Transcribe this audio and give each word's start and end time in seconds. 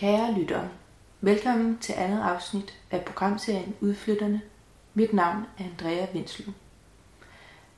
Kære 0.00 0.32
lyttere, 0.32 0.68
velkommen 1.20 1.78
til 1.78 1.92
andet 1.92 2.22
afsnit 2.22 2.74
af 2.90 3.04
programserien 3.04 3.74
Udflytterne. 3.80 4.40
Mit 4.94 5.12
navn 5.12 5.46
er 5.58 5.64
Andrea 5.64 6.06
Vinslund. 6.12 6.54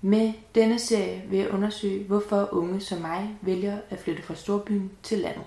Med 0.00 0.32
denne 0.54 0.78
serie 0.78 1.22
vil 1.28 1.38
jeg 1.38 1.50
undersøge, 1.50 2.04
hvorfor 2.04 2.48
unge 2.52 2.80
som 2.80 3.00
mig 3.00 3.36
vælger 3.40 3.78
at 3.90 3.98
flytte 3.98 4.22
fra 4.22 4.34
storbyen 4.34 4.90
til 5.02 5.18
landet. 5.18 5.44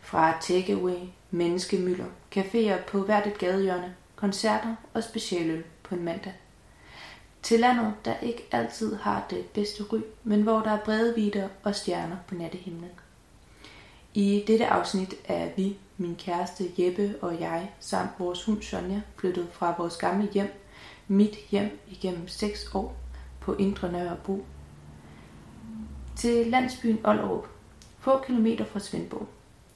Fra 0.00 0.38
takeaway, 0.40 0.98
menneskemøller, 1.30 2.06
caféer 2.36 2.82
på 2.88 3.02
hvert 3.02 3.26
et 3.26 3.38
gadehjørne, 3.38 3.94
koncerter 4.16 4.74
og 4.94 5.04
specialøl 5.04 5.64
på 5.82 5.94
en 5.94 6.04
mandag. 6.04 6.34
Til 7.42 7.60
landet, 7.60 7.94
der 8.04 8.18
ikke 8.22 8.48
altid 8.52 8.96
har 8.96 9.26
det 9.30 9.46
bedste 9.46 9.82
ry, 9.82 10.00
men 10.24 10.42
hvor 10.42 10.60
der 10.60 10.70
er 10.70 10.84
brede 10.84 11.14
vider 11.14 11.48
og 11.62 11.74
stjerner 11.74 12.16
på 12.28 12.34
nattehimlen. 12.34 12.90
I 14.14 14.44
dette 14.46 14.66
afsnit 14.66 15.14
er 15.24 15.48
vi, 15.56 15.76
min 15.98 16.16
kæreste 16.16 16.64
Jeppe 16.78 17.14
og 17.22 17.40
jeg, 17.40 17.70
samt 17.80 18.10
vores 18.18 18.44
hund 18.44 18.62
Sonja, 18.62 19.00
flyttede 19.16 19.48
fra 19.52 19.74
vores 19.78 19.96
gamle 19.96 20.28
hjem, 20.32 20.52
mit 21.08 21.36
hjem 21.50 21.78
igennem 21.88 22.28
6 22.28 22.74
år 22.74 22.96
på 23.40 23.54
Indre 23.54 23.92
Nørrebro, 23.92 24.44
til 26.16 26.46
landsbyen 26.46 27.06
Ollerup, 27.06 27.46
få 27.98 28.22
kilometer 28.22 28.64
fra 28.64 28.80
Svendborg. 28.80 29.28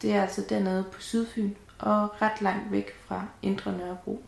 Det 0.03 0.13
er 0.13 0.23
altså 0.23 0.45
dernede 0.49 0.85
på 0.93 1.01
Sydfyn 1.01 1.55
og 1.79 2.23
ret 2.23 2.41
langt 2.41 2.73
væk 2.73 2.91
fra 3.05 3.27
Indre 3.43 3.73
Nørrebro. 3.73 4.23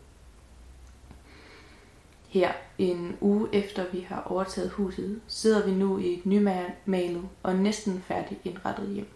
Her, 2.29 2.53
en 2.79 3.17
uge 3.21 3.49
efter 3.53 3.85
vi 3.93 4.01
har 4.01 4.23
overtaget 4.23 4.71
huset, 4.71 5.21
sidder 5.27 5.67
vi 5.67 5.73
nu 5.73 5.99
i 5.99 6.15
et 6.15 6.27
nymalet 6.27 7.29
og 7.43 7.57
næsten 7.57 8.01
færdigt 8.01 8.41
indrettet 8.45 8.89
hjem. 8.89 9.09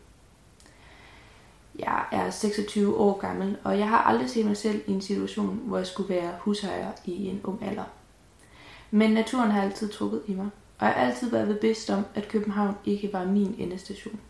Jeg 1.79 2.05
er 2.13 2.31
26 2.31 2.97
år 2.97 3.19
gammel, 3.19 3.57
og 3.65 3.79
jeg 3.79 3.89
har 3.89 3.99
aldrig 3.99 4.31
set 4.31 4.47
mig 4.47 4.57
selv 4.57 4.83
i 4.87 4.93
en 4.93 5.01
situation, 5.01 5.61
hvor 5.65 5.77
jeg 5.77 5.87
skulle 5.87 6.15
være 6.15 6.33
husejer 6.41 6.93
i 7.05 7.27
en 7.27 7.41
ung 7.45 7.65
alder. 7.65 7.85
Men 8.91 9.11
naturen 9.11 9.51
har 9.51 9.63
altid 9.63 9.89
trukket 9.89 10.23
i 10.27 10.35
mig, 10.35 10.49
og 10.79 10.87
jeg 10.87 10.95
har 10.95 11.07
altid 11.07 11.31
været 11.31 11.59
bevidst 11.59 11.91
om, 11.91 12.05
at 12.15 12.29
København 12.29 12.75
ikke 12.85 13.13
var 13.13 13.25
min 13.25 13.55
endestation. 13.59 14.21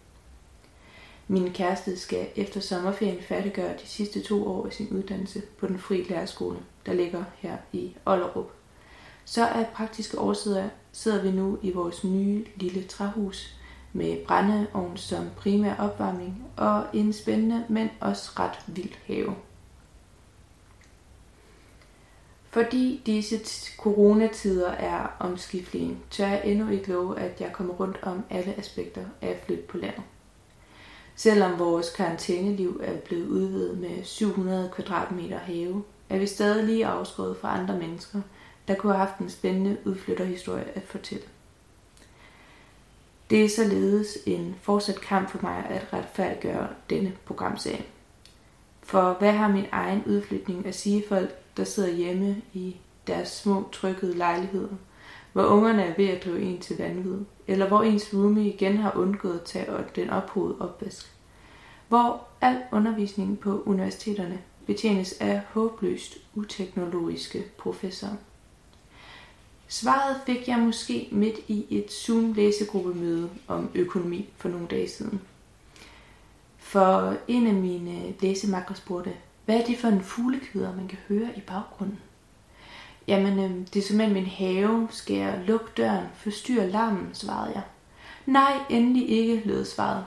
Min 1.29 1.53
kæreste 1.53 1.99
skal 1.99 2.27
efter 2.37 2.61
sommerferien 2.61 3.23
færdiggøre 3.23 3.73
de 3.73 3.87
sidste 3.87 4.21
to 4.21 4.49
år 4.49 4.67
af 4.67 4.73
sin 4.73 4.89
uddannelse 4.91 5.43
på 5.59 5.67
den 5.67 5.79
frie 5.79 6.03
lærerskole, 6.03 6.59
der 6.87 6.93
ligger 6.93 7.25
her 7.39 7.57
i 7.73 7.97
Ollerup. 8.07 8.51
Så 9.25 9.47
af 9.47 9.67
praktiske 9.75 10.19
årsager 10.19 10.69
sidder 10.93 11.23
vi 11.23 11.31
nu 11.31 11.59
i 11.63 11.71
vores 11.71 12.05
nye 12.05 12.45
lille 12.57 12.85
træhus 12.85 13.56
med 13.97 14.27
brændeovn 14.27 14.97
som 14.97 15.27
primær 15.37 15.75
opvarmning 15.77 16.45
og 16.57 16.85
en 16.93 17.13
spændende, 17.13 17.65
men 17.69 17.91
også 18.01 18.31
ret 18.39 18.59
vild 18.67 18.95
have. 19.07 19.35
Fordi 22.51 23.03
disse 23.07 23.39
coronatider 23.79 24.71
er 24.71 25.17
omskiftelige, 25.19 25.99
tør 26.11 26.27
jeg 26.27 26.43
endnu 26.45 26.69
ikke 26.69 26.93
love, 26.93 27.19
at 27.19 27.41
jeg 27.41 27.53
kommer 27.53 27.75
rundt 27.75 27.99
om 28.03 28.25
alle 28.31 28.55
aspekter 28.59 29.05
af 29.23 29.29
at 29.29 29.43
flytte 29.47 29.63
på 29.63 29.77
landet. 29.77 30.03
Selvom 31.17 31.59
vores 31.59 31.91
karantæneliv 31.91 32.81
er 32.85 32.97
blevet 32.97 33.27
udvidet 33.27 33.79
med 33.79 34.05
700 34.05 34.71
kvadratmeter 34.75 35.39
have, 35.39 35.85
er 36.11 36.19
vi 36.19 36.27
stadig 36.27 36.65
lige 36.65 36.87
afskåret 36.87 37.37
fra 37.37 37.59
andre 37.59 37.79
mennesker, 37.79 38.21
der 38.69 38.75
kunne 38.75 38.93
have 38.93 39.07
haft 39.07 39.21
en 39.21 39.31
spændende 39.31 39.77
udflytterhistorie 39.85 40.65
at 40.75 40.83
fortælle. 40.83 41.25
Det 43.31 43.45
er 43.45 43.49
således 43.49 44.19
en 44.27 44.55
fortsat 44.63 45.01
kamp 45.01 45.31
for 45.31 45.39
mig 45.43 45.67
at 45.71 45.93
retfærdiggøre 45.93 46.69
denne 46.91 47.13
programserie. 47.25 47.85
For 48.83 49.17
hvad 49.19 49.33
har 49.33 49.49
min 49.49 49.67
egen 49.73 50.03
udflytning 50.07 50.67
at 50.67 50.75
sige 50.75 51.05
folk, 51.09 51.57
der 51.57 51.65
sidder 51.65 51.91
hjemme 51.91 52.43
i 52.53 52.77
deres 53.07 53.29
små 53.29 53.69
trykkede 53.73 54.17
lejligheder, 54.17 54.77
hvor 55.33 55.45
ungerne 55.45 55.83
er 55.83 55.95
ved 55.97 56.09
at 56.09 56.25
drive 56.25 56.43
en 56.43 56.59
til 56.59 56.79
vanvid, 56.79 57.19
eller 57.47 57.69
hvor 57.69 57.83
ens 57.83 58.15
roomie 58.15 58.53
igen 58.53 58.77
har 58.77 58.93
undgået 58.97 59.35
at 59.35 59.45
tage 59.45 59.85
den 59.97 60.11
ophovede 60.11 60.57
opvask. 60.61 61.13
Hvor 61.89 62.27
al 62.41 62.63
undervisning 62.73 63.41
på 63.41 63.63
universiteterne 63.67 64.39
betjenes 64.67 65.13
af 65.21 65.41
håbløst 65.51 66.19
uteknologiske 66.35 67.45
professorer. 67.59 68.17
Svaret 69.69 70.21
fik 70.27 70.49
jeg 70.49 70.59
måske 70.59 71.09
midt 71.13 71.37
i 71.49 71.67
et 71.71 71.93
Zoom-læsegruppemøde 71.93 73.31
om 73.49 73.71
økonomi 73.75 74.29
for 74.37 74.49
nogle 74.49 74.67
dage 74.67 74.89
siden. 74.89 75.21
For 76.59 77.17
en 77.29 77.47
af 77.47 77.55
mine 77.55 78.15
læsemakker 78.21 78.75
spurgte, 78.75 79.13
hvad 79.45 79.61
er 79.61 79.65
det 79.65 79.79
for 79.79 79.89
en 79.89 80.01
fuglekvider, 80.01 80.77
man 80.77 80.89
kan 80.89 80.99
høre 81.09 81.29
i 81.37 81.41
baggrunden? 81.41 81.99
Jamen, 83.09 83.39
øh, 83.39 83.67
det 83.75 83.77
er 83.77 83.83
simpelthen 83.87 84.15
min 84.15 84.27
have. 84.27 84.89
Skal 84.91 85.17
jeg 85.17 85.43
lukke 85.47 85.67
døren? 85.77 86.07
Forstyrre 86.15 86.71
larmen, 86.71 87.11
svarede 87.13 87.53
jeg. 87.55 87.63
Nej, 88.27 88.53
endelig 88.71 89.09
ikke, 89.11 89.43
lød 89.45 89.65
svaret. 89.65 90.05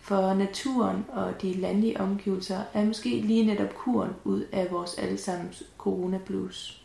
For 0.00 0.34
naturen 0.34 1.04
og 1.08 1.42
de 1.42 1.52
landlige 1.52 2.00
omgivelser 2.00 2.60
er 2.74 2.84
måske 2.84 3.20
lige 3.20 3.46
netop 3.46 3.74
kuren 3.74 4.10
ud 4.24 4.44
af 4.52 4.70
vores 4.70 4.94
allesammens 4.94 5.62
coronablues. 5.78 6.83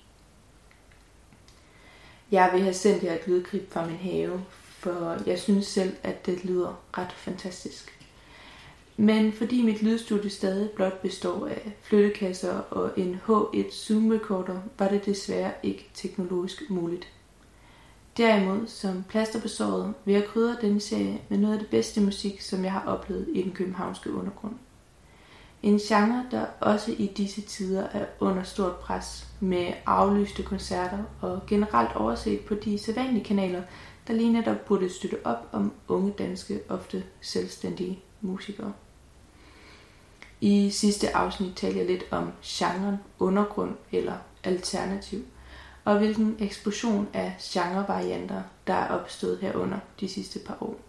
Jeg 2.32 2.50
vil 2.54 2.62
have 2.62 2.74
sendt 2.74 3.04
jer 3.04 3.14
et 3.14 3.28
lydklip 3.28 3.72
fra 3.74 3.86
min 3.86 3.96
have, 3.96 4.42
for 4.60 5.18
jeg 5.26 5.40
synes 5.40 5.68
selv, 5.68 5.94
at 6.04 6.26
det 6.26 6.46
lyder 6.46 6.82
ret 6.98 7.12
fantastisk. 7.12 8.00
Men 8.98 9.34
fordi 9.34 9.62
mit 9.62 9.82
lydstudie 9.82 10.30
stadig 10.30 10.70
blot 10.70 11.02
består 11.02 11.48
af 11.48 11.72
flyttekasser 11.82 12.54
og 12.54 12.92
en 12.98 13.22
H1 13.28 13.72
Zoom 13.72 14.10
recorder, 14.12 14.62
var 14.80 14.88
det 14.88 15.06
desværre 15.06 15.52
ikke 15.64 15.90
teknologisk 15.94 16.70
muligt. 16.70 17.08
Derimod, 18.18 18.68
som 18.68 19.04
plaster 19.10 19.42
på 19.42 19.48
såret, 19.48 19.94
vil 20.06 20.14
jeg 20.14 20.26
krydre 20.26 20.58
denne 20.62 20.82
serie 20.82 21.22
med 21.30 21.38
noget 21.38 21.54
af 21.54 21.60
det 21.60 21.70
bedste 21.70 22.02
musik, 22.02 22.42
som 22.42 22.64
jeg 22.64 22.72
har 22.72 22.86
oplevet 22.86 23.28
i 23.34 23.42
den 23.42 23.52
københavnske 23.52 24.14
undergrund. 24.14 24.56
En 25.64 25.78
genre, 25.78 26.26
der 26.32 26.46
også 26.60 26.92
i 26.98 27.08
disse 27.18 27.42
tider 27.42 27.84
er 27.84 28.06
under 28.20 28.44
stort 28.44 28.76
pres 28.76 29.28
med 29.40 29.74
aflyste 29.86 30.44
koncerter 30.44 31.04
og 31.22 31.42
generelt 31.48 31.96
overset 31.96 32.40
på 32.40 32.56
de 32.56 32.78
sædvanlige 32.78 33.24
kanaler, 33.24 33.64
der 34.08 34.14
lige 34.14 34.34
netop 34.34 34.66
burde 34.66 34.90
støtte 34.90 35.18
op 35.26 35.48
om 35.52 35.74
unge 35.88 36.12
danske, 36.18 36.60
ofte 36.70 37.04
selvstændige 37.22 38.00
musikere. 38.22 38.74
I 40.42 40.70
sidste 40.70 41.16
afsnit 41.16 41.56
talte 41.56 41.80
jeg 41.80 41.88
lidt 41.88 42.04
om 42.12 42.32
genren 42.44 42.98
undergrund 43.20 43.76
eller 43.92 44.16
alternativ, 44.44 45.26
og 45.86 45.98
hvilken 45.98 46.36
eksplosion 46.40 47.08
af 47.14 47.36
genrevarianter, 47.42 48.42
der 48.68 48.74
er 48.74 48.88
opstået 49.00 49.40
herunder 49.40 49.80
de 50.00 50.08
sidste 50.08 50.40
par 50.40 50.58
år. 50.62 50.89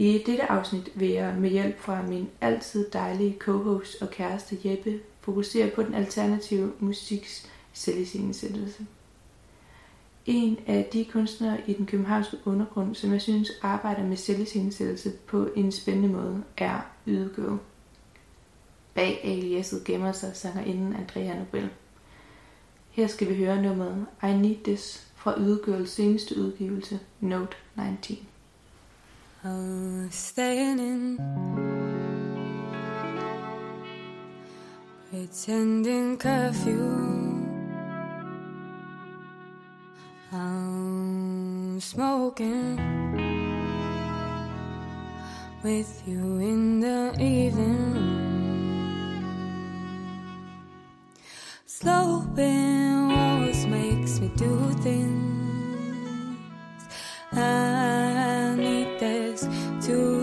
I 0.00 0.22
dette 0.26 0.50
afsnit 0.50 0.90
vil 0.94 1.08
jeg 1.08 1.34
med 1.34 1.50
hjælp 1.50 1.78
fra 1.78 2.02
min 2.02 2.28
altid 2.40 2.90
dejlige 2.90 3.36
co-host 3.38 4.02
og 4.02 4.10
kæreste 4.10 4.58
Jeppe 4.64 5.00
fokusere 5.20 5.70
på 5.70 5.82
den 5.82 5.94
alternative 5.94 6.72
musiks 6.80 7.50
selviscenesættelse. 7.72 8.86
En 10.26 10.58
af 10.66 10.88
de 10.92 11.04
kunstnere 11.04 11.58
i 11.66 11.72
den 11.72 11.86
københavnske 11.86 12.36
undergrund, 12.44 12.94
som 12.94 13.12
jeg 13.12 13.22
synes 13.22 13.50
arbejder 13.62 14.02
med 14.02 14.16
selviscenesættelse 14.16 15.12
på 15.26 15.48
en 15.56 15.72
spændende 15.72 16.08
måde, 16.08 16.42
er 16.56 16.80
Ydegå. 17.06 17.58
Bag 18.94 19.20
aliaset 19.24 19.84
gemmer 19.84 20.12
sig 20.12 20.36
sangerinden 20.36 20.94
Andrea 20.94 21.38
Nobel. 21.38 21.68
Her 22.90 23.06
skal 23.06 23.28
vi 23.28 23.34
høre 23.34 23.62
nummeret 23.62 24.06
I 24.22 24.26
Need 24.26 24.64
This 24.64 25.08
fra 25.16 25.40
Ydegirls 25.40 25.90
seneste 25.90 26.40
udgivelse, 26.40 27.00
Note 27.20 27.56
19. 27.76 28.18
I'm 29.44 30.10
staying 30.10 30.80
in, 30.80 31.16
pretending 35.08 36.16
curfew. 36.16 37.46
I'm 40.32 41.80
smoking 41.80 42.78
with 45.62 46.02
you 46.04 46.38
in 46.38 46.80
the 46.80 47.14
evening. 47.20 48.18
Sloping 51.64 53.08
walls 53.08 53.66
makes 53.66 54.18
me 54.18 54.32
do 54.34 54.72
things. 54.82 55.28
I 57.30 58.07
to 59.88 60.17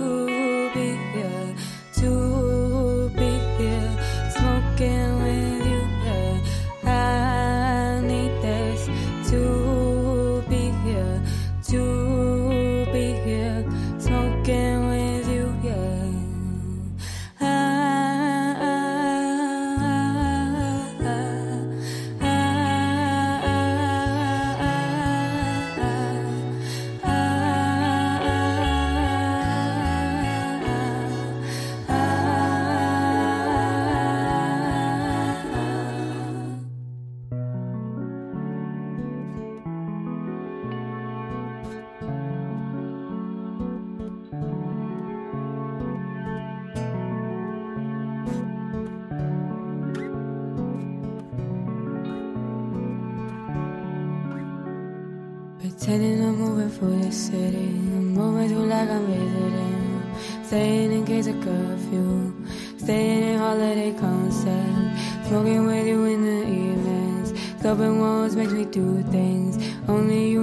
Sending 55.86 56.20
a 56.24 56.32
moving 56.32 56.72
for 56.72 56.86
the 56.88 57.12
city. 57.12 57.58
I'm 57.58 58.16
moving 58.16 58.50
through 58.50 58.66
like 58.66 58.90
I'm 58.90 59.06
visiting. 59.06 60.02
Staying 60.44 60.92
in 60.92 61.06
case 61.06 61.28
of 61.28 61.40
curfew. 61.44 62.34
Staying 62.80 63.22
in 63.22 63.38
holiday 63.38 63.94
concept. 63.94 65.28
Smoking 65.28 65.68
with 65.68 65.86
you 65.86 66.06
in 66.06 66.26
the 66.26 66.42
evenings. 66.42 67.40
Stopping 67.60 68.00
walls 68.00 68.36
makes 68.36 68.52
me 68.52 68.66
do 68.66 69.04
things. 69.12 69.64
Only 69.88 70.32
you 70.32 70.35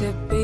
Ydgirl 0.00 0.32
er 0.32 0.39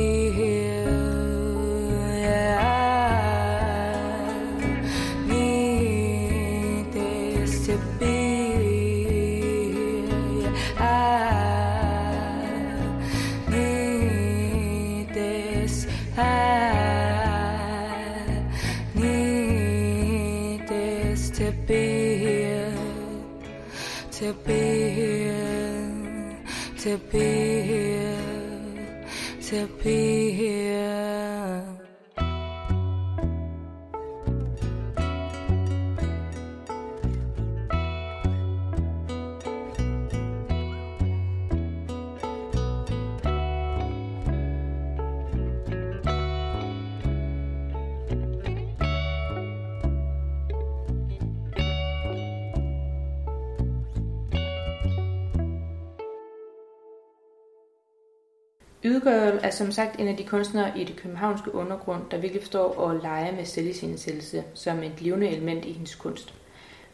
som 59.56 59.72
sagt 59.72 60.00
en 60.00 60.08
af 60.08 60.16
de 60.16 60.24
kunstnere 60.24 60.78
i 60.78 60.84
det 60.84 60.96
københavnske 60.96 61.54
undergrund, 61.54 62.02
der 62.10 62.18
virkelig 62.18 62.42
forstår 62.42 62.88
at 62.88 63.02
lege 63.02 63.32
med 63.32 63.44
selvisindsættelse 63.44 64.44
som 64.54 64.82
et 64.82 65.00
levende 65.00 65.28
element 65.28 65.64
i 65.64 65.72
hendes 65.72 65.94
kunst. 65.94 66.34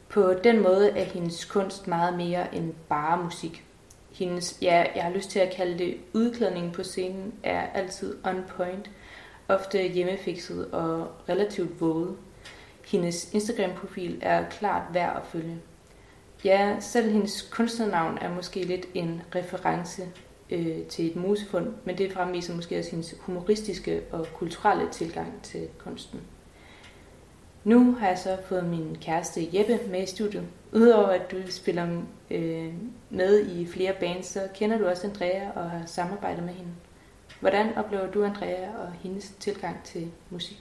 På 0.09 0.35
den 0.45 0.63
måde 0.63 0.91
er 0.91 1.05
hendes 1.05 1.45
kunst 1.45 1.89
meget 1.89 2.17
mere 2.17 2.55
end 2.55 2.75
bare 2.89 3.23
musik. 3.25 3.65
Hendes, 4.13 4.59
ja, 4.63 4.85
jeg 4.95 5.05
har 5.05 5.11
lyst 5.11 5.31
til 5.31 5.39
at 5.39 5.55
kalde 5.57 5.79
det 5.79 5.97
udklædning 6.13 6.73
på 6.73 6.83
scenen, 6.83 7.35
er 7.43 7.67
altid 7.75 8.17
on 8.25 8.45
point, 8.49 8.91
ofte 9.49 9.83
hjemmefikset 9.89 10.71
og 10.71 11.09
relativt 11.29 11.81
våget. 11.81 12.17
Hendes 12.87 13.35
Instagram-profil 13.35 14.19
er 14.23 14.49
klart 14.51 14.83
værd 14.93 15.17
at 15.17 15.27
følge. 15.27 15.57
Ja, 16.45 16.77
selv 16.81 17.13
hendes 17.13 17.43
kunstnernavn 17.43 18.19
er 18.19 18.35
måske 18.35 18.63
lidt 18.65 18.87
en 18.95 19.23
reference 19.35 20.03
øh, 20.53 20.87
til 20.87 21.07
et 21.07 21.17
musefund, 21.17 21.67
men 21.85 21.99
det 21.99 22.13
fremviser 22.13 22.55
måske 22.55 22.79
også 22.79 22.91
hendes 22.91 23.15
humoristiske 23.21 24.03
og 24.11 24.27
kulturelle 24.35 24.91
tilgang 24.91 25.43
til 25.43 25.69
kunsten. 25.79 26.21
Nu 27.65 27.93
har 27.93 28.09
jeg 28.09 28.19
så 28.19 28.37
fået 28.45 28.65
min 28.65 28.99
kæreste 29.01 29.49
Jeppe 29.53 29.79
med 29.91 30.03
i 30.03 30.07
studiet. 30.07 30.45
Udover 30.73 31.07
at 31.07 31.31
du 31.31 31.37
spiller 31.49 32.03
øh, 32.31 32.75
med 33.11 33.47
i 33.47 33.67
flere 33.67 33.95
bands, 34.01 34.27
så 34.27 34.49
kender 34.55 34.79
du 34.79 34.87
også 34.87 35.07
Andrea 35.07 35.51
og 35.55 35.71
har 35.71 35.87
samarbejdet 35.87 36.45
med 36.45 36.55
hende. 36.55 36.71
Hvordan 37.41 37.75
oplever 37.77 38.11
du 38.11 38.25
Andrea 38.25 38.69
og 38.79 38.93
hendes 38.93 39.35
tilgang 39.41 39.77
til 39.85 40.11
musik? 40.31 40.59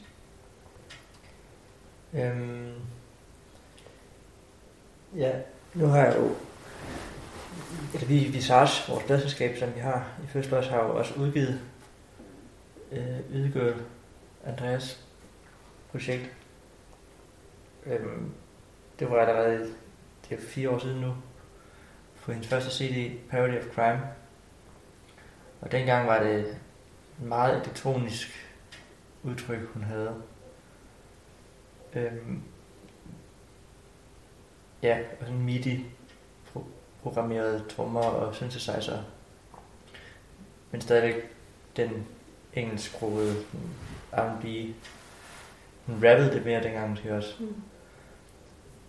Øhm, 2.13 2.73
ja, 5.15 5.31
nu 5.73 5.85
har 5.85 5.97
jeg 5.97 6.15
jo 6.17 6.29
eller 7.93 8.07
vi 8.07 8.17
Visage, 8.19 8.91
vores 8.91 9.05
pladselskab, 9.05 9.57
som 9.57 9.75
vi 9.75 9.79
har 9.79 10.07
i 10.23 10.27
First 10.27 10.51
Loss, 10.51 10.67
har 10.67 10.83
jo 10.83 10.97
også 10.97 11.13
udgivet 11.13 11.61
øh, 12.91 13.19
Ydegøl 13.31 13.75
Andreas 14.45 15.05
projekt. 15.91 16.31
Øhm, 17.85 18.31
det 18.99 19.09
var 19.09 19.17
allerede 19.17 19.73
det 20.29 20.37
er 20.37 20.41
fire 20.41 20.69
år 20.69 20.79
siden 20.79 21.01
nu, 21.01 21.15
på 22.21 22.31
hendes 22.31 22.47
første 22.47 22.71
CD, 22.71 23.19
Parody 23.29 23.57
of 23.57 23.75
Crime. 23.75 24.01
Og 25.61 25.71
dengang 25.71 26.07
var 26.07 26.23
det 26.23 26.57
meget 27.19 27.61
elektronisk 27.61 28.55
udtryk, 29.23 29.67
hun 29.73 29.83
havde. 29.83 30.21
Øhm, 31.93 32.43
ja, 34.83 34.99
og 35.19 35.25
sådan 35.25 35.41
MIDI 35.41 35.85
programmerede 37.03 37.63
trommer 37.69 38.01
og 38.01 38.35
synthesizer. 38.35 39.03
Men 40.71 40.81
stadigvæk 40.81 41.15
den 41.75 42.07
engelsksprogede 42.53 43.35
R&B. 44.13 44.45
Hun 45.85 45.95
rappede 45.95 46.33
det 46.33 46.45
mere 46.45 46.63
dengang 46.63 46.89
måske 46.89 47.13
også. 47.13 47.35
Mm. 47.39 47.55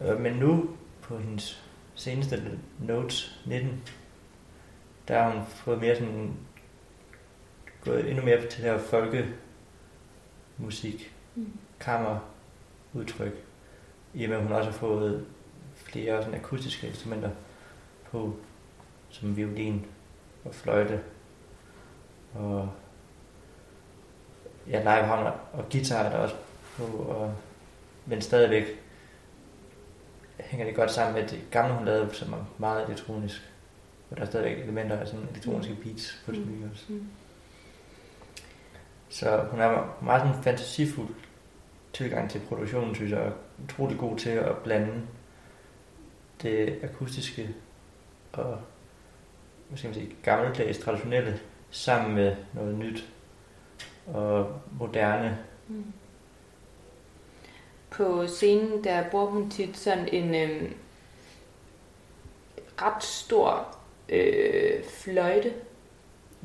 Øh, 0.06 0.20
men 0.20 0.32
nu 0.32 0.70
på 1.02 1.18
hendes 1.18 1.62
seneste 1.94 2.58
Notes 2.80 3.40
19, 3.46 3.82
der 5.08 5.22
har 5.22 5.30
hun 5.30 5.46
fået 5.46 5.80
mere 5.80 5.96
sådan 5.96 6.34
gået 7.84 8.10
endnu 8.10 8.24
mere 8.24 8.40
til 8.40 8.62
det 8.62 8.70
her 8.70 8.78
folkemusik, 10.58 11.14
mm. 11.34 11.58
kammer 11.80 12.18
udtryk, 12.92 13.44
i 14.14 14.24
og 14.24 14.30
med 14.30 14.36
at 14.36 14.42
hun 14.42 14.52
også 14.52 14.70
har 14.70 14.78
fået 14.78 15.26
flere 15.74 16.22
sådan 16.22 16.40
akustiske 16.40 16.86
instrumenter 16.86 17.30
på, 18.12 18.36
som 19.10 19.36
violin 19.36 19.86
og 20.44 20.54
fløjte 20.54 21.00
og 22.34 22.68
ja, 24.68 24.78
livehånd 24.78 25.34
og 25.52 25.64
guitar 25.72 26.02
er 26.04 26.10
der 26.10 26.18
også 26.18 26.34
på, 26.76 26.84
og, 26.84 27.34
men 28.06 28.22
stadigvæk 28.22 28.64
hænger 30.40 30.66
det 30.66 30.74
godt 30.74 30.90
sammen 30.90 31.22
med 31.22 31.28
det 31.28 31.40
gamle, 31.50 31.74
hun 31.74 31.84
lavede, 31.84 32.14
som 32.14 32.32
er 32.32 32.44
meget 32.58 32.86
elektronisk. 32.86 33.52
Og 34.10 34.16
der 34.16 34.22
er 34.22 34.26
stadigvæk 34.26 34.58
elementer 34.58 34.96
af 34.96 35.06
sådan 35.06 35.28
elektroniske 35.30 35.74
beats 35.74 36.22
på 36.26 36.32
det 36.32 36.46
nye 36.46 36.70
også. 36.70 36.84
Mm. 36.88 37.06
Så 39.08 39.44
hun 39.50 39.60
er 39.60 39.96
meget 40.02 40.22
sådan 40.22 40.42
fantasifuld 40.42 41.14
tilgang 41.92 42.30
til 42.30 42.40
produktionen, 42.48 42.94
synes 42.94 43.10
jeg, 43.10 43.20
og 43.20 43.32
utrolig 43.64 43.98
god 43.98 44.18
til 44.18 44.30
at 44.30 44.56
blande 44.56 45.02
det 46.42 46.78
akustiske 46.82 47.54
og 48.32 48.58
hvad 49.68 49.78
skal 49.78 49.88
man 49.88 49.94
sige, 49.94 50.16
gammeldags, 50.22 50.78
traditionelle, 50.78 51.40
sammen 51.70 52.14
med 52.14 52.36
noget 52.52 52.78
nyt 52.78 53.08
og 54.06 54.60
moderne. 54.78 55.38
Mm. 55.68 55.92
På 57.90 58.26
scenen, 58.26 58.84
der 58.84 59.10
bruger 59.10 59.26
hun 59.26 59.50
tit 59.50 59.76
sådan 59.76 60.08
en 60.08 60.34
øh, 60.34 60.70
ret 62.82 63.04
stor 63.04 63.76
øh, 64.08 64.84
fløjte, 64.84 65.52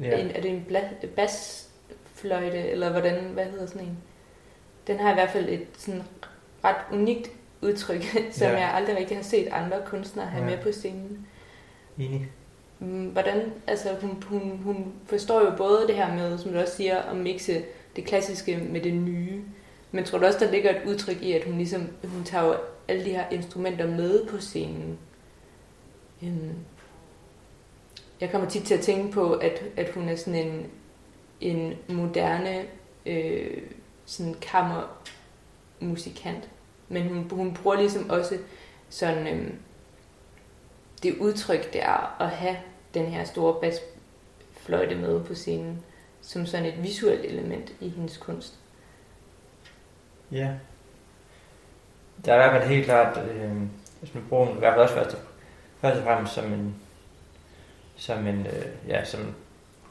Ja. 0.01 0.20
En, 0.20 0.32
er 0.32 0.41
det 0.41 0.51
en 0.51 0.65
bla- 0.70 1.08
basfløjte, 1.08 2.58
eller 2.58 2.91
hvordan, 2.91 3.24
hvad 3.24 3.46
hedder 3.46 3.65
sådan 3.65 3.82
en? 3.82 3.98
Den 4.88 5.00
har 5.00 5.12
i 5.12 5.13
hvert 5.13 5.29
fald 5.29 5.50
et 5.50 5.67
sådan 5.77 6.03
ret 6.63 6.75
unikt 6.91 7.32
udtryk, 7.62 8.03
som 8.32 8.48
ja. 8.48 8.60
jeg 8.60 8.74
aldrig 8.74 8.98
rigtig 8.98 9.17
har 9.17 9.24
set 9.24 9.48
andre 9.51 9.82
kunstnere 9.86 10.25
have 10.25 10.44
ja. 10.44 10.50
med 10.50 10.63
på 10.63 10.72
scenen. 10.72 11.27
Enig. 12.00 12.32
Mm, 12.80 13.06
hvordan, 13.06 13.54
altså 13.68 13.96
hun, 14.01 14.24
hun, 14.27 14.60
hun 14.63 14.94
forstår 15.06 15.42
jo 15.42 15.56
både 15.58 15.88
det 15.88 15.96
her 15.96 16.16
med, 16.16 16.38
som 16.38 16.51
du 16.51 16.60
også 16.60 16.75
siger, 16.75 16.98
at 16.98 17.18
mixe 17.18 17.63
det 17.96 18.06
klassiske 18.06 18.58
med 18.58 18.82
det 18.82 18.94
nye. 18.94 19.42
Men 19.92 20.04
tror 20.04 20.20
du 20.20 20.25
også, 20.25 20.39
der 20.39 20.51
ligger 20.51 20.70
et 20.70 20.82
udtryk 20.88 21.22
i, 21.22 21.32
at 21.32 21.44
hun 21.44 21.58
ligesom, 21.58 21.88
hun 22.04 22.24
tager 22.24 22.46
jo 22.46 22.56
alle 22.88 23.06
de 23.06 23.10
her 23.10 23.30
instrumenter 23.30 23.88
med 23.88 24.27
på 24.27 24.38
scenen. 24.38 24.98
Øhm, 26.24 26.56
jeg 28.22 28.32
kommer 28.32 28.50
tit 28.50 28.63
til 28.63 28.74
at 28.74 28.82
tænke 28.82 29.12
på, 29.12 29.34
at, 29.34 29.63
at 29.77 29.89
hun 29.89 30.10
er 30.10 30.16
sådan 30.16 30.48
en, 30.48 30.66
en 31.42 31.74
moderne 31.96 32.66
øh, 33.06 33.62
sådan 34.06 34.36
kammermusikant. 34.42 36.50
Men 36.89 37.08
hun, 37.08 37.30
hun 37.32 37.54
bruger 37.54 37.77
ligesom 37.77 38.10
også 38.10 38.38
sådan 38.89 39.27
øh, 39.27 39.54
det 41.04 41.18
udtryk, 41.18 41.74
det 41.74 41.84
er 41.84 42.22
at 42.22 42.30
have 42.30 42.58
den 42.94 43.06
her 43.06 43.24
store 43.24 43.62
basfløjte 43.62 44.96
med 44.96 45.24
på 45.24 45.36
scenen, 45.36 45.84
som 46.22 46.46
sådan 46.46 46.66
et 46.66 46.84
visuelt 46.84 47.25
element 47.25 47.74
i 47.80 47.89
hendes 47.89 48.18
kunst. 48.18 48.54
Ja. 50.32 50.50
Der 52.25 52.34
er 52.34 52.46
i 52.46 52.50
hvert 52.50 52.62
fald 52.62 52.74
helt 52.74 52.86
klart, 52.86 53.18
øh, 53.18 53.51
hvis 54.00 54.13
man 54.13 54.24
bruger 54.30 54.48
den, 54.48 54.56
i 54.56 54.60
hvert 54.60 54.74
fald 54.74 54.82
også 54.82 54.96
først, 54.96 55.18
først 55.82 55.98
og 55.98 56.04
fremmest 56.04 56.34
som 56.34 56.54
en, 56.54 56.75
som 57.96 58.27
en, 58.27 58.48
øh, 58.48 58.66
ja, 58.88 59.06
som 59.06 59.36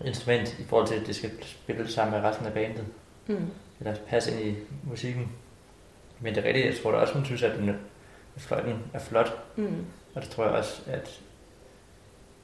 instrument 0.05 0.59
i 0.59 0.65
forhold 0.65 0.89
til, 0.89 0.95
at 0.95 1.07
det 1.07 1.17
skal 1.17 1.31
spille 1.43 1.89
sammen 1.89 2.21
med 2.21 2.29
resten 2.29 2.47
af 2.47 2.53
bandet. 2.53 2.85
Mm. 3.27 3.51
Eller 3.81 3.97
passe 4.09 4.33
ind 4.33 4.57
i 4.57 4.57
musikken. 4.85 5.33
Men 6.21 6.35
det 6.35 6.45
er 6.45 6.49
rigtigt, 6.49 6.67
jeg 6.67 6.83
tror 6.83 6.91
da 6.91 6.97
også, 6.97 7.15
hun 7.15 7.25
synes, 7.25 7.43
at 7.43 7.59
den 7.59 7.77
fløjten 8.37 8.79
er 8.93 8.99
flot. 8.99 9.39
Mm. 9.57 9.85
Og 10.17 10.23
det 10.23 10.31
tror 10.31 10.45
jeg 10.45 10.53
også, 10.53 10.83
at 10.87 11.21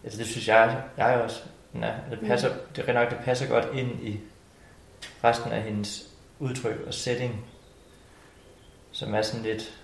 altså 0.05 0.19
det 0.19 0.26
synes 0.26 0.49
jeg, 0.49 0.83
jeg 0.97 1.21
også, 1.25 1.43
ja, 1.75 1.93
det, 2.11 2.21
passer, 2.26 2.49
mm. 2.49 2.61
det 2.76 2.88
er 2.88 2.93
nok, 2.93 3.11
det 3.11 3.19
passer 3.25 3.49
godt 3.49 3.67
ind 3.75 3.91
i 4.02 4.21
resten 5.25 5.52
af 5.52 5.62
hendes 5.62 6.09
udtryk 6.38 6.81
og 6.87 6.95
setting, 6.95 7.47
som 8.91 9.14
er 9.14 9.23
sådan 9.23 9.43
lidt 9.43 9.79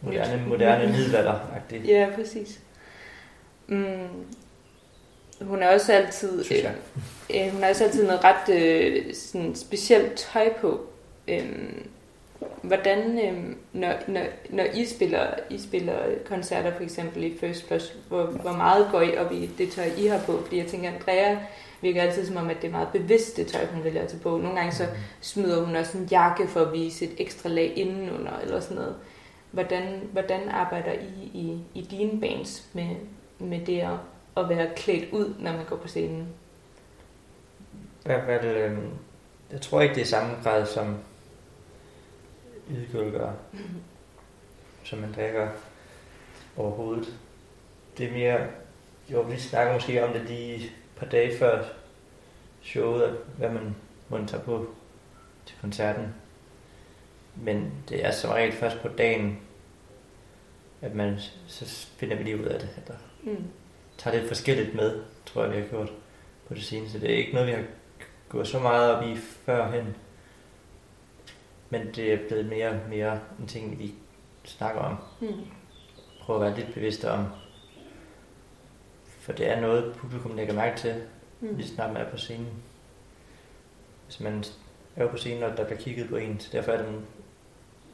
moderne, 0.00 0.46
moderne 0.46 0.92
middelalderagtigt. 0.92 1.88
Ja, 1.88 2.08
præcis. 2.14 2.60
Mm. 3.66 4.26
Hun 5.40 5.62
er 5.62 5.68
også 5.68 5.92
altid, 5.92 6.52
øh, 6.52 6.70
øh, 7.34 7.52
hun 7.52 7.62
har 7.62 7.68
også 7.68 7.84
altid 7.84 8.06
noget 8.06 8.24
ret 8.24 8.54
øh, 8.54 9.14
sådan 9.14 9.54
specielt 9.56 10.12
tøj 10.16 10.52
på. 10.60 10.86
Øhm, 11.28 11.88
hvordan, 12.62 13.18
øhm, 13.28 13.58
når, 13.72 13.92
når, 14.08 14.22
når 14.50 14.64
I, 14.64 14.84
spiller, 14.84 15.26
I 15.50 15.58
spiller 15.58 15.98
koncerter 16.24 16.74
for 16.74 16.82
eksempel 16.82 17.24
i 17.24 17.38
First 17.38 17.66
Plus, 17.66 17.96
hvor, 18.08 18.24
hvor 18.24 18.52
meget 18.52 18.88
går 18.92 19.00
I 19.00 19.16
op 19.16 19.32
i 19.32 19.46
det 19.58 19.72
tøj, 19.72 19.90
I 19.98 20.06
har 20.06 20.20
på? 20.26 20.42
Fordi 20.42 20.58
jeg 20.58 20.66
tænker, 20.66 20.90
Andrea 20.90 21.36
virker 21.80 22.02
altid 22.02 22.26
som 22.26 22.36
om, 22.36 22.50
at 22.50 22.56
det 22.62 22.68
er 22.68 22.72
meget 22.72 22.88
bevidst 22.92 23.36
det 23.36 23.46
tøj, 23.46 23.66
hun 23.66 23.84
vælger 23.84 24.02
at 24.02 24.08
tage 24.08 24.22
på. 24.22 24.30
Nogle 24.36 24.56
gange 24.56 24.72
så 24.72 24.86
smider 25.20 25.64
hun 25.64 25.76
også 25.76 25.98
en 25.98 26.08
jakke 26.10 26.48
for 26.48 26.60
at 26.60 26.72
vise 26.72 27.04
et 27.04 27.14
ekstra 27.18 27.48
lag 27.48 27.72
indenunder, 27.76 28.38
eller 28.42 28.60
sådan 28.60 28.76
noget. 28.76 28.94
Hvordan, 29.50 30.00
hvordan 30.12 30.48
arbejder 30.48 30.92
I 30.92 31.30
i, 31.34 31.60
i 31.74 31.82
dine 31.90 32.20
bands 32.20 32.68
med, 32.72 32.88
med 33.38 33.60
det 33.66 33.80
at, 33.80 33.96
at 34.36 34.48
være 34.48 34.68
klædt 34.76 35.12
ud, 35.12 35.34
når 35.38 35.52
man 35.52 35.64
går 35.68 35.76
på 35.76 35.88
scenen? 35.88 36.28
I 38.04 38.06
hvert 38.08 38.24
fald, 38.26 38.56
øh, 38.56 38.78
jeg 39.52 39.60
tror 39.60 39.80
ikke, 39.80 39.94
det 39.94 40.00
er 40.00 40.06
samme 40.06 40.34
grad 40.42 40.66
som 40.66 40.96
Ydegøl 42.70 43.12
gør, 43.12 43.32
som 44.84 44.98
man 44.98 45.12
drikker 45.12 45.48
overhovedet. 46.56 47.18
Det 47.98 48.06
er 48.06 48.12
mere, 48.12 48.46
jo, 49.08 49.20
vi 49.20 49.36
snakker 49.36 49.72
måske 49.72 50.04
om 50.04 50.12
det 50.12 50.22
lige 50.22 50.54
et 50.54 50.72
par 50.96 51.06
dage 51.06 51.38
før 51.38 51.64
showet, 52.62 53.18
hvad 53.38 53.50
man 53.50 53.76
må 54.08 54.26
tage 54.26 54.42
på 54.42 54.66
til 55.46 55.56
koncerten. 55.60 56.14
Men 57.36 57.72
det 57.88 58.04
er 58.04 58.10
som 58.10 58.30
regel 58.30 58.52
først 58.52 58.80
på 58.82 58.88
dagen, 58.88 59.38
at 60.82 60.94
man 60.94 61.18
så 61.46 61.88
finder 61.96 62.16
vi 62.16 62.22
lige 62.22 62.40
ud 62.40 62.44
af 62.44 62.60
det. 62.60 62.68
Eller 62.76 62.98
mm. 63.22 63.44
tager 63.98 64.16
lidt 64.16 64.28
forskelligt 64.28 64.74
med, 64.74 65.00
tror 65.26 65.42
jeg, 65.42 65.52
vi 65.52 65.60
har 65.60 65.68
gjort 65.68 65.92
på 66.48 66.54
det 66.54 66.64
seneste. 66.64 67.00
Det 67.00 67.12
er 67.12 67.16
ikke 67.16 67.32
noget, 67.32 67.48
vi 67.48 67.52
har 67.52 67.64
gået 68.28 68.48
så 68.48 68.58
meget 68.58 68.96
op 68.96 69.04
i 69.04 69.16
førhen. 69.16 69.96
Men 71.70 71.94
det 71.94 72.12
er 72.12 72.28
blevet 72.28 72.46
mere 72.46 72.68
og 72.68 72.78
mere 72.88 73.20
en 73.40 73.46
ting, 73.46 73.78
vi 73.78 73.94
snakker 74.44 74.80
om. 74.80 74.96
Mm. 75.20 75.46
Prøver 76.20 76.40
at 76.40 76.46
være 76.46 76.60
lidt 76.60 76.74
bevidste 76.74 77.10
om. 77.10 77.26
For 79.04 79.32
det 79.32 79.50
er 79.50 79.60
noget, 79.60 79.94
publikum 79.96 80.36
lægger 80.36 80.54
mærke 80.54 80.76
til, 80.76 81.02
mm. 81.40 81.56
lige 81.56 81.68
snart 81.68 81.92
man 81.92 82.02
er 82.02 82.10
på 82.10 82.16
scenen. 82.16 82.62
Hvis 84.06 84.20
man 84.20 84.44
er 84.96 85.08
på 85.08 85.16
scenen, 85.16 85.42
og 85.42 85.56
der 85.56 85.64
bliver 85.64 85.80
kigget 85.80 86.08
på 86.08 86.16
en, 86.16 86.40
så 86.40 86.48
derfor 86.52 86.72
er 86.72 86.76
det 86.76 86.88
en 86.88 87.06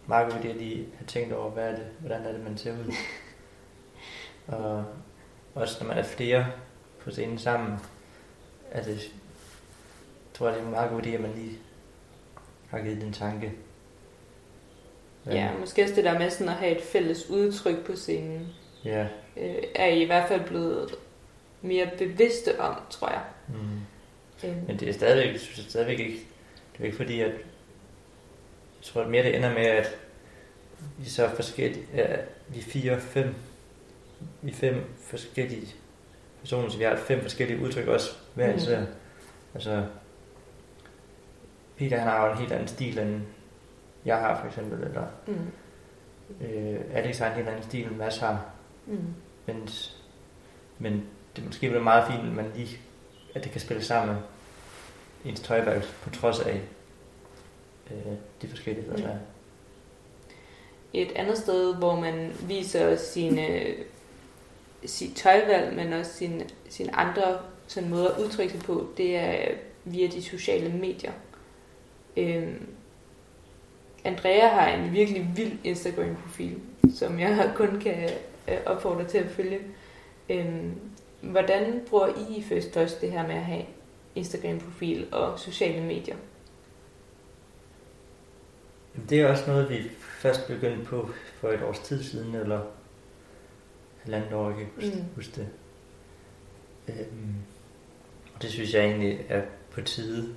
meget 0.06 0.32
god 0.32 0.40
idé 0.40 0.48
at 0.48 0.56
lige 0.56 0.88
have 0.96 1.06
tænkt 1.06 1.32
over, 1.32 1.50
hvad 1.50 1.70
er 1.70 1.76
det, 1.76 1.86
hvordan 2.00 2.22
er 2.22 2.32
det, 2.32 2.44
man 2.44 2.58
ser 2.58 2.72
ud. 2.72 2.92
og 4.56 4.84
også 5.54 5.76
når 5.80 5.88
man 5.88 5.98
er 5.98 6.02
flere 6.02 6.46
på 7.00 7.10
scenen 7.10 7.38
sammen, 7.38 7.78
er 8.70 8.82
det, 8.82 9.12
tror 10.34 10.46
jeg, 10.46 10.54
det 10.54 10.62
er 10.62 10.66
en 10.66 10.72
meget 10.72 10.90
god 10.90 11.02
idé, 11.02 11.08
at 11.08 11.20
man 11.20 11.32
lige 11.34 11.58
har 12.72 12.82
givet 12.82 13.00
den 13.00 13.12
tanke. 13.12 13.52
Ja. 15.26 15.34
ja, 15.34 15.50
måske 15.60 15.82
også 15.82 15.94
det 15.94 16.04
der 16.04 16.18
med 16.18 16.30
sådan 16.30 16.48
at 16.48 16.54
have 16.54 16.76
et 16.76 16.82
fælles 16.82 17.30
udtryk 17.30 17.86
på 17.86 17.96
scenen. 17.96 18.48
Ja. 18.84 19.06
Øh, 19.36 19.54
er 19.74 19.86
I 19.86 20.02
i 20.02 20.06
hvert 20.06 20.28
fald 20.28 20.44
blevet 20.44 20.94
mere 21.62 21.90
bevidste 21.98 22.60
om, 22.60 22.76
tror 22.90 23.08
jeg. 23.08 23.22
Mm. 23.48 24.48
Øhm. 24.48 24.66
Men 24.66 24.80
det 24.80 24.88
er 24.88 24.92
stadigvæk, 24.92 25.40
synes 25.40 25.58
jeg 25.58 25.66
stadigvæk 25.68 25.98
ikke, 25.98 26.26
det 26.72 26.80
er 26.80 26.84
ikke 26.84 26.96
fordi, 26.96 27.20
at 27.20 27.26
jeg 27.26 27.34
tror 28.82 29.02
at 29.02 29.10
mere 29.10 29.22
det 29.22 29.36
ender 29.36 29.54
med, 29.54 29.66
at 29.66 29.98
vi 30.98 31.08
så 31.08 31.26
er 31.26 31.34
forskellige, 31.34 31.84
ja, 31.94 32.16
vi 32.48 32.58
er 32.58 32.62
fire, 32.62 33.00
fem, 33.00 33.34
vi 34.42 34.50
er 34.50 34.54
fem 34.54 34.84
forskellige 35.00 35.74
personer, 36.40 36.68
så 36.68 36.78
vi 36.78 36.84
har 36.84 36.96
fem 36.96 37.20
forskellige 37.20 37.60
udtryk 37.60 37.86
også 37.86 38.10
hver 38.34 38.50
mm. 38.50 38.56
især. 38.56 38.84
Altså, 39.54 39.84
Peter 41.82 41.98
han 41.98 42.08
har 42.08 42.26
jo 42.26 42.32
en 42.32 42.38
helt 42.38 42.52
anden 42.52 42.68
stil, 42.68 42.98
end 42.98 43.20
jeg 44.04 44.16
har 44.16 44.40
for 44.40 44.46
eksempel, 44.46 44.82
eller 44.82 45.06
mm. 45.26 46.46
øh, 46.46 46.80
Alex 46.92 47.18
har 47.18 47.26
en 47.26 47.36
helt 47.36 47.48
anden 47.48 47.62
stil, 47.62 47.86
end 47.86 47.96
Mads 47.96 48.18
har. 48.18 48.44
Mm. 48.86 49.14
Men, 49.46 49.68
men 50.78 50.92
det 51.36 51.42
er 51.42 51.46
måske 51.46 51.68
bliver 51.68 51.82
meget 51.82 52.12
fint, 52.12 52.26
at 52.28 52.32
man 52.32 52.52
lige, 52.54 52.78
at 53.34 53.44
det 53.44 53.52
kan 53.52 53.60
spille 53.60 53.82
sammen 53.82 54.16
ens 55.24 55.40
tøjvalg, 55.40 55.84
på 56.02 56.10
trods 56.10 56.40
af 56.40 56.60
øh, 57.90 58.12
de 58.42 58.48
forskellige, 58.48 58.86
der 58.96 59.08
er. 59.08 59.18
Et 60.92 61.12
andet 61.16 61.38
sted, 61.38 61.74
hvor 61.74 62.00
man 62.00 62.32
viser 62.42 62.96
sine, 62.96 63.64
sit 64.84 65.16
tøjvalg, 65.16 65.76
men 65.76 65.92
også 65.92 66.12
sine, 66.12 66.46
sine 66.68 66.96
andre 66.96 67.38
sådan 67.66 67.90
måder 67.90 68.08
at 68.08 68.20
udtrykke 68.20 68.52
sig 68.52 68.62
på, 68.62 68.88
det 68.96 69.16
er 69.16 69.54
via 69.84 70.06
de 70.06 70.22
sociale 70.22 70.72
medier. 70.72 71.12
Øhm, 72.16 72.66
Andrea 74.04 74.48
har 74.48 74.68
en 74.68 74.92
virkelig 74.92 75.32
vild 75.36 75.58
Instagram-profil, 75.64 76.60
som 76.94 77.20
jeg 77.20 77.50
kun 77.56 77.80
kan 77.80 78.10
øh, 78.48 78.56
opfordre 78.66 79.04
til 79.04 79.18
at 79.18 79.30
følge. 79.30 79.60
Øhm, 80.28 80.74
hvordan 81.20 81.80
bruger 81.88 82.08
I 82.08 82.42
først 82.42 82.76
også 82.76 82.96
det 83.00 83.12
her 83.12 83.26
med 83.26 83.34
at 83.34 83.44
have 83.44 83.64
Instagram-profil 84.14 85.06
og 85.12 85.38
sociale 85.38 85.82
medier? 85.84 86.16
Det 89.08 89.20
er 89.20 89.28
også 89.28 89.44
noget, 89.46 89.70
vi 89.70 89.90
først 90.00 90.46
begyndte 90.46 90.84
på 90.84 91.10
for 91.40 91.48
et 91.48 91.62
års 91.62 91.78
tid 91.78 92.02
siden, 92.02 92.34
eller 92.34 92.60
halvandet 94.02 94.32
år, 94.32 94.48
jeg 94.48 94.56
kan 94.56 94.84
ikke 94.84 94.96
mm. 94.96 95.04
huske 95.14 95.32
det. 95.36 95.48
Øhm, 96.88 97.34
og 98.34 98.42
det 98.42 98.50
synes 98.50 98.74
jeg 98.74 98.84
egentlig 98.84 99.26
er 99.28 99.42
på 99.70 99.80
tide. 99.80 100.34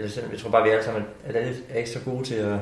Altså, 0.00 0.20
jeg 0.30 0.38
tror 0.38 0.50
bare, 0.50 0.62
vi 0.62 0.68
alle 0.68 0.84
sammen 0.84 1.04
er, 1.24 1.52
er 1.68 1.78
ikke 1.78 1.90
så 1.90 2.00
gode 2.04 2.24
til 2.24 2.34
at 2.34 2.58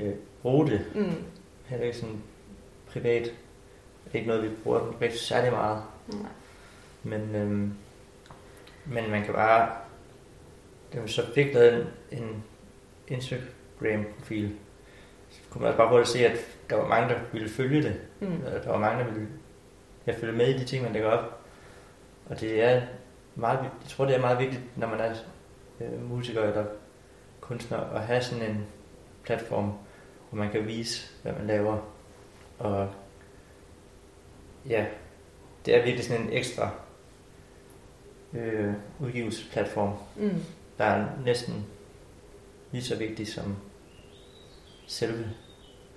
øh, 0.00 0.14
bruge 0.42 0.66
det. 0.66 0.84
Mm. 0.94 1.24
Heller 1.66 1.86
ikke 1.86 1.98
sådan 1.98 2.22
privat. 2.86 3.22
Det 4.04 4.14
er 4.14 4.18
ikke 4.18 4.28
noget, 4.28 4.42
vi 4.42 4.48
bruger 4.62 5.00
rigtig 5.00 5.20
særlig 5.20 5.52
meget. 5.52 5.82
Mm. 6.06 6.26
Men, 7.02 7.34
øhm, 7.34 7.74
men 8.86 9.10
man 9.10 9.24
kan 9.24 9.34
bare... 9.34 9.70
Man 10.94 11.08
så 11.08 11.32
fik 11.34 11.54
lavet 11.54 11.86
en, 12.10 12.18
en 12.18 12.44
Instagram-profil, 13.08 14.54
så 15.30 15.38
kunne 15.50 15.62
man 15.62 15.68
også 15.68 15.78
bare 15.78 15.88
hurtigt 15.88 16.08
se, 16.08 16.26
at 16.26 16.38
der 16.70 16.76
var 16.76 16.88
mange, 16.88 17.14
der 17.14 17.20
ville 17.32 17.48
følge 17.48 17.82
det. 17.82 18.00
Mm. 18.20 18.40
Der 18.64 18.70
var 18.70 18.78
mange, 18.78 19.04
der 19.04 19.10
ville 19.10 19.28
jeg 20.06 20.14
følge 20.14 20.32
med 20.32 20.54
i 20.54 20.58
de 20.58 20.64
ting, 20.64 20.82
man 20.82 20.92
lægger 20.92 21.10
op. 21.10 21.40
Og 22.28 22.40
det 22.40 22.62
er 22.62 22.82
meget, 23.34 23.58
jeg 23.58 23.70
tror, 23.88 24.04
det 24.04 24.16
er 24.16 24.20
meget 24.20 24.38
vigtigt, 24.38 24.62
når 24.76 24.86
man 24.88 25.00
er 25.00 25.14
øh, 25.80 26.10
musiker 26.10 26.42
eller 26.42 26.64
kunstner, 27.40 27.78
at 27.78 28.00
have 28.02 28.22
sådan 28.22 28.50
en 28.50 28.66
platform, 29.24 29.72
hvor 30.30 30.38
man 30.44 30.50
kan 30.52 30.66
vise, 30.66 31.08
hvad 31.22 31.32
man 31.32 31.46
laver. 31.46 31.78
Og 32.58 32.88
ja, 34.68 34.86
det 35.66 35.74
er 35.76 35.82
virkelig 35.84 36.04
sådan 36.06 36.22
en 36.22 36.32
ekstra 36.32 36.70
øh, 38.34 38.72
udgivelsesplatform, 39.00 39.92
Mm. 40.16 40.42
der 40.78 40.84
er 40.84 41.06
næsten 41.24 41.66
lige 42.72 42.82
så 42.84 42.96
vigtig 42.96 43.28
som 43.28 43.56
selve 44.86 45.24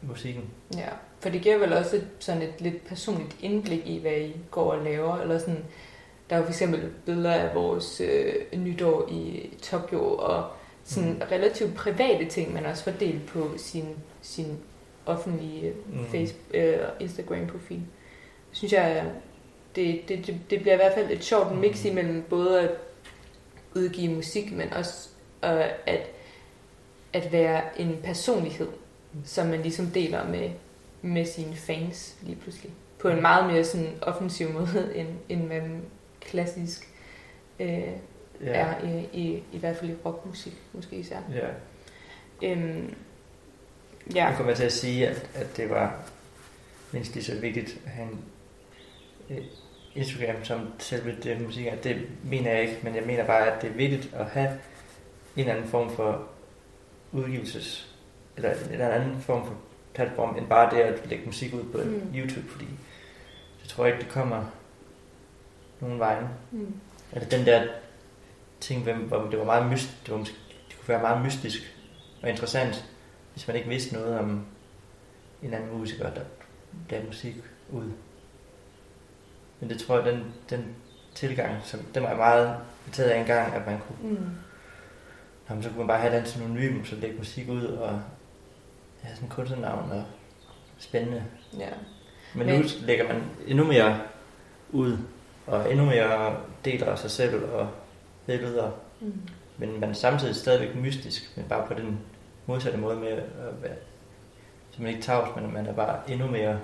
musikken. 0.02 0.50
Ja, 0.78 0.88
for 1.20 1.30
det 1.30 1.42
giver 1.42 1.58
vel 1.58 1.74
også 1.74 1.96
et, 1.96 2.08
sådan 2.20 2.42
et 2.42 2.62
lidt 2.62 2.86
personligt 2.88 3.38
indblik 3.42 3.88
i, 3.88 4.00
hvad 4.00 4.12
I 4.18 4.36
går 4.52 4.72
og 4.74 4.84
laver, 4.84 5.18
eller 5.18 5.40
sådan, 5.40 5.66
der 6.32 6.38
er 6.38 6.40
jo 6.40 6.46
for 6.46 6.52
eksempel 6.52 6.90
billeder 7.06 7.34
af 7.34 7.56
vores 7.56 8.02
øh, 8.02 8.34
nytår 8.54 9.08
i 9.12 9.50
Tokyo, 9.62 10.18
og 10.18 10.46
sådan 10.84 11.10
Mm. 11.10 11.16
mm. 11.16 11.22
relativt 11.32 11.76
private 11.76 12.26
ting, 12.26 12.54
man 12.54 12.66
også 12.66 12.84
fordelt 12.84 13.26
på 13.28 13.52
sin, 13.58 13.86
sin 14.22 14.58
offentlige 15.06 15.72
Mm. 15.72 15.98
mm. 16.00 16.06
Facebook, 16.06 16.56
øh, 16.56 16.78
Instagram-profil. 17.00 17.82
Synes 18.52 18.74
jeg, 18.74 19.06
det, 19.76 20.02
det, 20.10 20.28
det, 20.28 20.36
det 20.50 20.60
bliver 20.62 20.74
i 20.74 20.78
hvert 20.78 20.94
fald 20.94 21.12
et 21.12 21.24
sjovt 21.24 21.56
mix 21.58 21.84
Mm. 21.84 21.90
imellem 21.92 22.24
både 22.30 22.62
at 22.62 22.72
udgive 23.76 24.14
musik, 24.16 24.52
men 24.52 24.74
også 24.74 25.10
øh, 25.46 25.66
at, 25.86 26.02
at 27.14 27.32
være 27.32 27.62
en 27.82 27.98
personlighed, 28.04 28.68
som 29.26 29.48
man 29.48 29.62
ligesom 29.62 29.86
deler 29.88 30.28
med, 30.28 30.50
med 31.02 31.26
sine 31.26 31.56
fans 31.56 32.16
lige 32.22 32.36
pludselig. 32.36 32.72
På 33.00 33.08
en 33.10 33.22
meget 33.22 33.52
mere 33.54 33.64
sådan 33.64 33.90
offensiv 34.02 34.50
måde, 34.60 34.92
end, 34.96 35.08
end 35.30 35.48
man 35.48 35.82
klassisk 36.32 36.90
øh, 37.60 37.68
ja. 37.70 37.88
er 38.42 38.84
i, 38.84 39.10
i, 39.14 39.44
i 39.52 39.58
hvert 39.58 39.78
fald 39.78 39.90
i 39.92 39.96
rockmusik, 40.06 40.54
måske 40.74 40.96
især. 40.96 41.18
ja. 41.34 41.48
Øhm, 42.44 42.96
Ja. 44.16 44.26
Jeg 44.26 44.38
kommer 44.38 44.54
til 44.54 44.64
at 44.64 44.72
sige, 44.72 45.08
at, 45.08 45.30
at 45.36 45.58
det 45.58 45.70
var 45.70 46.04
mindst 46.92 47.14
lige 47.14 47.24
så 47.24 47.40
vigtigt 47.40 47.80
at 47.86 47.92
have 47.92 48.08
en 48.12 48.20
øh, 49.30 49.44
Instagram 49.96 50.44
som 50.44 50.68
selve 50.80 51.16
det 51.24 51.42
musik. 51.42 51.66
er. 51.66 51.76
Det 51.76 52.02
mener 52.24 52.52
jeg 52.52 52.62
ikke, 52.62 52.78
men 52.84 52.96
jeg 52.96 53.04
mener 53.04 53.26
bare, 53.26 53.52
at 53.52 53.62
det 53.62 53.70
er 53.70 53.74
vigtigt 53.74 54.14
at 54.14 54.26
have 54.26 54.50
en 54.50 54.60
eller 55.36 55.54
anden 55.54 55.68
form 55.70 55.96
for 55.96 56.28
udgivelses, 57.12 57.96
eller 58.38 58.52
en 58.52 58.72
eller 58.72 58.90
anden 58.90 59.22
form 59.22 59.46
for 59.48 59.56
platform, 59.94 60.38
end 60.38 60.48
bare 60.48 60.76
det 60.76 60.82
at 60.82 61.08
lægge 61.10 61.26
musik 61.26 61.54
ud 61.54 61.64
på 61.64 61.78
mm. 61.78 62.14
YouTube, 62.16 62.50
fordi 62.50 62.66
jeg 63.62 63.70
tror 63.70 63.86
ikke, 63.86 64.00
det 64.00 64.10
kommer 64.10 64.46
nogen 65.82 66.00
vejen. 66.00 66.28
mm, 66.52 66.74
Eller 67.12 67.30
den 67.30 67.46
der 67.46 67.68
ting, 68.60 68.84
hvor 68.84 69.18
det 69.32 69.40
var 69.40 69.46
meget 69.46 69.72
myst, 69.72 69.90
det, 70.06 70.12
var 70.12 70.18
måske, 70.20 70.36
det 70.70 70.78
kunne 70.80 70.88
være 70.90 71.02
meget 71.02 71.26
mystisk 71.26 71.78
og 72.24 72.30
interessant, 72.30 72.86
hvis 73.34 73.48
man 73.48 73.56
ikke 73.56 73.70
vidste 73.70 73.94
noget 73.94 74.20
om 74.20 74.46
en 75.44 75.54
anden 75.54 75.78
musiker, 75.78 76.10
der 76.14 76.22
lavede 76.90 77.08
musik 77.08 77.36
ud. 77.72 77.92
Men 79.60 79.70
det 79.70 79.80
tror 79.80 79.96
jeg, 80.00 80.06
den, 80.14 80.24
den 80.50 80.66
tilgang, 81.16 81.56
som, 81.64 81.80
den 81.94 82.04
var 82.04 82.10
jeg 82.10 82.18
meget 82.18 82.58
betaget 82.86 83.10
af 83.10 83.20
engang, 83.20 83.54
at 83.54 83.66
man 83.68 83.80
kunne, 83.80 84.10
mm, 84.10 84.30
jamen, 85.50 85.64
så 85.64 85.70
kunne 85.70 85.78
man 85.78 85.88
bare 85.88 86.00
have 86.00 86.16
den 86.18 86.26
synonym, 86.26 86.86
så 86.86 86.96
lægge 86.96 87.18
musik 87.18 87.50
ud 87.50 87.64
og 87.66 88.02
have 89.02 89.16
sådan 89.16 89.30
kunstnernavn 89.30 89.92
og 89.92 90.04
spændende. 90.78 91.24
ja. 91.60 91.70
Men, 92.36 92.48
Men- 92.48 92.60
nu 92.62 92.66
lægger 92.82 93.08
man 93.08 93.24
endnu 93.48 93.64
mere 93.66 94.02
ud, 94.70 94.98
og 95.52 95.72
endnu 95.72 95.86
mere 95.86 96.38
deler 96.66 96.86
af 96.86 97.00
sig 97.00 97.12
selv 97.12 97.44
og 97.54 97.70
billeder 98.26 98.72
Mm. 99.04 99.14
Men 99.58 99.80
man 99.80 99.90
er 99.90 99.94
samtidig 99.94 100.36
stadigvæk 100.36 100.76
mystisk, 100.76 101.38
men 101.38 101.46
bare 101.50 101.68
på 101.68 101.74
den 101.74 102.00
modsatte 102.46 102.78
måde 102.78 102.96
med 102.96 103.08
at 103.08 103.62
være, 103.62 103.76
så 104.72 104.82
man 104.82 104.92
ikke 104.92 105.02
tavs, 105.02 105.30
men 105.36 105.54
man 105.54 105.66
er 105.66 105.74
bare 105.74 106.12
endnu 106.12 106.28
mere 106.28 106.60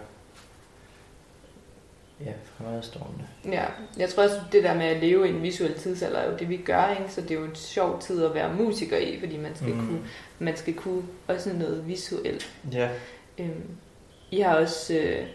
ja, 2.25 2.31
fremadstående. 2.45 3.27
Ja, 3.45 3.65
jeg 3.97 4.09
tror 4.09 4.23
også, 4.23 4.41
det 4.51 4.63
der 4.63 4.73
med 4.73 4.85
at 4.85 4.97
leve 4.97 5.27
i 5.27 5.29
en 5.29 5.43
visuel 5.43 5.73
tidsalder 5.73 6.19
er 6.19 6.31
jo 6.31 6.37
det, 6.37 6.49
vi 6.49 6.57
gør, 6.57 6.89
ikke? 6.99 7.13
Så 7.13 7.21
det 7.21 7.31
er 7.31 7.35
jo 7.35 7.45
en 7.45 7.55
sjov 7.55 8.01
tid 8.01 8.25
at 8.25 8.33
være 8.33 8.53
musiker 8.53 8.97
i, 8.97 9.19
fordi 9.19 9.37
man 9.37 9.55
skal, 9.55 9.73
mm. 9.73 9.87
kunne, 9.87 9.99
man 10.39 10.57
skal 10.57 10.73
kunne 10.73 11.03
også 11.27 11.53
noget 11.53 11.87
visuelt. 11.87 12.53
Ja, 12.71 12.89
Øhm, 13.37 13.77
I 14.31 14.39
har 14.39 14.55
også 14.55 14.93
øh, 14.93 15.27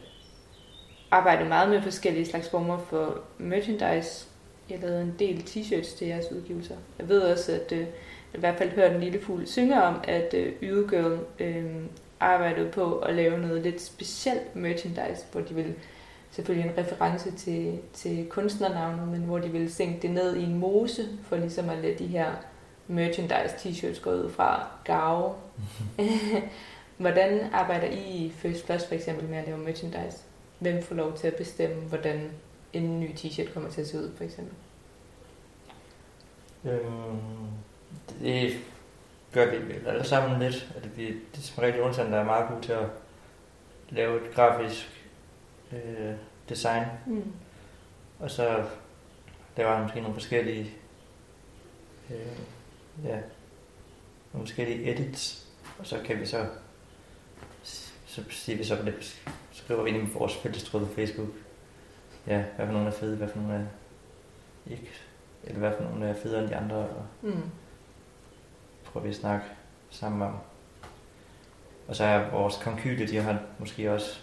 arbejdet 1.12 1.46
meget 1.46 1.70
med 1.70 1.82
forskellige 1.82 2.26
slags 2.26 2.50
former 2.50 2.78
for 2.78 3.20
merchandise. 3.38 4.26
Jeg 4.70 4.78
lavet 4.80 5.02
en 5.02 5.14
del 5.18 5.38
t-shirts 5.38 5.98
til 5.98 6.06
jeres 6.06 6.32
udgivelser. 6.32 6.74
Jeg 6.98 7.08
ved 7.08 7.20
også, 7.20 7.52
at 7.52 7.72
øh, 7.72 7.78
jeg 7.78 7.88
i 8.34 8.40
hvert 8.40 8.58
fald 8.58 8.70
hørt 8.70 8.92
en 8.92 9.00
lille 9.00 9.20
fugl 9.20 9.46
synge 9.46 9.82
om, 9.82 9.94
at 10.04 10.34
øh, 10.34 10.52
Ydegirl 10.62 11.18
øh, 11.38 11.64
arbejdede 12.20 12.70
på 12.70 12.98
at 12.98 13.14
lave 13.14 13.38
noget 13.38 13.62
lidt 13.62 13.80
specielt 13.80 14.56
merchandise, 14.56 15.24
hvor 15.32 15.40
de 15.40 15.54
ville 15.54 15.74
selvfølgelig 16.30 16.70
en 16.70 16.84
reference 16.84 17.30
til, 17.30 17.78
til 17.92 18.26
kunstnernavnet, 18.30 19.08
men 19.08 19.20
hvor 19.20 19.38
de 19.38 19.48
ville 19.48 19.70
sænke 19.70 20.02
det 20.02 20.10
ned 20.10 20.36
i 20.36 20.42
en 20.42 20.58
mose, 20.58 21.02
for 21.22 21.36
ligesom 21.36 21.70
at 21.70 21.78
lade 21.78 21.98
de 21.98 22.06
her 22.06 22.30
merchandise 22.88 23.54
t-shirts 23.58 24.02
gå 24.02 24.10
ud 24.10 24.30
fra 24.30 24.66
gave. 24.84 25.34
Hvordan 26.96 27.40
arbejder 27.52 27.86
I 27.86 28.00
i 28.00 28.32
First 28.36 28.66
Plus 28.66 28.84
for 28.84 28.94
eksempel 28.94 29.28
med 29.28 29.38
at 29.38 29.46
lave 29.46 29.58
merchandise? 29.58 30.18
Hvem 30.62 30.82
får 30.82 30.94
lov 30.94 31.16
til 31.16 31.26
at 31.26 31.34
bestemme, 31.36 31.82
hvordan 31.82 32.30
en 32.72 33.00
ny 33.00 33.10
t-shirt 33.14 33.52
kommer 33.52 33.70
til 33.70 33.80
at 33.80 33.86
se 33.86 33.98
ud, 33.98 34.12
for 34.16 34.24
eksempel? 34.24 34.54
øhm, 36.64 37.18
det 38.20 38.52
gør 39.32 39.50
vi 39.50 39.56
vel 39.74 39.86
alle 39.86 40.04
sammen 40.04 40.40
lidt. 40.40 40.72
At 40.76 40.96
vi, 40.96 41.06
det 41.06 41.38
er 41.38 41.40
som 41.40 41.62
regel 41.62 41.76
Jonathan, 41.78 42.12
der 42.12 42.18
er 42.18 42.24
meget 42.24 42.48
god 42.48 42.62
til 42.62 42.72
at 42.72 42.86
lave 43.90 44.26
et 44.28 44.34
grafisk 44.34 45.04
øh, 45.72 46.14
design, 46.48 46.86
Mm. 47.06 47.32
og 48.20 48.30
så 48.30 48.64
laver 49.56 49.72
han 49.74 49.82
måske 49.82 50.00
nogle 50.00 50.14
forskellige 50.14 50.70
øh, 52.10 52.16
ja, 53.04 53.18
nogle 54.32 54.46
forskellige 54.46 54.90
edits, 54.92 55.46
og 55.78 55.86
så 55.86 55.98
kan 56.04 56.20
vi 56.20 56.26
så 56.26 56.46
så 58.06 58.22
siger 58.30 58.58
vi 58.58 58.64
så 58.64 58.76
det, 58.76 59.22
skriver 59.52 59.86
ind 59.86 59.96
i 59.96 60.12
vores 60.14 60.36
fællestråd 60.36 60.86
på 60.86 60.92
Facebook, 60.94 61.28
ja, 62.26 62.44
hvad 62.56 62.66
for 62.66 62.72
nogle 62.72 62.86
er 62.88 62.92
fede, 62.92 63.16
hvad 63.16 63.28
for 63.28 63.38
nogle 63.38 63.54
er 63.54 63.64
ikke, 64.70 64.90
eller 65.44 65.58
hvad 65.58 65.72
for 65.76 65.84
nogle 65.84 66.06
er 66.08 66.14
federe 66.14 66.40
end 66.42 66.48
de 66.50 66.56
andre, 66.56 66.76
og 66.76 67.02
Mm. 67.22 67.42
prøver 68.84 69.04
vi 69.04 69.10
at 69.10 69.16
snakke 69.16 69.44
sammen 69.90 70.22
om. 70.28 70.34
Og 71.88 71.96
så 71.96 72.04
er 72.04 72.30
vores 72.30 72.56
konkyle, 72.56 73.08
de 73.08 73.16
har 73.16 73.42
måske 73.58 73.92
også 73.92 74.18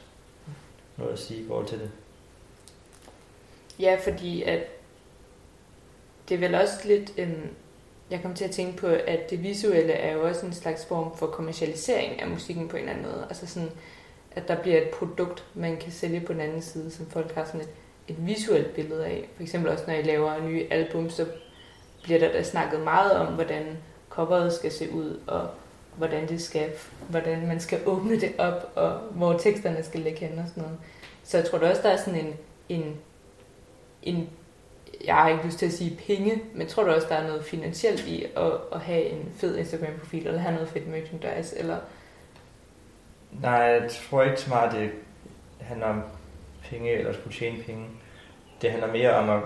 noget 0.98 1.14
at 1.14 1.20
sige 1.20 1.44
i 1.44 1.48
forhold 1.48 1.68
til 1.68 1.80
det. 1.80 1.92
Ja, 3.80 3.98
fordi 4.04 4.44
at 4.44 4.64
det 6.30 6.36
er 6.36 6.40
vel 6.40 6.56
også 6.56 6.88
lidt... 6.88 7.14
Øhm, 7.18 7.48
jeg 8.12 8.22
kom 8.22 8.34
til 8.34 8.46
at 8.46 8.52
tænke 8.52 8.78
på, 8.78 8.88
at 8.88 9.30
det 9.30 9.44
visuelle 9.44 9.94
er 9.94 10.14
jo 10.14 10.28
også 10.28 10.46
en 10.46 10.54
slags 10.54 10.86
form 10.86 11.18
for 11.18 11.28
kommercialisering 11.28 12.22
af 12.22 12.28
musikken 12.28 12.68
på 12.68 12.78
en 12.78 12.82
eller 12.84 12.94
anden 12.94 13.12
måde. 13.12 13.26
Altså 13.30 13.48
sådan, 13.48 13.72
at 14.40 14.48
der 14.48 14.56
bliver 14.56 14.78
et 14.78 14.90
produkt, 14.90 15.46
man 15.54 15.78
kan 15.78 15.92
sælge 15.92 16.20
på 16.20 16.34
den 16.34 16.42
anden 16.42 16.62
side, 16.62 16.92
som 16.92 17.06
folk 17.06 17.36
har 17.36 17.46
sådan 17.46 17.62
et, 17.62 17.70
et 18.08 18.28
visuelt 18.28 18.74
billede 18.74 19.06
af. 19.06 19.30
For 19.36 19.44
eksempel 19.44 19.72
også, 19.72 19.84
når 19.88 19.94
I 19.94 20.02
laver 20.02 20.44
nye 20.48 20.66
album, 20.70 21.10
så 21.10 21.26
bliver 22.04 22.20
der 22.20 22.32
da 22.32 22.44
snakket 22.44 22.80
meget 22.80 23.12
om, 23.12 23.34
hvordan 23.34 23.78
coveret 24.10 24.54
skal 24.54 24.72
se 24.72 24.92
ud, 24.92 25.20
og 25.28 25.48
hvordan 25.98 26.28
det 26.28 26.42
skal, 26.42 26.70
hvordan 27.10 27.48
man 27.48 27.60
skal 27.60 27.80
åbne 27.86 28.20
det 28.20 28.34
op, 28.38 28.72
og 28.76 28.98
hvor 29.12 29.38
teksterne 29.38 29.84
skal 29.84 30.00
ligge 30.00 30.20
hen 30.20 30.40
og 30.40 30.46
sådan 30.48 30.64
noget. 30.64 30.78
Så 31.24 31.38
jeg 31.38 31.48
tror 31.48 31.58
da 31.58 31.70
også, 31.70 31.82
der 31.82 31.90
er 31.90 31.98
sådan 31.98 32.20
en, 32.20 32.34
en, 32.70 32.96
en 34.04 34.30
jeg 35.06 35.16
har 35.16 35.30
ikke 35.30 35.46
lyst 35.46 35.60
til 35.60 35.66
at 35.66 35.74
sige 35.74 36.00
penge, 36.08 36.42
men 36.54 36.68
tror 36.68 36.84
du 36.84 36.92
også, 36.92 37.08
der 37.10 37.16
er 37.16 37.28
noget 37.28 37.46
finansielt 37.46 38.08
i 38.08 38.26
at, 38.36 38.52
at 38.74 38.80
have 38.80 39.04
en 39.04 39.32
fed 39.36 39.58
Instagram-profil, 39.58 40.28
eller 40.28 40.40
have 40.40 40.54
noget 40.54 40.70
fedt 40.70 40.88
merchandise, 40.88 41.60
eller... 41.60 41.78
Nej, 43.32 43.52
jeg 43.54 43.90
tror 43.92 44.24
ikke 44.24 44.42
så 44.42 44.50
meget, 44.50 44.72
det 44.72 44.92
handler 45.62 45.88
om 45.88 46.02
penge 46.64 46.92
eller 46.92 47.10
at 47.10 47.16
skulle 47.16 47.36
tjene 47.36 47.64
penge. 47.64 47.88
Det 48.62 48.72
handler 48.72 48.92
mere 48.92 49.14
om 49.16 49.30
at 49.30 49.42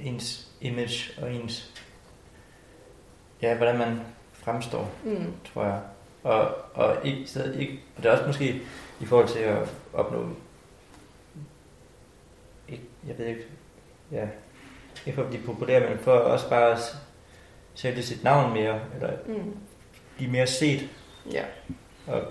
ens 0.00 0.48
image 0.60 1.22
og 1.22 1.32
ens 1.34 1.82
ja, 3.42 3.56
hvordan 3.56 3.78
man 3.78 4.00
fremstår, 4.32 4.90
Mm. 5.04 5.32
tror 5.54 5.64
jeg. 5.64 5.80
Og, 6.22 6.56
og, 6.74 6.96
ikke, 7.06 7.26
så 7.26 7.52
ikke, 7.58 7.80
og 7.96 8.02
det 8.02 8.08
er 8.08 8.12
også 8.12 8.26
måske 8.26 8.60
i 9.00 9.04
forhold 9.06 9.28
til 9.28 9.38
at 9.38 9.68
opnå 9.92 10.28
ikke, 12.68 12.84
jeg 13.06 13.18
ved 13.18 13.26
ikke, 13.26 13.46
ja, 14.12 14.28
ikke 15.06 15.16
for 15.16 15.22
at 15.22 15.28
blive 15.28 15.42
populær, 15.44 15.88
men 15.88 15.98
for 15.98 16.12
også 16.12 16.48
bare 16.48 16.72
at 16.72 16.96
sælge 17.74 18.02
sit 18.02 18.24
navn 18.24 18.52
mere, 18.52 18.80
eller 18.94 19.10
Mm. 19.26 19.56
blive 20.16 20.30
mere 20.30 20.46
set, 20.46 20.88
Ja. 21.32 21.44
Og 22.06 22.22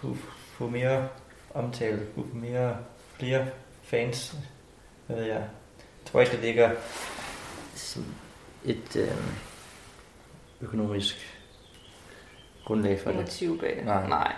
kunne 0.00 0.16
få 0.58 0.68
mere 0.68 1.08
omtale, 1.54 2.06
kunne 2.14 2.28
få 2.30 2.36
mere, 2.36 2.76
flere 3.12 3.46
fans, 3.82 4.36
hvad 5.06 5.16
ved 5.16 5.24
jeg. 5.24 5.44
tror 6.04 6.20
ikke, 6.20 6.32
det 6.32 6.40
ligger 6.40 6.70
et 8.64 8.96
øh, 8.96 9.16
økonomisk 10.60 11.40
grundlag 12.64 13.00
for 13.00 13.10
det. 13.10 13.20
motiv 13.20 13.60
bag 13.60 13.76
det. 13.76 13.84
Nej. 13.84 14.08
Nej. 14.08 14.32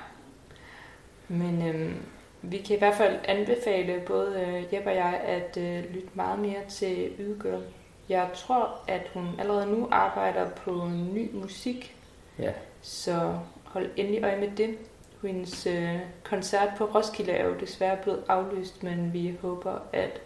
Men 1.29 1.69
øhm, 1.69 2.03
vi 2.43 2.59
kan 2.59 2.77
i 2.77 2.79
hvert 2.79 2.95
fald 2.95 3.19
anbefale 3.25 4.03
både 4.07 4.41
øh, 4.41 4.75
Jeppe 4.75 4.91
og 4.91 4.97
jeg 4.97 5.21
at 5.25 5.57
øh, 5.57 5.95
lytte 5.95 6.09
meget 6.15 6.39
mere 6.39 6.61
til 6.69 7.13
Ydegirl. 7.19 7.63
Jeg 8.09 8.31
tror, 8.35 8.81
at 8.89 9.03
hun 9.15 9.29
allerede 9.39 9.67
nu 9.67 9.89
arbejder 9.91 10.51
på 10.51 10.89
ny 11.15 11.35
musik, 11.35 11.97
Ja, 12.39 12.53
så 12.83 13.39
hold 13.71 13.91
endelig 13.97 14.25
øje 14.25 14.41
med 14.41 14.51
det. 14.57 14.79
Hendes 15.23 15.67
øh, 15.67 15.99
koncert 16.25 16.69
på 16.79 16.85
Roskilde 16.85 17.33
er 17.33 17.47
jo 17.47 17.55
desværre 17.61 17.99
blevet 18.03 18.25
aflyst, 18.29 18.83
men 18.83 19.13
vi 19.13 19.37
håber 19.41 19.79
at 19.93 20.21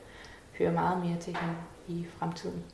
høre 0.58 0.72
meget 0.72 1.04
mere 1.04 1.16
til 1.20 1.36
hende 1.36 1.54
i 1.88 2.06
fremtiden. 2.18 2.64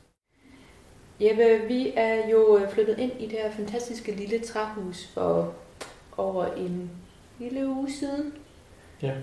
Jeppe, 1.21 1.67
vi 1.67 1.93
er 1.95 2.29
jo 2.29 2.57
øh, 2.57 2.69
flyttet 2.69 2.99
ind 2.99 3.11
i 3.19 3.23
det 3.27 3.39
her 3.39 3.51
fantastiske 3.51 4.11
lille 4.11 4.39
træhus 4.39 5.07
for 5.13 5.53
over 6.17 6.45
en 6.45 6.91
lille 7.39 7.67
uge 7.67 7.91
siden. 7.91 8.33
Ja. 9.01 9.13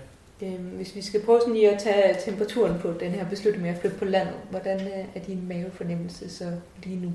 Øhm, 0.41 0.69
hvis 0.69 0.95
vi 0.95 1.01
skal 1.01 1.25
prøve 1.25 1.39
sådan 1.39 1.53
lige 1.53 1.71
at 1.71 1.79
tage 1.79 2.15
temperaturen 2.19 2.79
på 2.79 2.91
den 2.91 3.11
her 3.11 3.29
beslutning 3.29 3.63
med 3.63 3.71
at 3.71 3.77
flytte 3.77 3.97
på 3.97 4.05
landet, 4.05 4.35
hvordan 4.49 4.81
øh, 4.81 5.15
er 5.15 5.19
din 5.19 5.47
mavefornemmelse 5.47 6.29
så 6.29 6.51
lige 6.83 6.99
nu? 6.99 7.11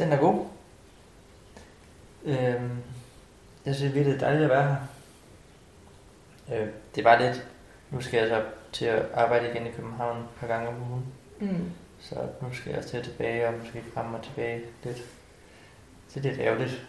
den 0.00 0.12
er 0.12 0.16
god. 0.16 0.46
Øhm, 2.24 2.82
jeg 3.66 3.74
synes 3.74 3.94
virkelig, 3.94 4.14
det 4.14 4.22
er 4.22 4.26
dejligt 4.26 4.44
at 4.44 4.50
være 4.50 4.62
her. 4.68 4.76
Øh, 6.56 6.68
det 6.94 7.04
var 7.04 7.18
lidt, 7.18 7.48
nu 7.90 8.00
skal 8.00 8.18
jeg 8.18 8.28
så 8.28 8.44
til 8.72 8.84
at 8.84 9.06
arbejde 9.14 9.50
igen 9.50 9.66
i 9.66 9.70
København 9.70 10.18
et 10.18 10.28
par 10.40 10.46
gange 10.46 10.68
om 10.68 10.90
ugen. 10.90 11.04
Mm. 11.40 11.70
Så 12.00 12.14
nu 12.42 12.52
skal 12.52 12.72
jeg 12.72 12.86
til 12.86 13.04
tilbage 13.04 13.48
og 13.48 13.54
måske 13.58 13.84
frem 13.94 14.14
og 14.14 14.22
tilbage 14.22 14.62
lidt. 14.84 15.02
Det 16.08 16.16
er 16.16 16.30
lidt 16.30 16.40
ærgerligt. 16.40 16.86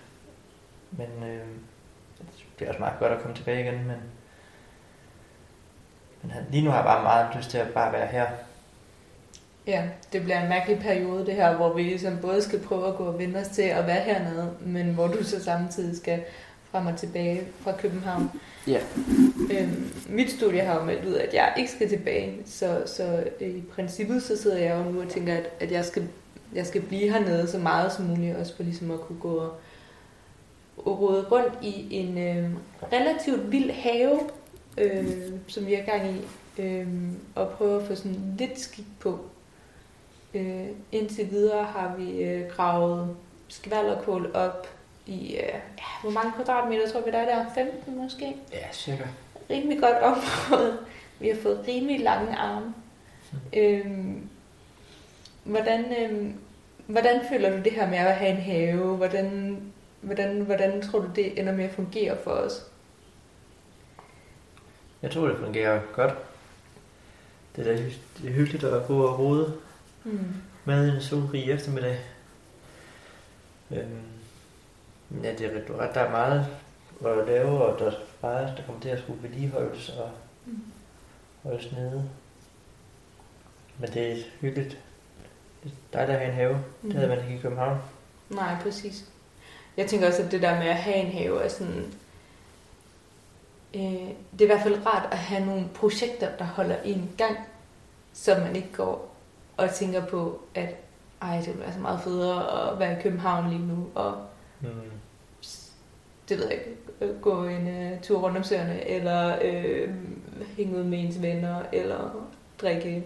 Men 0.92 1.24
øh, 1.24 1.46
det 2.60 2.66
er 2.66 2.70
også 2.70 2.80
meget 2.80 3.00
godt 3.00 3.12
at 3.12 3.22
komme 3.22 3.36
tilbage 3.36 3.62
igen. 3.62 3.88
Men, 3.88 3.98
men 6.22 6.32
lige 6.50 6.64
nu 6.64 6.70
har 6.70 6.78
jeg 6.78 6.86
bare 6.86 7.04
meget 7.04 7.36
lyst 7.36 7.50
til 7.50 7.58
at 7.58 7.74
bare 7.74 7.94
være 7.94 8.08
her. 8.08 8.28
Ja, 9.68 9.84
det 10.14 10.24
bliver 10.24 10.42
en 10.42 10.50
mærkelig 10.50 10.80
periode 10.80 11.26
det 11.26 11.34
her, 11.34 11.56
hvor 11.56 11.74
vi 11.74 11.82
ligesom 11.82 12.18
både 12.22 12.42
skal 12.42 12.60
prøve 12.60 12.88
at 12.88 12.96
gå 12.96 13.04
og 13.04 13.20
vende 13.20 13.40
os 13.40 13.48
til 13.48 13.62
at 13.62 13.88
være 13.88 14.02
hernede, 14.02 14.54
men 14.62 14.94
hvor 14.94 15.08
du 15.08 15.24
så 15.24 15.44
samtidig 15.44 15.98
skal 15.98 16.24
frem 16.72 16.88
og 16.88 16.98
tilbage 16.98 17.42
fra 17.60 17.72
København. 17.78 18.30
Ja. 18.68 18.80
Øhm, 19.52 19.92
mit 20.10 20.32
studie 20.32 20.62
har 20.62 20.80
jo 20.80 20.86
meldt 20.86 21.06
ud, 21.06 21.14
at 21.14 21.34
jeg 21.34 21.54
ikke 21.58 21.72
skal 21.72 21.90
tilbage, 21.90 22.38
så, 22.46 22.84
så 22.86 23.24
øh, 23.42 23.50
i 23.50 23.62
princippet 23.62 24.24
så 24.24 24.38
sidder 24.38 24.58
jeg 24.58 24.78
jo 24.78 24.92
nu 24.92 25.02
og 25.02 25.10
tænker, 25.10 25.34
at, 25.36 25.50
at 25.60 25.72
jeg, 25.72 25.86
skal, 25.86 26.08
jeg 26.54 26.66
skal 26.66 26.82
blive 26.82 27.12
hernede 27.12 27.48
så 27.48 27.58
meget 27.58 27.92
som 27.92 28.06
muligt, 28.06 28.36
også 28.36 28.56
for 28.56 28.64
ligesom 28.64 28.92
at 28.92 29.02
kunne 29.02 29.20
gå 29.20 29.34
og, 29.34 29.56
og 30.78 31.00
rode 31.00 31.26
rundt 31.32 31.54
i 31.62 31.88
en 31.92 32.18
øh, 32.18 32.50
relativt 32.94 33.52
vild 33.52 33.72
have, 33.72 34.20
øh, 34.78 35.08
som 35.48 35.66
vi 35.66 35.74
er 35.74 35.86
gang 35.86 36.16
i, 36.16 36.22
øh, 36.62 36.88
og 37.36 37.50
prøve 37.50 37.82
at 37.82 37.88
få 37.88 37.96
sådan 37.96 38.36
lidt 38.40 38.60
skik 38.60 38.86
på. 39.00 39.20
Øh, 40.34 40.68
indtil 40.92 41.32
videre 41.32 41.64
har 41.64 41.96
vi 41.98 42.24
øh, 42.24 42.50
gravet 42.50 43.16
skvalderkål 43.48 44.32
op 44.34 44.68
i, 45.06 45.36
øh, 45.36 45.44
ja, 45.44 45.60
hvor 46.02 46.12
mange 46.12 46.32
kvadratmeter 46.36 46.90
tror 46.90 47.02
vi 47.02 47.12
der 47.12 47.18
er 47.18 47.26
der? 47.26 47.46
15 47.56 47.98
måske? 47.98 48.36
Ja, 48.52 48.72
cirka. 48.72 49.04
rimelig 49.50 49.80
godt 49.80 49.98
område. 49.98 50.78
Vi 51.20 51.30
har 51.30 51.38
fået 51.42 51.66
rimelig 51.68 52.00
lange 52.00 52.36
arme. 52.36 52.74
Øhm, 53.58 54.30
hvordan, 55.44 55.86
øhm, 56.00 56.36
hvordan 56.88 57.22
føler 57.30 57.50
du 57.58 57.64
det 57.64 57.72
her 57.72 57.90
med 57.90 57.98
at 57.98 58.16
have 58.16 58.32
en 58.32 58.38
have? 58.38 58.96
Hvordan, 58.96 59.58
hvordan, 60.02 60.42
hvordan 60.42 60.82
tror 60.82 61.00
du, 61.00 61.08
det 61.16 61.40
ender 61.40 61.54
med 61.54 61.66
at 61.66 61.72
fungere 61.72 62.18
for 62.24 62.32
os? 62.32 62.66
Jeg 65.02 65.12
tror, 65.12 65.28
det 65.28 65.38
fungerer 65.38 65.80
godt. 65.94 66.14
Det 67.56 67.68
er 67.68 67.76
da 67.76 67.84
det 67.84 68.30
er 68.30 68.34
hyggeligt 68.34 68.64
at 68.64 68.88
gå 68.88 69.06
og 69.06 69.20
rode 69.20 69.54
Mm. 70.04 70.34
med 70.66 70.96
en 70.96 71.02
solrig 71.02 71.52
eftermiddag. 71.52 72.00
Øhm, 73.72 74.02
ja, 75.24 75.32
det 75.34 75.42
er 75.42 75.80
ret, 75.80 75.94
der 75.96 76.02
er 76.02 76.12
meget 76.12 76.48
at 77.06 77.28
lave, 77.28 77.50
og 77.66 77.80
der 77.80 77.86
er 77.92 77.96
meget, 78.22 78.58
der 78.58 78.64
kommer 78.66 78.82
til 78.82 78.90
at 78.90 79.00
skulle 79.00 79.24
vedligeholdes 79.24 79.90
og 79.90 80.12
Mm. 80.46 80.64
holdes 81.44 81.72
nede. 81.72 82.10
Men 83.80 83.90
det 83.90 84.12
er 84.12 84.16
hyggeligt. 84.42 84.78
Det 85.64 85.72
er 85.72 85.98
dejligt 85.98 86.18
at 86.18 86.20
have 86.22 86.30
en 86.30 86.36
have. 86.36 86.64
Det 86.84 86.94
havde 86.94 87.08
man 87.08 87.20
ikke 87.20 87.36
i 87.36 87.42
København. 87.42 87.78
Nej, 88.30 88.56
præcis. 88.64 89.06
Jeg 89.78 89.88
tænker 89.88 90.08
også, 90.08 90.24
at 90.24 90.32
det 90.32 90.42
der 90.42 90.60
med 90.60 90.68
at 90.68 90.76
have 90.76 90.96
en 90.96 91.12
have 91.12 91.44
er 91.44 91.48
sådan... 91.50 91.94
Øh, 93.74 93.82
det 94.32 94.42
er 94.42 94.44
i 94.44 94.46
hvert 94.46 94.62
fald 94.64 94.86
rart 94.86 95.08
at 95.12 95.18
have 95.18 95.46
nogle 95.46 95.68
projekter, 95.76 96.38
der 96.38 96.46
holder 96.46 96.76
en 96.82 97.12
gang, 97.18 97.38
så 98.14 98.36
man 98.38 98.56
ikke 98.56 98.74
går 98.74 99.11
og 99.64 99.70
tænker 99.74 100.06
på, 100.06 100.42
at 100.56 100.76
ej, 101.22 101.38
det 101.38 101.48
ville 101.48 101.62
være 101.62 101.74
så 101.74 101.80
meget 101.80 102.00
federe 102.02 102.72
at 102.72 102.80
være 102.80 103.00
i 103.00 103.02
København 103.02 103.50
lige 103.50 103.68
nu, 103.68 103.88
og 103.96 104.16
Mm. 104.64 104.68
det 106.30 106.38
ved 106.38 106.46
jeg 106.46 106.54
ikke, 106.54 106.76
øh, 107.02 107.22
gå 107.22 107.44
en 107.44 107.68
uh, 107.68 108.02
tur 108.02 108.20
rundt 108.20 108.38
om 108.38 108.44
søerne, 108.44 108.88
eller 108.90 109.38
øh, 109.42 109.90
hænge 110.58 110.78
ud 110.78 110.84
med 110.84 111.00
ens 111.00 111.22
venner, 111.22 111.56
eller 111.74 112.28
drikke 112.62 113.04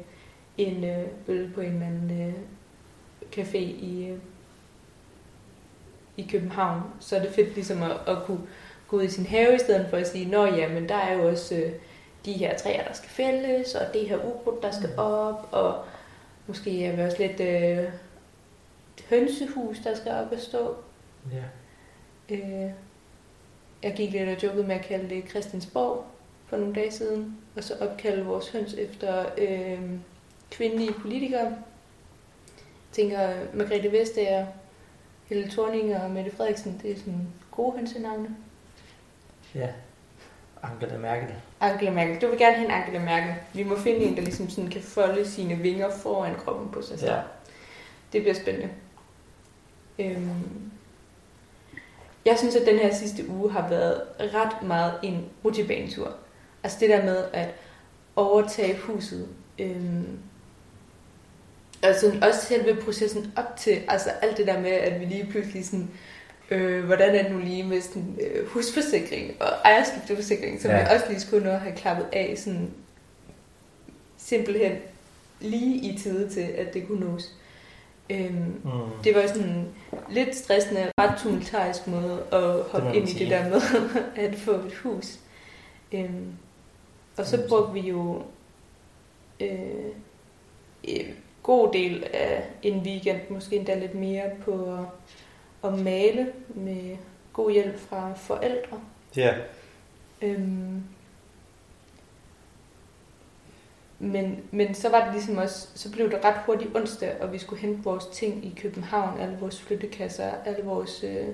en 0.57 0.83
øh, 0.83 1.07
øl 1.27 1.51
på 1.53 1.61
en 1.61 1.73
eller 1.73 1.85
anden 1.85 2.21
øh, 2.27 2.33
café 3.37 3.57
i, 3.57 4.07
øh, 4.11 4.17
i 6.17 6.27
København. 6.31 6.81
Så 6.99 7.15
er 7.15 7.19
det 7.21 7.29
fedt 7.31 7.55
ligesom 7.55 7.83
at, 7.83 7.91
at 8.07 8.17
kunne 8.25 8.41
gå 8.87 8.97
ud 8.97 9.03
i 9.03 9.09
sin 9.09 9.25
have, 9.25 9.55
i 9.55 9.59
stedet 9.59 9.87
for 9.89 9.97
at 9.97 10.07
sige, 10.07 10.31
nå 10.31 10.45
ja, 10.45 10.69
men 10.69 10.89
der 10.89 10.95
er 10.95 11.13
jo 11.13 11.27
også 11.27 11.55
øh, 11.55 11.71
de 12.25 12.33
her 12.33 12.57
træer, 12.57 12.87
der 12.87 12.93
skal 12.93 13.09
fældes, 13.09 13.75
og 13.75 13.93
det 13.93 14.09
her 14.09 14.17
ukrudt, 14.25 14.63
der 14.63 14.71
skal 14.71 14.89
op, 14.97 15.47
og 15.51 15.83
måske 16.47 16.85
er 16.85 16.95
vi 16.95 17.01
også 17.01 17.17
lidt 17.19 17.39
øh, 17.39 17.89
hønsehus, 19.09 19.79
der 19.79 19.95
skal 19.95 20.11
op 20.11 20.31
og 20.31 20.39
stå. 20.39 20.75
Ja. 21.31 21.43
Øh, 22.35 22.71
jeg 23.83 23.93
gik 23.95 24.11
lidt 24.11 24.29
og 24.29 24.43
jokede 24.43 24.67
med 24.67 24.75
at 24.75 24.85
kalde 24.85 25.15
det 25.15 25.29
Christiansborg 25.29 26.05
for 26.45 26.57
nogle 26.57 26.75
dage 26.75 26.91
siden, 26.91 27.37
og 27.55 27.63
så 27.63 27.73
opkalde 27.79 28.25
vores 28.25 28.49
høns 28.49 28.73
efter 28.73 29.25
øh, 29.37 29.89
kvindelige 30.51 30.93
politikere. 30.93 31.45
Jeg 31.45 32.91
tænker, 32.91 33.33
Margrethe 33.53 33.91
Vestager, 33.91 34.47
Helle 35.25 35.49
Thorning 35.49 35.95
og 35.95 36.11
Mette 36.11 36.31
Frederiksen, 36.31 36.79
det 36.81 36.91
er 36.91 36.95
sådan 36.95 37.27
gode 37.51 37.77
hønsenavne. 37.77 38.35
Ja. 39.55 39.69
Angela 40.71 40.97
Merkel. 40.97 41.35
Angela 41.59 41.91
Merkel. 41.91 42.21
Du 42.21 42.27
vil 42.27 42.39
gerne 42.39 42.55
have 42.55 42.65
en 42.65 42.71
Angela 42.71 42.99
Merkel. 42.99 43.33
Vi 43.53 43.63
må 43.63 43.77
finde 43.77 43.99
en, 43.99 44.15
der 44.15 44.21
ligesom 44.21 44.49
sådan 44.49 44.69
kan 44.69 44.81
folde 44.81 45.29
sine 45.29 45.55
vinger 45.55 45.89
foran 45.89 46.35
kroppen 46.35 46.71
på 46.71 46.81
sig 46.81 46.99
selv. 46.99 47.11
Ja. 47.11 47.21
Det 48.13 48.21
bliver 48.21 48.35
spændende. 48.35 48.69
Øhm, 49.99 50.71
jeg 52.25 52.37
synes, 52.37 52.55
at 52.55 52.67
den 52.67 52.79
her 52.79 52.93
sidste 52.93 53.29
uge 53.29 53.51
har 53.51 53.69
været 53.69 54.01
ret 54.19 54.63
meget 54.67 54.93
en 55.03 55.25
rutsjebanetur. 55.45 56.15
Altså 56.63 56.77
det 56.79 56.89
der 56.89 57.05
med 57.05 57.23
at 57.33 57.55
overtage 58.15 58.77
huset. 58.77 59.27
Øhm, 59.59 60.19
altså 61.81 62.13
også 62.21 62.41
selve 62.41 62.81
processen 62.81 63.33
op 63.37 63.57
til, 63.57 63.81
altså 63.87 64.09
alt 64.09 64.37
det 64.37 64.47
der 64.47 64.59
med, 64.59 64.71
at 64.71 64.99
vi 64.99 65.05
lige 65.05 65.27
pludselig 65.31 65.65
sådan, 65.65 65.89
øh, 66.51 66.85
hvordan 66.85 67.15
er 67.15 67.23
det 67.23 67.31
nu 67.31 67.39
lige 67.39 67.63
med 67.63 67.81
sådan, 67.81 68.17
øh, 68.21 68.47
husforsikring 68.47 69.41
og 69.41 69.47
ejerskifteforsikring, 69.65 70.61
som 70.61 70.71
Ja. 70.71 70.77
jeg 70.77 70.91
også 70.95 71.05
lige 71.09 71.19
skulle 71.19 71.45
nå 71.45 71.51
at 71.51 71.59
have 71.59 71.75
klappet 71.75 72.07
af 72.13 72.33
sådan 72.37 72.71
simpelthen 74.17 74.71
lige 75.41 75.75
i 75.93 75.97
tide 75.97 76.29
til, 76.29 76.41
at 76.41 76.73
det 76.73 76.87
kunne 76.87 76.99
nås. 77.11 77.31
Øhm, 78.09 78.35
Mm. 78.63 78.69
det 79.03 79.15
var 79.15 79.27
sådan 79.27 79.43
en 79.49 79.67
lidt 80.09 80.35
stressende, 80.35 80.91
ret 81.01 81.19
tumultarisk 81.23 81.87
måde 81.87 82.23
at 82.31 82.61
hoppe 82.71 82.95
ind 82.97 83.09
i 83.09 83.11
sige. 83.11 83.19
det 83.25 83.31
der 83.31 83.49
med 83.49 83.61
at 84.25 84.35
få 84.35 84.51
et 84.51 84.73
hus. 84.83 85.19
Øhm, 85.91 86.31
og 87.17 87.25
så 87.25 87.43
brugte 87.49 87.73
vi 87.73 87.79
jo 87.79 88.23
øh, 89.39 89.49
en 90.83 91.05
god 91.43 91.73
del 91.73 92.03
af 92.13 92.43
en 92.63 92.79
weekend, 92.79 93.19
måske 93.29 93.55
endda 93.55 93.79
lidt 93.79 93.95
mere, 93.95 94.29
på 94.45 94.73
at, 94.73 94.79
at 95.67 95.79
male 95.79 96.31
med 96.47 96.97
god 97.33 97.51
hjælp 97.51 97.79
fra 97.79 98.13
forældre. 98.13 98.81
Ja. 99.15 99.33
Øhm, 100.21 100.83
men, 103.99 104.43
men 104.51 104.73
så 104.73 104.89
var 104.89 105.03
det 105.03 105.13
ligesom 105.13 105.37
også, 105.37 105.67
så 105.75 105.91
blev 105.91 106.11
det 106.11 106.25
ret 106.25 106.41
hurtigt 106.45 106.75
onsdag, 106.75 107.21
og 107.21 107.33
vi 107.33 107.37
skulle 107.37 107.61
hente 107.61 107.83
vores 107.83 108.05
ting 108.05 108.45
i 108.45 108.59
København, 108.61 109.19
alle 109.19 109.37
vores 109.39 109.61
flyttekasser, 109.61 110.31
alle 110.45 110.63
vores, 110.63 111.03
øh, 111.03 111.27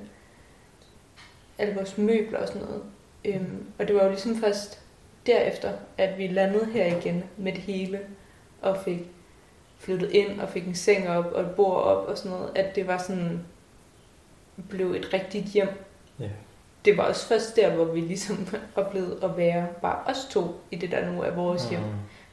alle 1.58 1.76
vores 1.76 1.98
møbler 1.98 2.40
og 2.40 2.48
sådan 2.48 2.62
noget. 2.62 2.84
Øhm, 3.26 3.66
og 3.80 3.88
det 3.88 3.96
var 3.96 4.04
jo 4.04 4.10
ligesom 4.10 4.36
først 4.36 4.80
derefter, 5.26 5.74
at 5.98 6.18
vi 6.18 6.28
landede 6.28 6.66
her 6.66 6.98
igen 6.98 7.24
med 7.38 7.52
det 7.52 7.62
hele, 7.62 8.00
og 8.62 8.78
fik 8.86 9.00
flyttede 9.80 10.14
ind 10.14 10.42
og 10.42 10.50
fik 10.50 10.68
en 10.68 10.76
seng 10.76 11.10
op 11.10 11.26
og 11.26 11.42
et 11.42 11.52
bord 11.56 11.84
op 11.84 12.08
og 12.08 12.18
sådan 12.18 12.32
noget, 12.32 12.52
at 12.56 12.76
det 12.76 12.88
var 12.88 12.98
sådan, 12.98 13.46
blev 14.70 14.92
et 14.92 15.14
rigtigt 15.14 15.46
hjem. 15.46 15.70
Ja. 16.20 16.30
Det 16.86 16.98
var 16.98 17.04
også 17.04 17.28
først 17.28 17.56
der, 17.56 17.76
hvor 17.76 17.86
vi 17.86 18.00
ligesom 18.02 18.48
oplevede 18.76 19.20
at 19.24 19.38
være 19.38 19.68
bare 19.82 20.04
os 20.06 20.28
to 20.32 20.62
i 20.72 20.76
det 20.76 20.92
der 20.92 21.12
nu 21.12 21.22
er 21.22 21.32
vores 21.32 21.70
hjem. 21.70 21.82
Mm. 21.82 21.88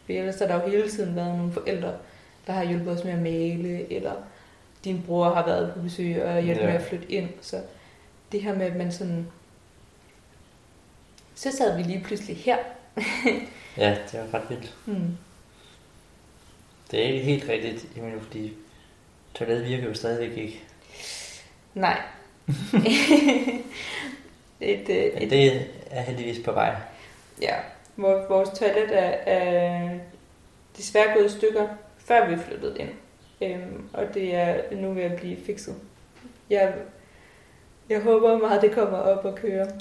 For 0.07 0.13
ellers 0.13 0.39
har 0.39 0.47
der 0.47 0.55
jo 0.65 0.69
hele 0.71 0.91
tiden 0.91 1.17
været 1.17 1.37
nogle 1.37 1.53
forældre, 1.53 1.95
der 2.47 2.53
har 2.53 2.65
hjulpet 2.65 2.93
os 2.99 3.05
med 3.05 3.13
at 3.13 3.19
male, 3.19 3.93
eller 3.93 4.13
din 4.85 5.03
bror 5.07 5.31
har 5.31 5.47
været 5.47 5.73
på 5.75 5.81
besøg 5.81 6.25
og 6.25 6.43
hjulpet 6.43 6.63
Ja. 6.63 6.67
med 6.67 6.75
at 6.75 6.83
flytte 6.89 7.13
ind. 7.13 7.29
Så 7.41 7.63
det 8.33 8.43
her 8.43 8.55
med, 8.55 8.67
at 8.67 8.77
man 8.77 8.93
sådan... 8.93 9.27
Så 11.35 11.53
sad 11.53 11.77
vi 11.77 11.83
lige 11.83 12.05
pludselig 12.05 12.37
her. 12.37 12.57
Ja, 13.77 13.97
det 14.13 14.21
var 14.21 14.39
ret 14.39 14.51
vildt. 14.51 14.75
Hmm. 14.85 15.17
Det 16.91 16.99
er 17.01 17.05
ikke 17.13 17.25
helt 17.25 17.49
rigtigt, 17.49 17.87
Emilio, 17.97 18.21
fordi 18.21 18.53
toilettet 19.35 19.67
virker 19.69 19.85
jo 19.89 19.95
stadigvæk 19.95 20.39
ikke. 20.39 20.63
Nej. 21.75 22.01
et, 24.61 24.89
øh, 24.89 25.15
Men 25.15 25.23
et, 25.23 25.31
det 25.31 25.63
er 25.91 26.01
heldigvis 26.01 26.45
på 26.45 26.53
vej. 26.53 26.77
ja, 27.43 27.55
vores, 27.97 28.29
vores 28.29 28.49
toilet 28.59 28.99
er, 28.99 29.11
er 29.27 29.91
desværre 30.77 31.15
gået 31.15 31.27
i 31.27 31.29
stykker, 31.29 31.69
før 31.99 32.29
vi 32.29 32.37
flyttede 32.37 32.77
ind. 32.79 32.91
Øhm, 33.43 33.89
og 33.93 34.15
det 34.15 34.35
er 34.35 34.77
nu 34.77 34.93
ved 34.93 35.03
at 35.03 35.21
blive 35.21 35.37
fikset. 35.47 35.75
Jeg, 36.51 36.75
jeg 37.89 38.01
håber 38.01 38.39
meget, 38.39 38.63
det 38.63 38.73
kommer 38.73 38.99
op 38.99 39.25
og 39.25 39.35
køre. 39.35 39.65
Det 39.65 39.73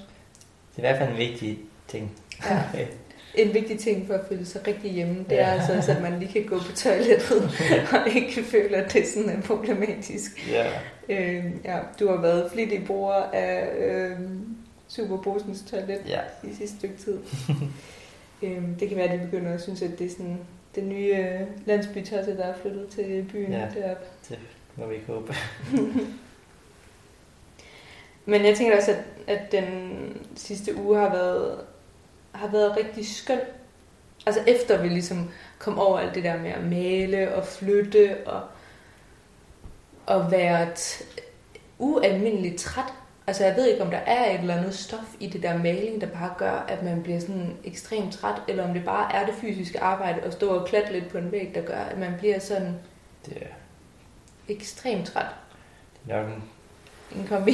er 0.75 0.77
i 0.77 0.82
hvert 0.82 0.97
fald 0.97 1.12
en 1.12 1.17
vigtig 1.17 1.60
ting. 1.88 2.17
Ja. 2.45 2.63
En 3.38 3.54
vigtig 3.54 3.80
ting 3.80 4.08
for 4.08 4.13
at 4.13 4.21
føle 4.30 4.45
sig 4.45 4.67
rigtig 4.67 4.91
hjemme, 4.91 5.26
det 5.30 5.39
er 5.41 5.47
Ja. 5.47 5.54
altså, 5.69 5.91
at 5.91 6.02
man 6.02 6.19
lige 6.19 6.32
kan 6.34 6.43
gå 6.43 6.58
på 6.60 6.71
toilettet 6.76 7.43
og 7.93 8.15
ikke 8.15 8.43
føle, 8.43 8.78
at 8.78 8.93
det 8.93 9.08
sådan 9.08 9.30
er 9.30 9.41
problematisk. 9.41 10.47
ja. 10.52 10.69
Øh, 11.10 11.45
ja, 11.65 11.80
du 12.00 12.08
har 12.10 12.21
været 12.21 12.52
flittig 12.52 12.86
bruger 12.86 13.13
af 13.34 13.69
øh, 13.78 14.19
Superbrusens 14.88 15.63
toilet 15.71 16.02
ja. 16.08 16.19
i 16.43 16.54
sidste 16.56 16.78
stykke 16.78 16.95
tid. 16.97 17.19
øh, 18.43 18.63
det 18.80 18.88
kan 18.88 18.97
være, 18.97 19.08
at 19.10 19.19
de 19.19 19.26
begynder 19.26 19.54
at 19.54 19.62
synes, 19.62 19.82
at 19.82 20.00
det 20.00 20.06
er 20.08 20.12
sådan 20.12 20.39
den 20.76 20.89
nye 20.89 21.15
øh, 21.15 21.41
landsbytosse, 21.65 22.38
der 22.38 22.43
er 22.43 22.54
flyttet 22.62 22.88
til 22.88 23.26
byen 23.32 23.52
ja. 23.52 23.58
deroppe. 23.60 24.04
Det 24.30 24.39
må 24.76 24.86
vi 24.88 24.95
ikke 24.95 25.08
håbe. 25.08 25.34
Men 28.26 28.45
jeg 28.45 28.56
tænker 28.58 28.78
også, 28.78 28.91
at, 28.91 29.38
at 29.38 29.52
den 29.52 29.65
sidste 30.36 30.76
uge 30.76 30.97
har 30.97 31.10
været, 31.12 31.60
har 32.38 32.47
været 32.47 32.78
rigtig 32.78 33.15
skøn. 33.15 33.39
Altså 34.26 34.41
efter 34.47 34.82
vi 34.82 34.88
ligesom 34.89 35.32
kom 35.60 35.80
over 35.80 36.00
alt 36.00 36.15
det 36.15 36.23
der 36.23 36.38
med 36.38 36.52
at 36.52 36.63
male 36.63 37.36
og 37.36 37.45
flytte 37.45 38.17
og, 38.26 38.41
og 40.06 40.32
være 40.32 40.67
ualmindeligt 41.78 42.60
træt. 42.60 42.93
Altså 43.28 43.45
jeg 43.45 43.56
ved 43.56 43.67
ikke, 43.67 43.84
om 43.84 43.91
der 43.91 43.97
er 43.97 44.34
et 44.34 44.39
eller 44.39 44.56
andet 44.56 44.76
stof 44.76 45.15
i 45.19 45.28
det 45.28 45.43
der 45.43 45.58
maling, 45.58 46.02
der 46.02 46.08
bare 46.08 46.34
gør, 46.38 46.52
at 46.52 46.84
man 46.84 47.04
bliver 47.04 47.19
sådan 47.19 47.58
ekstremt 47.63 48.13
træt, 48.13 48.41
eller 48.47 48.67
om 48.67 48.73
det 48.73 48.86
bare 48.86 49.15
er 49.15 49.26
det 49.26 49.36
fysiske 49.36 49.80
arbejde 49.80 50.21
at 50.21 50.34
stå 50.34 50.50
og 50.50 50.67
klatte 50.67 50.93
lidt 50.93 51.10
på 51.10 51.17
en 51.17 51.32
væg, 51.32 51.52
der 51.56 51.62
gør, 51.62 51.80
at 51.80 51.97
man 51.97 52.13
bliver 52.19 52.39
sådan 52.39 52.76
Det 53.26 53.38
er, 53.41 53.47
ekstremt 54.54 55.06
træt. 55.08 55.26
det 56.06 56.13
er 56.13 56.21
nok 56.21 56.28
en, 56.28 56.43
En 57.21 57.28
kombi. 57.28 57.52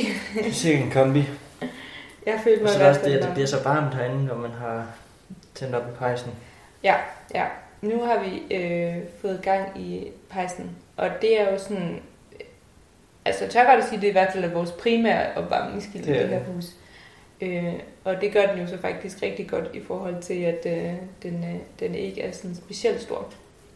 sikkert 0.51 0.85
en 0.85 0.91
kombi. 0.91 1.23
Jeg 2.25 2.39
følte 2.43 2.59
Og 2.59 2.63
mig 2.63 2.71
så 2.71 2.79
er 2.79 2.83
hvert 2.83 2.95
det 2.95 2.99
også 2.99 3.09
det, 3.09 3.17
at 3.17 3.23
det 3.23 3.33
bliver 3.33 3.47
så 3.47 3.63
varmt 3.63 3.95
herinde, 3.95 4.25
når 4.25 4.35
man 4.35 4.51
har 4.51 4.87
tændt 5.55 5.75
op 5.75 5.83
i 5.87 5.91
pejsen. 5.99 6.31
Ja, 6.83 6.95
ja. 7.33 7.45
Nu 7.81 8.03
har 8.03 8.19
vi 8.23 8.55
øh, 8.55 8.95
fået 9.21 9.39
gang 9.41 9.81
i 9.81 10.11
pejsen, 10.29 10.71
og 10.97 11.09
det 11.21 11.41
er 11.41 11.51
jo 11.51 11.57
sådan... 11.59 12.01
øh, 12.33 12.45
Altså, 13.25 13.43
jeg 13.43 13.51
tør 13.51 13.65
godt 13.65 13.79
at 13.79 13.85
sige, 13.85 13.95
at 13.95 14.01
det 14.01 14.07
er 14.07 14.11
i 14.11 14.13
hvert 14.13 14.33
fald 14.33 14.51
vores 14.51 14.71
primære 14.71 15.33
opvarmningskilde 15.35 16.09
i 16.11 16.13
Det 16.13 16.21
er 16.21 16.27
her 16.27 16.39
hus. 16.43 16.65
Øh, 17.41 17.73
og 18.03 18.21
det 18.21 18.33
gør 18.33 18.45
den 18.45 18.59
jo 18.61 18.67
så 18.67 18.77
faktisk 18.77 19.21
rigtig 19.21 19.49
godt 19.49 19.65
i 19.73 19.81
forhold 19.83 20.21
til, 20.21 20.43
at 20.43 20.65
øh, 20.65 20.93
den, 21.23 21.43
øh, 21.43 21.55
den 21.79 21.95
ikke 21.95 22.21
er 22.21 22.31
sådan 22.31 22.55
specielt 22.55 23.01
stor. 23.01 23.25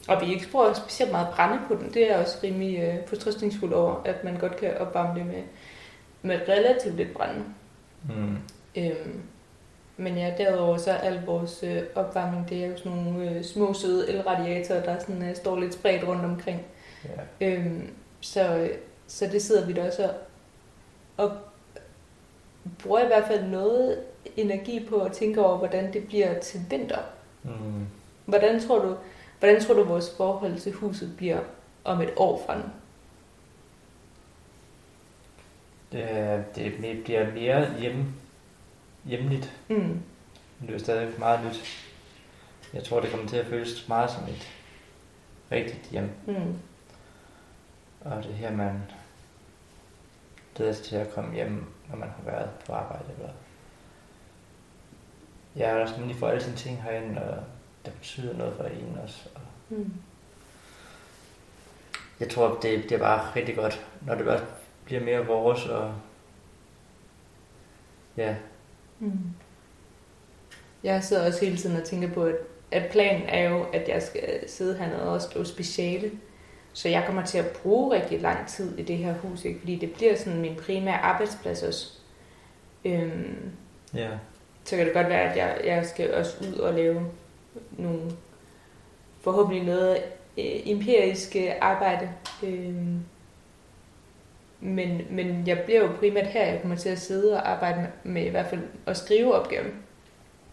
Og 0.08 0.22
vi 0.22 0.34
ikke 0.34 0.52
bruger 0.52 0.74
specielt 0.74 1.12
meget 1.12 1.28
brænde 1.36 1.60
på 1.68 1.76
den. 1.76 1.94
Det 1.94 2.04
er 2.04 2.08
jeg 2.08 2.18
også 2.26 2.38
rimelig 2.44 2.80
øh, 2.80 2.96
fortrøstningsfuld 3.08 3.74
over, 3.74 4.02
at 4.06 4.24
man 4.24 4.38
godt 4.38 4.58
kan 4.58 4.78
opvarme 4.78 5.20
det 5.20 5.26
med, 5.26 5.44
med 6.22 6.40
relativt 6.50 6.96
lidt 6.96 7.14
brænde. 7.14 7.44
Mm. 8.10 8.38
Øhm, 8.78 9.22
men 9.98 10.18
ja, 10.18 10.34
derudover 10.38 10.78
så 10.78 10.92
er 10.92 10.98
al 10.98 11.26
vores 11.26 11.64
øh, 11.64 11.84
opvarmning, 11.96 12.50
det 12.50 12.64
er 12.64 12.68
jo 12.68 12.78
sådan 12.78 12.92
nogle 12.92 13.32
øh, 13.32 13.44
små 13.44 13.74
søde 13.74 14.10
elradiatorer, 14.10 14.84
der 14.84 15.00
sådan, 15.00 15.30
øh, 15.30 15.36
står 15.36 15.60
lidt 15.60 15.74
spredt 15.74 16.08
rundt 16.08 16.26
omkring. 16.26 16.62
Ja. 17.06 17.48
Øhm, 17.48 17.90
så, 18.22 18.58
øh, 18.58 18.70
så 19.08 19.28
det 19.32 19.42
sidder 19.42 19.66
vi 19.66 19.74
da 19.74 19.88
også 19.88 20.04
og, 20.04 21.26
og 21.26 21.38
bruger 22.84 23.04
i 23.04 23.08
hvert 23.08 23.28
fald 23.28 23.44
noget 23.44 24.00
energi 24.38 24.86
på 24.90 25.02
at 25.02 25.12
tænke 25.12 25.46
over, 25.46 25.58
hvordan 25.58 25.94
det 25.94 26.08
bliver 26.08 26.40
til 26.40 26.60
vinter. 26.70 27.00
Mm. 27.44 27.88
Hvordan 28.26 28.60
tror 28.60 28.80
du, 28.80 28.96
hvordan 29.40 29.62
tror 29.62 29.74
du 29.74 29.84
vores 29.84 30.14
forhold 30.18 30.58
til 30.58 30.74
huset 30.74 31.14
bliver 31.18 31.40
om 31.84 32.02
et 32.02 32.14
år 32.18 32.44
fra 32.46 32.56
nu? 32.56 32.64
Det, 35.92 36.46
det 36.56 36.74
bliver 37.04 37.34
mere 37.34 37.80
hjemme, 37.80 38.06
hjemligt, 39.06 39.54
Mm. 39.70 39.76
men 40.60 40.68
det 40.68 40.76
er 40.76 40.80
stadig 40.80 41.20
meget 41.20 41.46
nyt. 41.46 41.66
Jeg 42.74 42.84
tror, 42.84 43.00
det 43.00 43.10
kommer 43.12 43.28
til 43.28 43.38
at 43.38 43.46
føles 43.46 43.88
meget 43.88 44.12
som 44.12 44.24
et 44.24 44.48
rigtigt 45.52 45.90
hjem. 45.92 46.10
Mm. 46.28 46.54
Og 48.02 48.24
det 48.24 48.32
er 48.32 48.36
her, 48.36 48.52
man 48.56 48.82
glæder 50.56 50.74
sig 50.74 50.86
til 50.86 50.96
at 50.96 51.14
komme 51.14 51.36
hjem, 51.36 51.66
når 51.90 51.96
man 51.98 52.10
har 52.10 52.32
været 52.32 52.50
på 52.66 52.74
arbejde. 52.74 53.04
Eller... 53.18 53.30
Ja, 55.56 55.74
og 55.74 55.80
der 55.80 55.86
skal 55.88 56.00
man 56.00 56.08
lige 56.08 56.20
få 56.20 56.26
alle 56.26 56.44
sine 56.44 56.56
ting 56.56 56.84
herinde, 56.84 57.22
og 57.22 57.44
det 57.86 57.94
betyder 57.94 58.38
noget 58.38 58.54
for 58.58 58.64
en 58.64 58.98
også. 59.04 59.30
Og 59.36 59.42
Mm. 59.70 59.94
jeg 62.20 62.30
tror, 62.30 62.60
det, 62.62 62.84
det 62.84 62.92
er 62.92 62.98
bare 63.00 63.36
rigtig 63.36 63.56
godt, 63.56 63.86
når 64.02 64.16
det 64.16 64.28
også 64.28 64.46
bliver 64.88 65.04
mere 65.04 65.26
vores, 65.26 65.66
og 65.66 65.94
ja, 68.18 68.36
Mm. 69.00 69.20
Jeg 70.84 71.04
sidder 71.04 71.28
også 71.28 71.46
hele 71.46 71.58
tiden 71.58 71.76
og 71.76 71.84
tænker 71.84 72.14
på, 72.14 72.24
at, 72.24 72.36
at 72.72 72.92
planen 72.92 73.30
er 73.30 73.50
jo, 73.50 73.64
at 73.74 73.90
jeg 73.90 74.04
skal 74.04 74.50
sidde 74.50 74.78
hernede 74.78 75.14
og 75.14 75.22
skrive 75.22 75.46
speciale. 75.46 76.12
Så 76.74 76.90
jeg 76.90 77.04
kommer 77.06 77.26
til 77.26 77.38
at 77.38 77.58
bruge 77.64 77.96
rigtig 77.96 78.22
lang 78.22 78.48
tid 78.48 78.78
i 78.78 78.84
det 78.84 78.98
her 78.98 79.14
hus, 79.14 79.46
ikke? 79.46 79.60
fordi 79.60 79.76
det 79.76 79.94
bliver 79.94 80.16
sådan 80.16 80.42
min 80.42 80.56
primære 80.56 80.98
arbejdsplads 80.98 81.64
også. 81.64 81.94
Øhm, 82.86 83.52
ja, 83.94 84.10
så 84.64 84.76
kan 84.76 84.86
det 84.86 84.94
godt 84.94 85.10
være, 85.10 85.32
at 85.32 85.38
jeg, 85.38 85.62
jeg 85.66 85.86
skal 85.86 86.14
også 86.14 86.46
ud 86.48 86.54
og 86.54 86.74
lave 86.74 87.06
nogle, 87.72 88.02
forhåbentlig 89.22 89.64
noget 89.64 89.98
øh, 90.38 90.46
empirisk 90.66 91.36
arbejde. 91.62 92.10
Øhm, 92.44 93.00
men, 94.60 95.02
men 95.10 95.48
jeg 95.48 95.60
bliver 95.60 95.82
jo 95.82 95.90
primært 96.00 96.28
her, 96.28 96.46
jeg 96.46 96.62
kommer 96.62 96.78
til 96.78 96.90
at 96.90 97.00
sidde 97.00 97.34
og 97.34 97.50
arbejde 97.50 97.80
med, 97.80 98.14
med 98.14 98.26
i 98.26 98.30
hvert 98.30 98.48
fald 98.48 98.62
at 98.86 98.98
skrive 98.98 99.36
opgaven. 99.36 99.74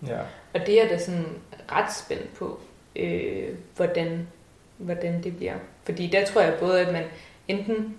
ja, 0.07 0.19
Og 0.55 0.61
det 0.67 0.83
er 0.83 0.89
da 0.89 0.99
sådan 0.99 1.27
ret 1.73 1.93
spændt 1.93 2.35
på, 2.35 2.61
øh, 2.97 3.49
hvordan, 3.77 4.29
hvordan 4.77 5.23
det 5.23 5.37
bliver. 5.37 5.55
Fordi 5.85 6.07
der 6.07 6.27
tror 6.27 6.41
jeg 6.41 6.57
både, 6.61 6.81
at 6.81 6.93
man 6.93 7.05
enten... 7.49 7.97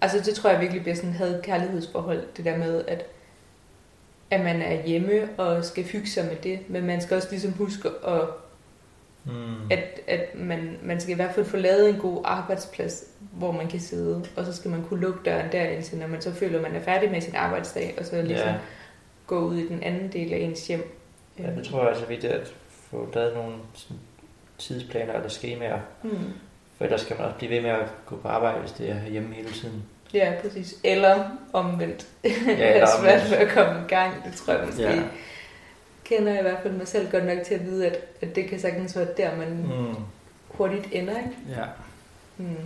Altså 0.00 0.20
det 0.20 0.34
tror 0.34 0.50
jeg 0.50 0.60
virkelig 0.60 0.82
bliver 0.82 0.94
sådan 0.94 1.10
et 1.10 1.40
kærlighedsforhold, 1.42 2.22
det 2.36 2.44
der 2.44 2.56
med, 2.56 2.84
at, 2.88 3.06
at 4.30 4.40
man 4.40 4.62
er 4.62 4.82
hjemme 4.86 5.28
og 5.36 5.64
skal 5.64 5.84
hygge 5.84 6.08
sig 6.08 6.24
med 6.24 6.36
det. 6.36 6.70
Men 6.70 6.86
man 6.86 7.00
skal 7.00 7.16
også 7.16 7.28
ligesom 7.30 7.52
huske, 7.52 7.88
at, 7.88 8.20
mm. 9.24 9.70
at, 9.70 10.00
at 10.06 10.34
man, 10.34 10.78
man 10.82 11.00
skal 11.00 11.12
i 11.12 11.16
hvert 11.16 11.34
fald 11.34 11.46
få 11.46 11.56
lavet 11.56 11.88
en 11.90 11.96
god 11.96 12.22
arbejdsplads, 12.24 13.04
hvor 13.32 13.52
man 13.52 13.68
kan 13.68 13.80
sidde. 13.80 14.24
Og 14.36 14.46
så 14.46 14.52
skal 14.56 14.70
man 14.70 14.82
kunne 14.84 15.00
lukke 15.00 15.18
døren 15.24 15.52
derind 15.52 15.82
til, 15.82 15.98
når 15.98 16.06
man 16.06 16.22
så 16.22 16.32
føler, 16.34 16.56
at 16.58 16.62
man 16.62 16.74
er 16.74 16.80
færdig 16.84 17.10
med 17.10 17.20
sin 17.20 17.34
arbejdsdag, 17.36 17.94
og 17.98 18.04
så 18.04 18.22
ligesom 18.22 18.48
ja. 18.48 18.54
gå 19.26 19.38
ud 19.40 19.56
i 19.56 19.68
den 19.68 19.82
anden 19.82 20.12
del 20.12 20.32
af 20.32 20.38
ens 20.38 20.66
hjem. 20.66 20.98
ja, 21.38 21.50
det 21.56 21.64
tror 21.64 21.80
jeg 21.80 21.88
også 21.88 22.02
er 22.04 22.08
vigtigt 22.08 22.32
at 22.32 22.52
få 22.90 23.08
lavet 23.14 23.34
nogle 23.34 23.54
sådan, 23.74 23.96
tidsplaner 24.58 25.12
eller 25.14 25.28
skemaer, 25.28 25.78
Mm. 26.02 26.10
for 26.78 26.84
ellers 26.84 27.00
skal 27.00 27.16
man 27.16 27.26
også 27.26 27.36
blive 27.38 27.50
ved 27.50 27.60
med 27.60 27.70
at 27.70 27.86
gå 28.06 28.16
på 28.16 28.28
arbejde, 28.28 28.60
hvis 28.60 28.72
det 28.72 28.90
er 28.90 29.08
hjemme 29.10 29.34
hele 29.34 29.48
tiden. 29.50 29.82
Ja, 30.14 30.32
præcis. 30.42 30.74
Eller 30.84 31.24
omvendt. 31.52 32.06
Ja, 32.24 32.28
Ja, 32.28 32.34
det 32.56 32.64
er 32.68 32.74
eller 32.74 32.86
svært 33.00 33.14
omvendt. 33.14 33.30
ved 33.30 33.38
at 33.38 33.48
komme 33.48 33.80
i 33.86 33.88
gang. 33.88 34.24
Det 34.24 34.34
tror 34.34 34.52
jeg 34.54 34.66
måske. 34.66 34.82
Ja. 34.82 35.02
Kender 36.16 36.32
jeg 36.32 36.40
i 36.40 36.42
hvert 36.42 36.62
fald 36.62 36.74
mig 36.74 36.88
selv 36.88 37.10
godt 37.10 37.26
nok 37.26 37.38
til 37.44 37.54
at 37.54 37.64
vide, 37.64 37.86
at, 37.86 37.98
at 38.20 38.36
det 38.36 38.48
kan 38.48 38.60
sagtens 38.60 38.96
være 38.96 39.08
der, 39.16 39.36
man 39.36 39.48
mm. 39.52 39.94
Hurtigt 40.48 40.88
ender. 40.92 41.18
Ikke? 41.18 41.36
Ja. 41.48 41.64
Mm. 42.36 42.56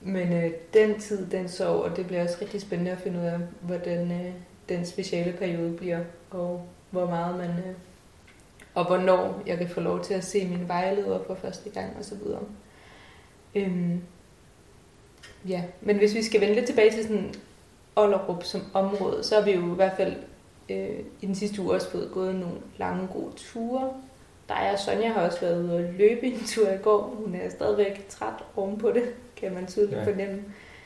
Men 0.00 0.32
øh, 0.32 0.50
den 0.74 1.00
tid, 1.00 1.26
den 1.26 1.48
sov, 1.48 1.80
og 1.80 1.96
det 1.96 2.06
bliver 2.06 2.22
også 2.22 2.36
rigtig 2.40 2.60
spændende 2.60 2.90
at 2.90 2.98
finde 2.98 3.18
ud 3.20 3.24
af, 3.24 3.38
hvordan 3.60 4.12
øh, 4.12 4.32
den 4.68 4.86
speciale 4.86 5.32
periode 5.32 5.76
bliver, 5.76 6.00
og 6.30 6.66
hvor 6.90 7.06
meget 7.06 7.36
man 7.36 7.50
øh, 7.50 7.74
og 8.74 8.86
hvornår 8.86 9.42
jeg 9.46 9.58
kan 9.58 9.68
få 9.68 9.80
lov 9.80 10.04
til 10.04 10.14
at 10.14 10.24
se 10.24 10.48
min 10.48 10.68
vejleder 10.68 11.20
for 11.26 11.34
første 11.34 11.70
gang 11.70 11.96
og 11.98 12.04
så 12.04 12.14
videre. 12.14 12.42
Øhm, 13.54 14.02
ja, 15.48 15.62
men 15.80 15.96
hvis 15.96 16.14
vi 16.14 16.22
skal 16.22 16.40
vende 16.40 16.54
lidt 16.54 16.66
tilbage 16.66 16.92
til 16.92 17.02
sådan 17.02 17.34
Ollerup 17.96 18.44
som 18.44 18.60
område, 18.74 19.24
så 19.24 19.34
har 19.34 19.42
vi 19.42 19.52
jo 19.52 19.72
i 19.72 19.76
hvert 19.76 19.96
fald 19.96 20.16
øh, 20.70 20.98
i 21.20 21.26
den 21.26 21.34
sidste 21.34 21.62
uge 21.62 21.74
også 21.74 21.90
fået 21.90 22.10
gået 22.14 22.34
nogle 22.34 22.56
lange 22.76 23.06
gode 23.12 23.32
ture. 23.36 23.92
Der 24.48 24.72
og 24.72 24.78
Sonja 24.78 25.12
har 25.12 25.20
også 25.26 25.40
været 25.40 25.64
ude 25.64 25.74
og 25.76 25.82
løbe 25.82 26.26
en 26.26 26.44
tur 26.46 26.68
i 26.68 26.76
går. 26.82 27.02
Hun 27.24 27.34
er 27.34 27.48
stadigvæk 27.50 28.08
træt 28.08 28.32
ovenpå 28.56 28.90
det, 28.90 29.14
kan 29.36 29.54
man 29.54 29.66
tydeligt 29.66 29.98
Ja. 29.98 30.04
fornemme. 30.04 30.42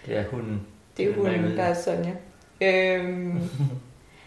Det 0.07 0.17
er 0.17 0.25
hunden. 0.29 0.67
Det 0.97 1.05
er 1.07 1.13
Den 1.15 1.27
er 1.27 1.31
hunden, 1.33 1.57
der 1.57 1.65
ja. 1.65 1.71
er 1.71 1.75
Sonja. 1.75 2.15
Øhm, 2.63 3.41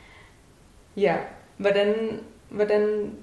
ja, 1.06 1.18
hvordan, 1.58 2.20
hvordan 2.50 3.14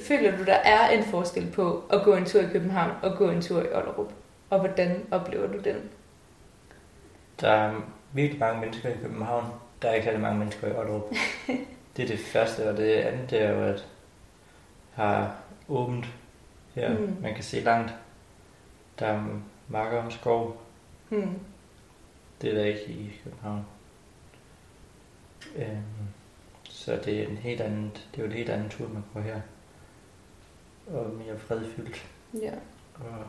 føler 0.00 0.36
du, 0.36 0.44
der 0.44 0.54
er 0.54 0.88
en 0.88 1.04
forskel 1.04 1.50
på 1.50 1.84
at 1.90 2.02
gå 2.04 2.14
en 2.14 2.24
tur 2.24 2.40
i 2.40 2.46
København 2.52 2.90
og 3.02 3.16
gå 3.18 3.30
en 3.30 3.42
tur 3.42 3.60
i 3.62 3.66
Ollerup? 3.74 4.12
Og 4.50 4.58
hvordan 4.60 5.06
oplever 5.10 5.46
du 5.52 5.58
den? 5.58 5.76
Der 7.40 7.48
er 7.48 7.74
virkelig 8.12 8.40
mange 8.40 8.60
mennesker 8.60 8.88
i 8.88 8.96
København. 9.02 9.44
Der 9.82 9.88
er 9.88 9.94
ikke 9.94 10.04
særlig 10.04 10.20
mange 10.20 10.38
mennesker 10.38 10.68
i 10.68 10.72
Otterup. 10.72 11.02
det 11.96 12.02
er 12.02 12.06
det 12.06 12.18
første, 12.18 12.70
og 12.70 12.76
det 12.76 12.92
andet 12.92 13.30
det 13.30 13.42
er 13.42 13.50
jo, 13.50 13.64
at 13.64 13.88
har 14.92 15.36
åbent 15.68 16.06
her. 16.74 16.98
Mm. 16.98 17.04
Mm. 17.04 17.16
Man 17.22 17.34
kan 17.34 17.44
se 17.44 17.60
langt. 17.60 17.94
Der 18.98 19.06
er 19.06 19.40
marker 19.68 20.02
og 20.02 20.12
skov. 20.12 20.62
Hmm. 21.08 21.38
Det 22.42 22.50
er 22.50 22.54
der 22.54 22.64
ikke 22.64 22.86
i 22.86 23.20
København. 23.24 23.64
Øhm, 25.56 26.08
så 26.64 27.00
det 27.04 27.22
er 27.22 27.28
en 27.28 27.36
helt 27.36 27.60
anden, 27.60 27.90
det 27.90 28.18
er 28.18 28.22
jo 28.22 28.24
en 28.24 28.36
helt 28.36 28.50
anden 28.50 28.68
tur, 28.68 28.88
man 28.88 29.04
går 29.14 29.20
her. 29.20 29.40
Og 30.86 31.10
mere 31.10 31.38
fredfyldt. 31.38 32.06
Ja. 32.42 32.52
Og 32.94 33.26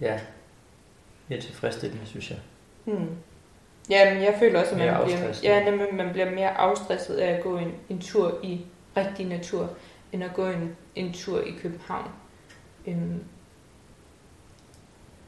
ja, 0.00 0.20
mere 1.28 1.40
tilfredsstillende, 1.40 2.06
synes 2.06 2.30
jeg. 2.30 2.38
Hmm. 3.88 3.94
Jamen, 3.94 4.22
jeg 4.22 4.36
føler 4.38 4.60
også, 4.60 4.72
at 4.72 4.78
man 4.78 4.94
bliver, 5.04 5.40
ja, 5.42 5.64
nemlig, 5.70 5.94
man 5.94 6.10
bliver 6.12 6.30
mere 6.30 6.58
afstresset 6.58 7.16
af 7.16 7.32
at 7.32 7.42
gå 7.42 7.58
en, 7.58 7.74
en 7.88 8.00
tur 8.00 8.38
i 8.42 8.60
rigtig 8.96 9.26
natur, 9.26 9.70
end 10.12 10.24
at 10.24 10.34
gå 10.34 10.46
en, 10.46 10.76
en 10.94 11.12
tur 11.12 11.40
i 11.40 11.50
København. 11.62 12.10
Øhm. 12.86 13.24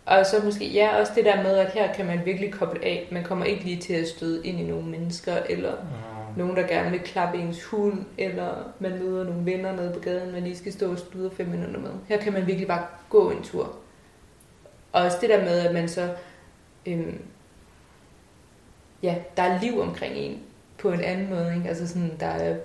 Og 0.07 0.27
så 0.27 0.37
måske, 0.45 0.69
ja, 0.69 1.01
også 1.01 1.13
det 1.17 1.25
der 1.25 1.43
med, 1.43 1.57
at 1.57 1.73
her 1.73 1.93
kan 1.93 2.07
man 2.07 2.21
virkelig 2.25 2.53
koble 2.53 2.85
af. 2.85 3.09
Man 3.13 3.25
kommer 3.25 3.45
ikke 3.45 3.65
lige 3.65 3.81
til 3.81 3.95
at 3.95 4.09
støde 4.09 4.47
ind 4.47 4.61
i 4.61 4.63
nogle 4.63 4.87
mennesker, 4.87 5.37
eller 5.49 5.73
Og, 5.73 6.37
nogen, 6.37 6.57
der 6.57 6.67
gerne 6.67 6.91
vil 6.91 7.01
klappe 7.01 7.39
ens 7.39 7.65
hund, 7.65 8.05
eller 8.19 8.55
man 8.79 8.99
møder 8.99 9.25
nogle 9.25 9.47
venner 9.47 9.73
nede 9.73 9.95
på 9.95 10.01
gaden, 10.01 10.33
man 10.33 10.43
lige 10.43 10.57
skal 10.57 10.73
stå 10.73 10.93
og 10.93 10.99
sludre 10.99 11.31
fem 11.37 11.47
minutter 11.47 11.81
med. 11.81 11.91
Her 12.09 12.17
kan 12.19 12.33
man 12.33 12.47
virkelig 12.47 12.69
bare 12.69 12.87
gå 13.09 13.31
en 13.31 13.43
tur. 13.43 13.77
Og 14.93 15.03
også 15.03 15.19
det 15.21 15.29
der 15.29 15.41
med, 15.41 15.59
at 15.59 15.75
man 15.75 15.89
så... 15.89 16.09
Øhm, 16.87 17.23
ja, 19.03 19.17
der 19.37 19.43
er 19.43 19.61
liv 19.61 19.81
omkring 19.81 20.15
en 20.15 20.41
på 20.79 20.91
en 20.91 21.01
anden 21.01 21.31
måde. 21.31 21.55
Ikke? 21.57 21.69
Altså 21.69 21.89
sådan, 21.89 22.13
der 22.21 22.27
er 22.27 22.57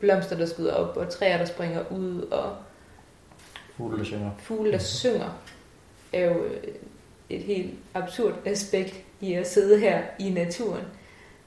blomster, 0.00 0.36
der 0.36 0.46
skyder 0.46 0.74
op, 0.74 0.96
og 0.96 1.10
træer, 1.10 1.38
der 1.38 1.44
springer 1.44 1.84
ud, 1.90 2.22
og 2.22 2.56
fugle, 3.76 3.98
der 3.98 4.04
synger. 4.04 4.30
fugle, 4.38 4.72
der 4.72 4.78
synger, 4.78 5.42
er 6.12 6.24
jo 6.24 6.44
øh, 6.44 6.62
et 7.30 7.42
helt 7.42 7.74
absurd 7.94 8.34
aspekt 8.44 9.04
i 9.20 9.32
at 9.32 9.46
sidde 9.46 9.80
her 9.80 10.02
i 10.18 10.30
naturen. 10.30 10.84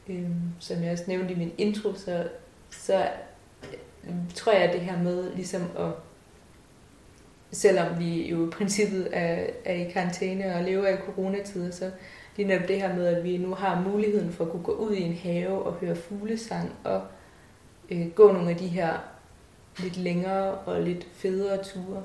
Øhm, 0.09 0.41
som 0.59 0.83
jeg 0.83 0.91
også 0.91 1.03
nævnte 1.07 1.33
i 1.33 1.37
min 1.37 1.51
intro, 1.57 1.93
så, 1.93 2.27
så 2.69 3.07
øh, 4.03 4.15
tror 4.35 4.51
jeg, 4.51 4.61
at 4.61 4.73
det 4.73 4.81
her 4.81 4.97
med 5.03 5.35
ligesom 5.35 5.61
at, 5.79 5.91
selvom 7.51 7.99
vi 7.99 8.29
jo 8.29 8.47
i 8.47 8.49
princippet 8.49 9.07
er, 9.11 9.47
er 9.65 9.73
i 9.73 9.91
karantæne 9.91 10.55
og 10.55 10.63
lever 10.63 10.87
i 10.87 10.97
coronatider, 10.97 11.71
så 11.71 11.91
det 12.37 12.43
er 12.43 12.47
netop 12.47 12.67
det 12.67 12.81
her 12.81 12.95
med, 12.95 13.05
at 13.07 13.23
vi 13.23 13.37
nu 13.37 13.53
har 13.53 13.81
muligheden 13.81 14.31
for 14.33 14.45
at 14.45 14.51
kunne 14.51 14.63
gå 14.63 14.71
ud 14.71 14.93
i 14.93 15.01
en 15.01 15.13
have 15.13 15.63
og 15.65 15.73
høre 15.73 15.95
fuglesang 15.95 16.75
og 16.83 17.01
øh, 17.89 18.09
gå 18.09 18.31
nogle 18.31 18.49
af 18.49 18.55
de 18.55 18.67
her 18.67 18.93
lidt 19.79 19.97
længere 19.97 20.51
og 20.53 20.81
lidt 20.81 21.07
federe 21.13 21.63
ture. 21.63 22.03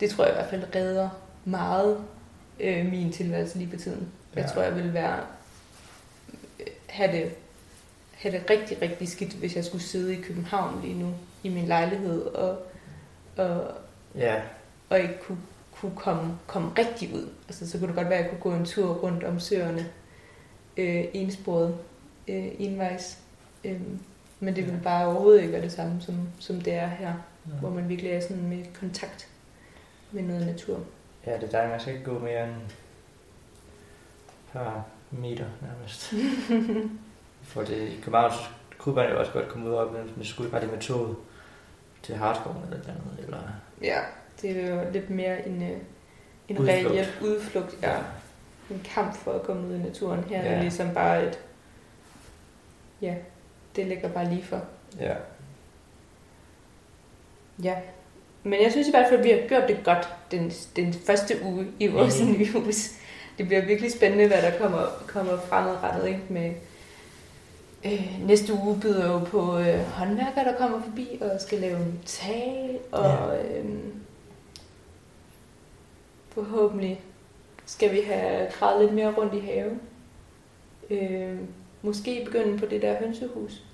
Det 0.00 0.10
tror 0.10 0.24
jeg 0.24 0.32
i 0.32 0.36
hvert 0.36 0.50
fald 0.50 0.64
redder 0.76 1.08
meget 1.44 2.04
øh, 2.60 2.86
min 2.90 3.12
tilværelse 3.12 3.58
lige 3.58 3.70
på 3.70 3.76
tiden. 3.76 4.08
Jeg 4.34 4.44
Ja. 4.44 4.48
tror, 4.48 4.62
jeg 4.62 4.74
vil 4.76 4.94
være 4.94 5.20
øh, 6.60 6.66
have 6.88 7.12
det, 7.12 7.30
have 8.12 8.34
det 8.38 8.50
rigtig, 8.50 8.82
rigtig 8.82 9.08
skidt, 9.08 9.32
hvis 9.32 9.56
jeg 9.56 9.64
skulle 9.64 9.84
sidde 9.84 10.12
i 10.18 10.20
København 10.20 10.80
lige 10.82 10.98
nu 10.98 11.14
i 11.42 11.48
min 11.48 11.64
lejlighed 11.66 12.22
og, 12.22 12.58
og, 13.36 13.70
Ja, 14.14 14.40
og 14.90 15.00
ikke 15.00 15.18
kunne, 15.22 15.38
kunne 15.82 15.96
komme, 15.96 16.38
komme 16.46 16.70
rigtig 16.78 17.14
ud. 17.14 17.28
Altså, 17.48 17.70
så 17.70 17.78
kunne 17.78 17.88
det 17.88 17.96
godt 17.96 18.08
være, 18.08 18.18
at 18.18 18.24
jeg 18.24 18.30
kunne 18.30 18.52
gå 18.52 18.58
en 18.58 18.64
tur 18.64 18.94
rundt 18.94 19.24
om 19.24 19.40
søerne 19.40 19.86
øh, 20.76 21.04
ensporet, 21.12 21.78
øh, 22.28 22.48
envejs. 22.58 23.18
Øh, 23.64 23.80
men 24.40 24.56
det 24.56 24.66
ville 24.66 24.80
bare 24.84 25.06
overhovedet 25.06 25.40
ikke 25.40 25.52
være 25.52 25.62
det 25.62 25.72
samme, 25.72 26.00
som, 26.00 26.28
som 26.38 26.60
det 26.60 26.72
er 26.72 26.86
her, 26.86 27.14
ja. 27.46 27.52
hvor 27.60 27.70
man 27.70 27.88
virkelig 27.88 28.10
er 28.10 28.20
sådan 28.20 28.48
med 28.48 28.64
kontakt 28.80 29.28
med 30.12 30.22
noget 30.22 30.46
natur. 30.46 30.80
ja 31.26 31.34
det 31.34 31.42
er 31.42 31.50
dejligt. 31.50 31.70
Man 31.70 31.80
skal 31.80 31.92
ikke 31.92 32.04
gå 32.04 32.18
mere 32.18 32.44
end 32.44 32.56
et 32.56 32.74
par 34.52 34.84
meter 35.10 35.46
nærmest. 35.62 36.14
For 37.42 37.62
det, 37.62 37.88
i 37.88 38.00
København 38.02 38.32
så 38.32 38.38
kunne 38.78 38.94
man 38.94 39.10
jo 39.10 39.18
også 39.18 39.32
godt 39.32 39.48
komme 39.48 39.68
ud 39.68 39.74
op, 39.74 39.92
men 39.92 40.12
man 40.16 40.24
skulle 40.24 40.50
bare 40.50 40.60
det 40.60 40.70
med 40.70 40.80
toget 40.80 41.16
til 42.02 42.14
Harskoven 42.14 42.62
eller 42.64 42.76
et 42.76 42.80
eller 42.80 42.94
andet. 42.94 43.24
Eller, 43.24 43.38
Ja, 43.82 44.00
det 44.42 44.50
er 44.64 44.74
jo 44.74 44.80
lidt 44.92 45.10
mere 45.10 45.48
en, 45.48 45.62
øh, 45.62 45.68
en 46.48 46.58
Udflugt. 46.58 46.70
reel 46.94 47.06
udflugt. 47.22 47.76
Ja. 47.82 47.94
En 48.70 48.86
kamp 48.94 49.14
for 49.16 49.32
at 49.32 49.42
komme 49.42 49.68
ud 49.68 49.74
i 49.74 49.78
naturen. 49.78 50.24
Her 50.24 50.38
er 50.38 50.44
Ja. 50.48 50.52
det 50.54 50.62
ligesom 50.62 50.94
bare 50.94 51.26
et... 51.26 51.38
Ja, 53.02 53.14
det 53.76 53.86
ligger 53.86 54.08
bare 54.08 54.28
lige 54.28 54.42
for. 54.44 54.60
ja. 55.00 55.14
Ja. 57.62 57.74
Men 58.44 58.62
jeg 58.62 58.70
synes 58.72 58.88
i 58.88 58.90
hvert 58.90 59.06
fald, 59.08 59.18
at 59.20 59.24
vi 59.24 59.30
har 59.30 59.48
gjort 59.48 59.68
det 59.68 59.78
godt 59.84 60.08
den, 60.30 60.50
den 60.76 60.92
første 60.92 61.34
uge 61.44 61.66
i 61.78 61.86
vores 61.86 62.22
Mhm. 62.22 62.32
nye 62.32 62.52
hus. 62.52 62.88
Det 63.38 63.46
bliver 63.46 63.66
virkelig 63.66 63.92
spændende, 63.92 64.26
hvad 64.26 64.42
der 64.42 64.58
kommer, 64.58 64.86
kommer 65.06 65.38
fremadrettet. 65.38 66.08
Ikke? 66.08 66.20
Med, 66.28 66.52
øh, 67.84 68.26
næste 68.26 68.52
uge 68.52 68.80
byder 68.80 69.12
jo 69.12 69.18
på 69.18 69.58
øh, 69.58 69.78
håndværkere, 69.78 70.44
der 70.44 70.56
kommer 70.58 70.82
forbi 70.82 71.18
og 71.20 71.40
skal 71.40 71.58
lave 71.58 71.76
en 71.76 72.00
tag. 72.06 72.80
Og 72.92 73.38
øh, 73.38 73.64
forhåbentlig 76.34 77.00
skal 77.66 77.92
vi 77.92 78.00
have 78.00 78.50
gravet 78.58 78.80
lidt 78.82 78.94
mere 78.94 79.14
rundt 79.14 79.34
i 79.34 79.38
haven. 79.38 79.80
Øh, 80.90 81.38
måske 81.82 82.22
begynde 82.24 82.58
på 82.58 82.66
det 82.66 82.82
der 82.82 82.98
hønsehus. 82.98 83.64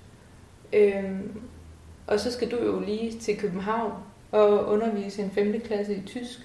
Øh, 0.73 1.19
og 2.07 2.19
så 2.19 2.31
skal 2.31 2.51
du 2.51 2.57
jo 2.57 2.79
lige 2.79 3.19
til 3.19 3.37
København 3.39 3.93
og 4.31 4.65
undervise 4.67 5.21
en 5.23 5.31
5. 5.31 5.61
klasse 5.61 5.95
i 5.95 6.01
tysk. 6.05 6.39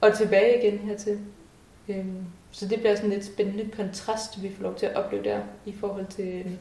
Og 0.00 0.16
tilbage 0.16 0.58
igen 0.66 0.78
hertil. 0.78 1.20
Øhm, 1.88 2.24
så 2.50 2.68
det 2.68 2.78
bliver 2.78 2.94
sådan 2.94 3.10
lidt 3.10 3.24
spændende 3.24 3.70
kontrast, 3.76 4.42
vi 4.42 4.52
får 4.54 4.62
lov 4.62 4.74
til 4.74 4.86
at 4.86 4.96
opleve 4.96 5.24
der 5.24 5.40
i 5.66 5.72
forhold 5.72 6.06
til, 6.06 6.58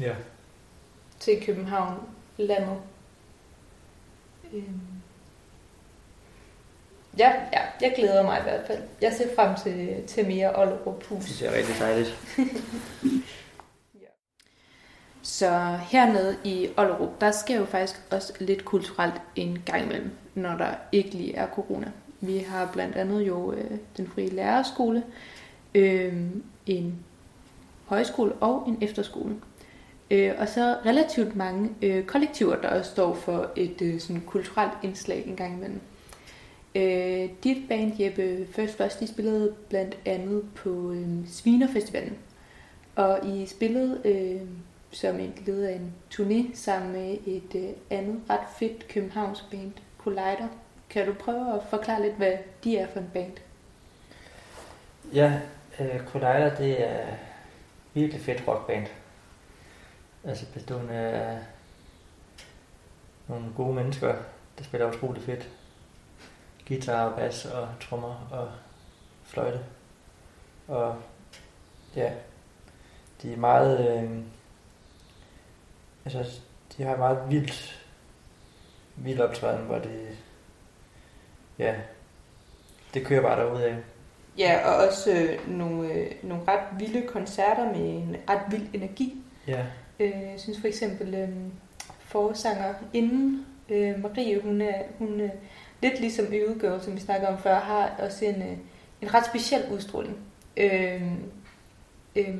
Ja. 0.00 0.14
til 1.20 1.42
København, 1.46 1.94
landet. 2.36 2.76
Øhm. 4.52 4.80
Ja, 7.18 7.32
ja, 7.52 7.60
jeg 7.80 7.92
glæder 7.96 8.22
mig 8.22 8.38
i 8.38 8.42
hvert 8.42 8.66
fald. 8.66 8.82
Jeg 9.00 9.12
ser 9.12 9.34
frem 9.34 9.54
til, 9.62 10.02
til 10.06 10.26
mere 10.26 10.60
Ollerup 10.60 11.04
Hus. 11.04 11.24
Det 11.24 11.48
er 11.48 11.56
rigtig 11.56 11.74
dejligt. 11.78 12.18
Så 15.22 15.78
hernede 15.90 16.36
i 16.44 16.68
Ollerup, 16.76 17.20
der 17.20 17.30
sker 17.30 17.58
jo 17.58 17.64
faktisk 17.64 18.00
også 18.10 18.32
lidt 18.38 18.64
kulturelt 18.64 19.14
en 19.36 19.62
gang 19.66 19.84
imellem, 19.84 20.10
når 20.34 20.56
der 20.56 20.74
ikke 20.92 21.10
lige 21.10 21.34
er 21.34 21.46
corona. 21.46 21.92
Vi 22.20 22.38
har 22.38 22.70
blandt 22.72 22.96
andet 22.96 23.22
jo 23.22 23.52
øh, 23.52 23.70
den 23.96 24.08
frie 24.14 24.28
lærerskole, 24.28 25.02
øh, 25.74 26.14
en 26.66 27.04
højskole 27.86 28.32
og 28.32 28.68
en 28.68 28.78
efterskole. 28.80 29.34
Øh, 30.10 30.32
og 30.38 30.48
så 30.48 30.76
relativt 30.86 31.36
mange 31.36 31.70
øh, 31.82 32.04
kollektiver, 32.04 32.56
der 32.56 32.68
også 32.68 32.90
står 32.90 33.14
for 33.14 33.50
et 33.56 33.82
øh, 33.82 34.00
sådan 34.00 34.22
kulturelt 34.26 34.72
indslag 34.82 35.26
en 35.26 35.36
gang 35.36 35.54
imellem. 35.54 35.80
Øh, 36.74 37.28
dit 37.44 37.68
band 37.68 38.00
Jeppe 38.00 38.46
First 38.52 38.76
Flush, 38.76 39.00
de 39.00 39.06
spillede 39.06 39.54
blandt 39.68 39.98
andet 40.06 40.44
på 40.54 40.92
øh, 40.92 41.28
Svinerfestivalen. 41.28 42.18
Og 42.96 43.26
I 43.26 43.46
spillede 43.46 44.00
øh, 44.04 44.48
som 44.90 45.20
en 45.20 45.34
led 45.46 45.62
af 45.62 45.74
en 45.74 45.94
turné 46.14 46.56
sammen 46.56 46.92
med 46.92 47.18
et 47.26 47.54
øh, 47.54 47.70
andet 47.90 48.20
ret 48.30 48.46
fedt 48.58 48.88
københavnsk 48.88 49.50
band, 49.50 49.72
Collider. 49.98 50.48
Kan 50.90 51.06
du 51.06 51.12
prøve 51.12 51.54
at 51.54 51.60
forklare 51.70 52.02
lidt, 52.02 52.14
hvad 52.14 52.32
de 52.64 52.78
er 52.78 52.86
for 52.86 52.98
en 53.00 53.10
band? 53.12 53.32
Ja, 55.14 55.40
øh, 55.80 56.06
Collider, 56.06 56.54
det 56.54 56.88
er 56.90 57.06
virkelig 57.94 58.20
fedt 58.20 58.48
rockband. 58.48 58.86
Altså 60.24 60.46
bestående 60.54 60.94
af 60.94 61.34
øh, 61.34 61.38
nogle 63.28 63.44
gode 63.56 63.74
mennesker, 63.74 64.14
der 64.58 64.64
spiller 64.64 64.92
utroligt 64.94 65.24
fedt. 65.24 65.48
Guitar, 66.68 67.16
bas 67.16 67.44
og 67.44 67.68
trommer 67.80 68.28
og 68.30 68.48
fløjte. 69.24 69.60
Og 70.68 70.96
ja, 71.96 72.12
de 73.22 73.32
er 73.32 73.36
meget... 73.36 74.02
Øh, 74.02 74.18
altså, 76.04 76.40
de 76.76 76.82
har 76.82 76.96
meget 76.96 77.18
vildt, 77.30 77.86
vildt 78.96 79.20
optræden, 79.20 79.66
hvor 79.66 79.78
det... 79.78 80.18
Ja, 81.58 81.74
det 82.94 83.06
kører 83.06 83.22
bare 83.22 83.40
derude 83.40 83.64
af. 83.64 83.76
Ja, 84.38 84.60
og 84.68 84.88
også 84.88 85.10
øh, 85.12 85.50
nogle, 85.58 85.92
øh, 85.92 86.10
nogle 86.22 86.44
ret 86.48 86.78
vilde 86.78 87.06
koncerter 87.06 87.64
med 87.64 87.88
en 87.88 88.16
ret 88.28 88.42
vild 88.50 88.68
energi. 88.74 89.24
Ja, 89.46 89.66
Øh, 90.02 90.10
jeg 90.10 90.34
synes 90.40 90.60
for 90.60 90.68
eksempel 90.68 91.14
øh, 91.14 91.28
forsanger 92.00 92.74
inden 92.92 93.46
øh, 93.68 94.02
Marie, 94.02 94.40
hun 94.40 94.60
er, 94.60 94.82
hun 94.98 95.20
er 95.20 95.30
lidt 95.82 96.00
ligesom 96.00 96.26
Øvegirl, 96.32 96.80
som 96.80 96.94
vi 96.94 97.00
snakker 97.00 97.28
om 97.28 97.38
før, 97.38 97.54
har 97.60 97.90
også 97.98 98.24
en, 98.24 98.42
øh, 98.42 98.56
en 99.02 99.14
ret 99.14 99.26
speciel 99.26 99.62
udstråling. 99.72 100.16
Øh, 100.56 101.02
øh, 102.16 102.34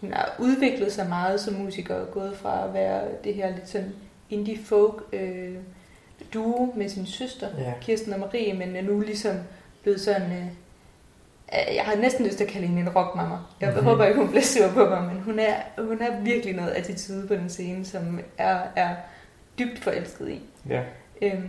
hun 0.00 0.12
har 0.12 0.34
udviklet 0.38 0.92
sig 0.92 1.08
meget 1.08 1.40
som 1.40 1.54
musiker, 1.54 1.94
og 1.94 2.10
gået 2.10 2.36
fra 2.36 2.64
at 2.68 2.74
være 2.74 3.02
det 3.24 3.34
her 3.34 3.50
lidt 3.54 3.68
sådan 3.68 3.92
indie 4.30 4.58
folk 4.64 5.02
øh, 5.12 5.54
duo 6.34 6.72
med 6.76 6.88
sin 6.88 7.06
søster, 7.06 7.48
Ja. 7.58 7.72
Kirsten 7.80 8.12
og 8.12 8.20
Marie, 8.20 8.54
men 8.54 8.76
er 8.76 8.82
nu 8.82 9.00
ligesom 9.00 9.36
blevet 9.82 10.00
sådan... 10.00 10.22
Øh, 10.32 10.46
jeg 11.74 11.84
har 11.84 11.96
næsten 11.96 12.26
lyst 12.26 12.36
til 12.36 12.44
at 12.44 12.50
kalde 12.50 12.66
hende 12.66 12.82
en 12.82 12.88
rockmamma. 12.88 13.34
Jeg 13.60 13.68
Mhm. 13.68 13.68
mm-hmm. 13.68 13.84
håber 13.88 14.04
ikke, 14.04 14.20
hun 14.20 14.28
bliver 14.28 14.42
sur 14.42 14.68
på 14.74 14.88
mig, 14.88 15.02
men 15.02 15.22
hun 15.22 15.38
er, 15.38 15.54
hun 15.78 16.02
er 16.02 16.20
virkelig 16.20 16.54
noget 16.54 16.70
attitude 16.70 17.26
på 17.28 17.34
den 17.34 17.48
scene, 17.50 17.84
som 17.84 18.20
er, 18.38 18.60
er 18.76 18.94
dybt 19.58 19.78
forelsket 19.78 20.28
i. 20.28 20.40
ja. 20.68 20.82
Øhm, 21.22 21.48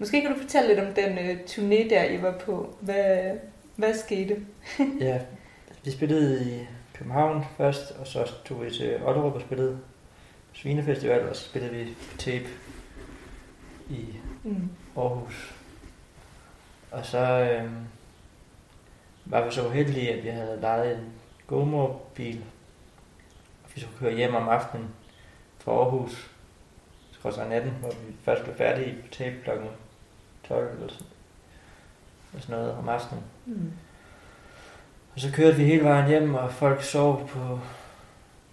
måske 0.00 0.20
kan 0.20 0.32
du 0.32 0.40
fortælle 0.40 0.68
lidt 0.68 0.80
om 0.80 0.94
den 0.94 1.18
øh, 1.18 1.38
turné, 1.46 1.90
der 1.90 2.04
I 2.04 2.22
var 2.22 2.38
på. 2.38 2.74
Hvad, 2.80 3.36
hvad 3.76 3.94
skete? 3.94 4.36
ja. 5.00 5.20
Vi 5.84 5.90
spillede 5.90 6.50
i 6.50 6.66
København 6.94 7.44
først, 7.56 7.90
og 7.90 8.06
så 8.06 8.32
tog 8.44 8.64
vi 8.64 8.70
til 8.70 9.02
Ollerup 9.04 9.34
og 9.34 9.40
spillede 9.40 9.78
Svinefestival, 10.52 11.28
og 11.28 11.36
så 11.36 11.44
spillede 11.44 11.72
vi 11.72 11.84
på 11.84 12.16
tape 12.18 12.46
i 13.90 14.06
Mm. 14.42 14.70
Aarhus. 14.96 15.54
Og 16.90 17.06
så 17.06 17.18
øh, 17.18 17.70
var 19.24 19.44
vi 19.44 19.52
så 19.52 19.66
uheldige, 19.66 20.12
at 20.12 20.24
vi 20.24 20.28
havde 20.28 20.58
lejet 20.60 20.96
en 20.98 21.12
GoMore-bil. 21.46 22.44
Og 23.64 23.70
vi 23.74 23.80
skulle 23.80 23.98
køre 23.98 24.14
hjem 24.14 24.34
om 24.34 24.48
aftenen 24.48 24.88
fra 25.58 25.72
Aarhus. 25.72 26.30
Så 27.12 27.30
så 27.30 27.44
natten, 27.48 27.70
hvor 27.70 27.88
vi 27.88 28.14
først 28.22 28.44
blev 28.44 28.56
færdige 28.56 28.96
på 29.02 29.08
tape 29.10 29.36
klokken 29.44 29.68
12 30.50 30.74
eller 30.74 30.88
sådan, 30.88 31.06
eller 32.32 32.42
sådan 32.42 32.56
noget 32.56 32.74
om 32.74 32.88
aftenen. 32.88 33.24
Mm. 33.46 33.72
Og 35.14 35.20
så 35.20 35.32
kørte 35.32 35.56
vi 35.56 35.64
hele 35.64 35.84
vejen 35.84 36.08
hjem, 36.08 36.34
og 36.34 36.52
folk 36.52 36.82
sov 36.82 37.28
på 37.28 37.60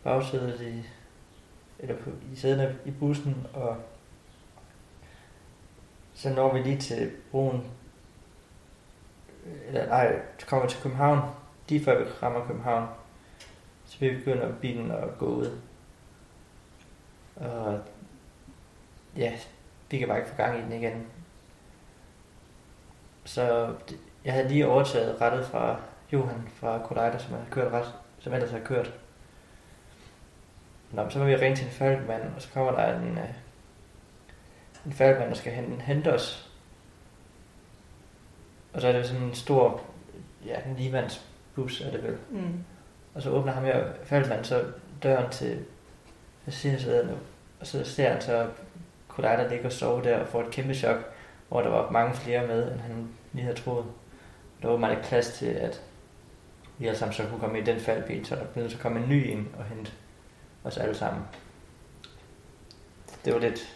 bagsædet 0.04 0.62
i, 0.62 0.84
eller 1.80 1.96
på, 1.96 2.10
i 2.34 2.36
sæderne 2.36 2.76
i 2.86 2.92
bussen, 2.92 3.48
og 3.54 3.78
så 6.14 6.30
når 6.30 6.54
vi 6.54 6.60
lige 6.60 6.78
til 6.78 7.12
broen, 7.32 7.64
eller 9.68 9.88
nej, 9.88 10.22
kommer 10.48 10.68
til 10.68 10.82
København, 10.82 11.20
lige 11.70 11.86
før 11.86 12.04
vi 12.04 12.10
rammer 12.24 12.46
København, 12.48 12.88
så 13.86 14.00
vi 14.00 14.16
begynder 14.16 14.54
bilen 14.62 14.92
at 14.92 15.18
gå 15.18 15.26
ud. 15.26 15.60
Og 17.36 17.80
ja, 19.18 19.34
vi 19.92 19.98
kan 19.98 20.08
bare 20.08 20.18
ikke 20.18 20.30
få 20.30 20.36
gang 20.36 20.60
i 20.60 20.62
den 20.62 20.72
igen. 20.72 21.08
Så 23.28 23.74
jeg 24.26 24.34
havde 24.34 24.48
lige 24.48 24.68
overtaget 24.68 25.22
rettet 25.22 25.46
fra 25.46 25.80
Johan 26.14 26.48
fra 26.56 26.80
Collider, 26.86 27.18
som 27.18 27.34
havde 27.34 27.46
kørt 27.52 27.72
ret, 27.72 27.94
som 28.20 28.34
ellers 28.34 28.52
havde 28.52 28.64
kørt. 28.64 28.94
Nå, 30.92 31.10
så 31.10 31.20
var 31.20 31.26
vi 31.26 31.36
ringe 31.36 31.56
til 31.56 31.66
en 31.66 31.72
falkmand, 31.72 32.22
og 32.36 32.42
så 32.42 32.50
kommer 32.54 32.72
der 32.72 33.00
en, 33.00 33.18
øh, 33.18 33.30
en 34.86 34.94
falkmand, 34.94 35.30
der 35.30 35.36
skal 35.36 35.54
hente, 35.54 35.84
hente 35.84 36.14
os. 36.14 36.52
Og 38.74 38.82
så 38.82 38.88
er 38.88 38.92
det 38.92 39.06
sådan 39.06 39.24
en 39.24 39.36
stor, 39.36 39.82
ja, 40.46 40.56
en 40.70 40.76
ligemandsbus 40.76 41.82
er 41.82 41.92
det 41.92 42.04
vel. 42.04 42.18
Mm. 42.30 42.64
Og 43.14 43.22
så 43.22 43.30
åbner 43.30 43.54
ham 43.54 43.64
her, 43.64 43.88
falkmand, 44.04 44.46
så 44.46 44.66
døren 45.04 45.32
til 45.32 45.66
passagersæderne, 46.46 47.18
og 47.60 47.68
så 47.68 47.84
ser 47.84 48.12
han 48.12 48.22
så 48.22 48.48
Collider 49.08 49.50
ligge 49.50 49.66
og 49.66 49.72
sove 49.72 50.04
der 50.04 50.20
og 50.20 50.28
får 50.28 50.44
et 50.44 50.52
kæmpe 50.52 50.74
chok, 50.74 51.14
hvor 51.50 51.62
der 51.62 51.70
var 51.70 51.92
mange 51.92 52.14
flere 52.16 52.48
med, 52.48 52.72
end 52.72 52.80
han 52.80 53.08
lige 53.34 53.44
havde 53.44 53.58
troet. 53.58 53.86
Der 54.62 54.68
var 54.78 54.90
ikke 54.90 55.04
plads 55.04 55.28
til, 55.30 55.46
at 55.46 55.82
vi 56.78 56.88
alle 56.88 56.98
sammen 57.00 57.14
så 57.14 57.24
kunne 57.30 57.40
komme 57.40 57.60
i 57.60 57.64
den 57.64 57.80
faldbil, 57.80 58.26
så 58.26 58.36
der 58.36 58.44
blev 58.44 58.62
nødt 58.62 58.72
til 58.72 58.78
at 58.78 58.82
komme 58.84 59.00
en 59.00 59.10
ny 59.10 59.26
ind 59.30 59.46
og 59.60 59.64
hente 59.66 59.92
os 60.64 60.78
alle 60.78 60.96
sammen. 60.96 61.22
Det 63.26 63.34
var 63.34 63.40
lidt, 63.40 63.74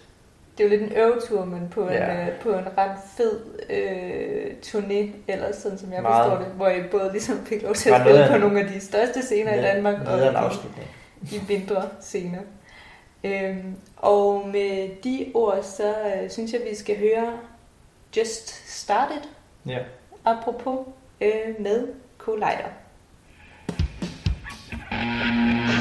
Det 0.58 0.64
jo 0.64 0.70
lidt 0.70 0.82
en 0.82 0.92
øvetur, 0.98 1.46
men 1.46 1.70
på, 1.70 1.90
Ja. 1.90 2.22
en, 2.22 2.28
øh, 2.30 2.40
på 2.40 2.50
en 2.54 2.66
ret 2.78 2.98
fed 3.18 3.40
øh, 3.70 4.52
turné, 4.66 5.08
eller 5.28 5.52
sådan 5.54 5.78
som 5.78 5.94
jeg 5.94 6.02
Meget. 6.02 6.26
forstår 6.32 6.46
det, 6.46 6.54
hvor 6.56 6.68
I 6.70 6.84
både 6.92 7.12
ligesom 7.12 7.46
fik 7.46 7.62
lov 7.64 7.74
til 7.74 7.90
at 7.90 7.94
Var 8.00 8.06
spille 8.06 8.28
på 8.28 8.34
en- 8.36 8.42
nogle 8.42 8.60
af 8.62 8.68
de 8.68 8.80
største 8.80 9.22
scener 9.22 9.54
i 9.54 9.62
Danmark, 9.62 9.96
og 10.08 10.18
de, 10.18 10.38
de 11.32 11.42
mindre 11.50 11.90
scener. 12.02 12.40
Øhm, 13.24 13.76
og 13.98 14.48
med 14.48 14.90
de 15.04 15.32
ord, 15.34 15.64
så 15.64 15.90
øh, 16.24 16.30
synes 16.30 16.54
jeg, 16.54 16.62
vi 16.70 16.76
skal 16.76 16.98
høre 17.00 17.38
Just 18.16 18.50
Started, 18.68 19.22
Ja. 19.66 19.80
apropos 20.26 20.88
øh, 21.22 21.56
med 21.60 21.88
Collider. 22.18 22.70
Don't 24.92 25.76
you 25.76 25.81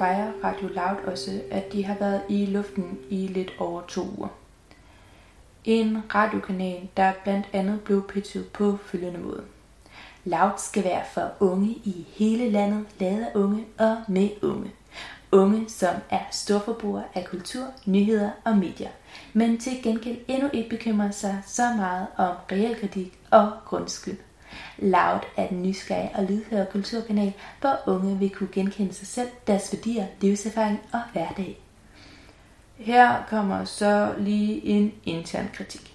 fejrer 0.00 0.32
Radio 0.44 0.68
Loud 0.68 0.96
også, 1.06 1.42
at 1.50 1.72
de 1.72 1.84
har 1.84 1.96
været 2.00 2.22
i 2.28 2.46
luften 2.46 2.98
i 3.10 3.26
lidt 3.26 3.52
over 3.58 3.82
to 3.88 4.02
uger. 4.18 4.28
En 5.64 5.98
radiokanal, 6.14 6.88
der 6.96 7.12
blandt 7.24 7.48
andet 7.52 7.80
blev 7.80 8.08
pitchet 8.08 8.48
på 8.48 8.76
følgende 8.84 9.20
måde. 9.20 9.42
Loud 10.24 10.50
skal 10.56 10.84
være 10.84 11.02
for 11.12 11.30
unge 11.40 11.68
i 11.68 12.06
hele 12.08 12.50
landet, 12.50 12.86
lavet 12.98 13.24
af 13.24 13.30
unge 13.34 13.64
og 13.78 13.96
med 14.08 14.30
unge. 14.42 14.70
Unge, 15.32 15.68
som 15.68 15.94
er 16.10 16.24
storforbrugere 16.30 17.04
af 17.14 17.24
kultur, 17.24 17.66
nyheder 17.86 18.30
og 18.44 18.56
medier, 18.56 18.90
men 19.32 19.58
til 19.58 19.82
gengæld 19.82 20.18
endnu 20.28 20.48
ikke 20.52 20.70
bekymrer 20.70 21.10
sig 21.10 21.42
så 21.46 21.62
meget 21.76 22.06
om 22.16 22.34
realkredit 22.52 23.12
og 23.30 23.52
grundskyld. 23.66 24.18
Loud 24.82 25.20
er 25.36 25.48
den 25.48 25.62
nysgerrige 25.62 26.10
og 26.14 26.24
lydhøre 26.24 26.66
kulturkanal, 26.72 27.32
hvor 27.60 27.78
unge 27.86 28.18
vil 28.18 28.30
kunne 28.30 28.48
genkende 28.52 28.94
sig 28.94 29.06
selv, 29.06 29.28
deres 29.46 29.72
værdier, 29.72 30.06
livserfaring 30.20 30.80
og 30.92 31.00
hverdag. 31.12 31.60
Her 32.76 33.22
kommer 33.28 33.64
så 33.64 34.14
lige 34.18 34.64
en 34.64 34.92
intern 35.04 35.48
kritik. 35.54 35.94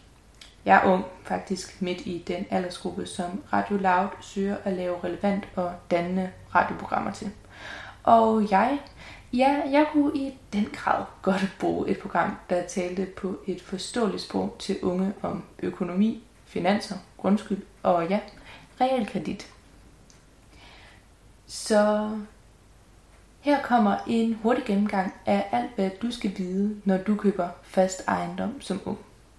Jeg 0.66 0.82
er 0.84 0.92
ung, 0.94 1.06
faktisk 1.24 1.82
midt 1.82 2.02
i 2.02 2.24
den 2.28 2.46
aldersgruppe, 2.50 3.06
som 3.06 3.44
Radio 3.54 3.78
Loud 3.78 4.08
søger 4.22 4.58
at 4.64 4.74
lave 4.74 5.04
relevant 5.04 5.48
og 5.56 5.72
dannende 5.92 6.32
radioprogrammer 6.56 7.12
til. 7.12 7.32
Og 8.04 8.52
jeg, 8.52 8.80
ja, 9.34 9.62
jeg 9.72 9.86
kunne 9.92 10.18
i 10.18 10.38
den 10.54 10.70
grad 10.74 11.04
godt 11.22 11.56
bruge 11.60 11.90
et 11.90 12.00
program, 12.00 12.38
der 12.50 12.68
talte 12.68 13.06
på 13.06 13.40
et 13.48 13.62
forståeligt 13.62 14.22
sprog 14.22 14.56
til 14.60 14.78
unge 14.82 15.14
om 15.22 15.44
økonomi, 15.64 16.24
finanser, 16.46 16.96
grundskyld 17.18 17.62
og 17.84 18.08
ja, 18.10 18.20
realkredit. 18.82 19.51
Så 21.47 22.09
her 23.39 23.61
kommer 23.63 23.97
en 24.07 24.34
hurtig 24.34 24.65
gennemgang 24.65 25.13
af 25.26 25.47
alt, 25.51 25.71
hvad 25.76 25.89
du 26.01 26.11
skal 26.11 26.32
vide, 26.38 26.82
når 26.86 26.97
du 26.97 27.15
køber 27.15 27.49
fast 27.63 28.03
ejendom 28.07 28.61
som 28.61 28.82
ung. 28.86 28.97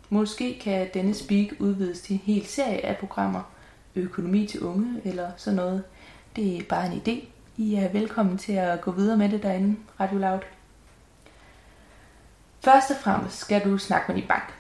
Måske 0.08 0.58
kan 0.58 0.88
denne 0.94 1.14
speak 1.14 1.46
udvides 1.58 2.00
til 2.00 2.14
en 2.14 2.22
hel 2.24 2.46
serie 2.46 2.86
af 2.86 2.96
programmer, 2.96 3.42
økonomi 3.94 4.46
til 4.46 4.62
unge 4.62 5.00
eller 5.04 5.30
sådan 5.36 5.56
noget. 5.56 5.84
Det 6.36 6.58
er 6.58 6.62
bare 6.68 6.86
en 6.86 7.02
idé. 7.06 7.26
I 7.56 7.74
er 7.74 7.88
velkommen 7.88 8.38
til 8.38 8.52
at 8.52 8.80
gå 8.80 8.90
videre 8.90 9.16
med 9.16 9.28
det 9.28 9.42
derinde, 9.42 9.76
Radio 10.00 10.18
Loud. 10.18 10.40
Først 12.60 12.90
og 12.90 12.96
fremmest 12.96 13.38
skal 13.38 13.64
du 13.64 13.78
snakke 13.78 14.12
med 14.12 14.20
din 14.20 14.28
bank. 14.28 14.54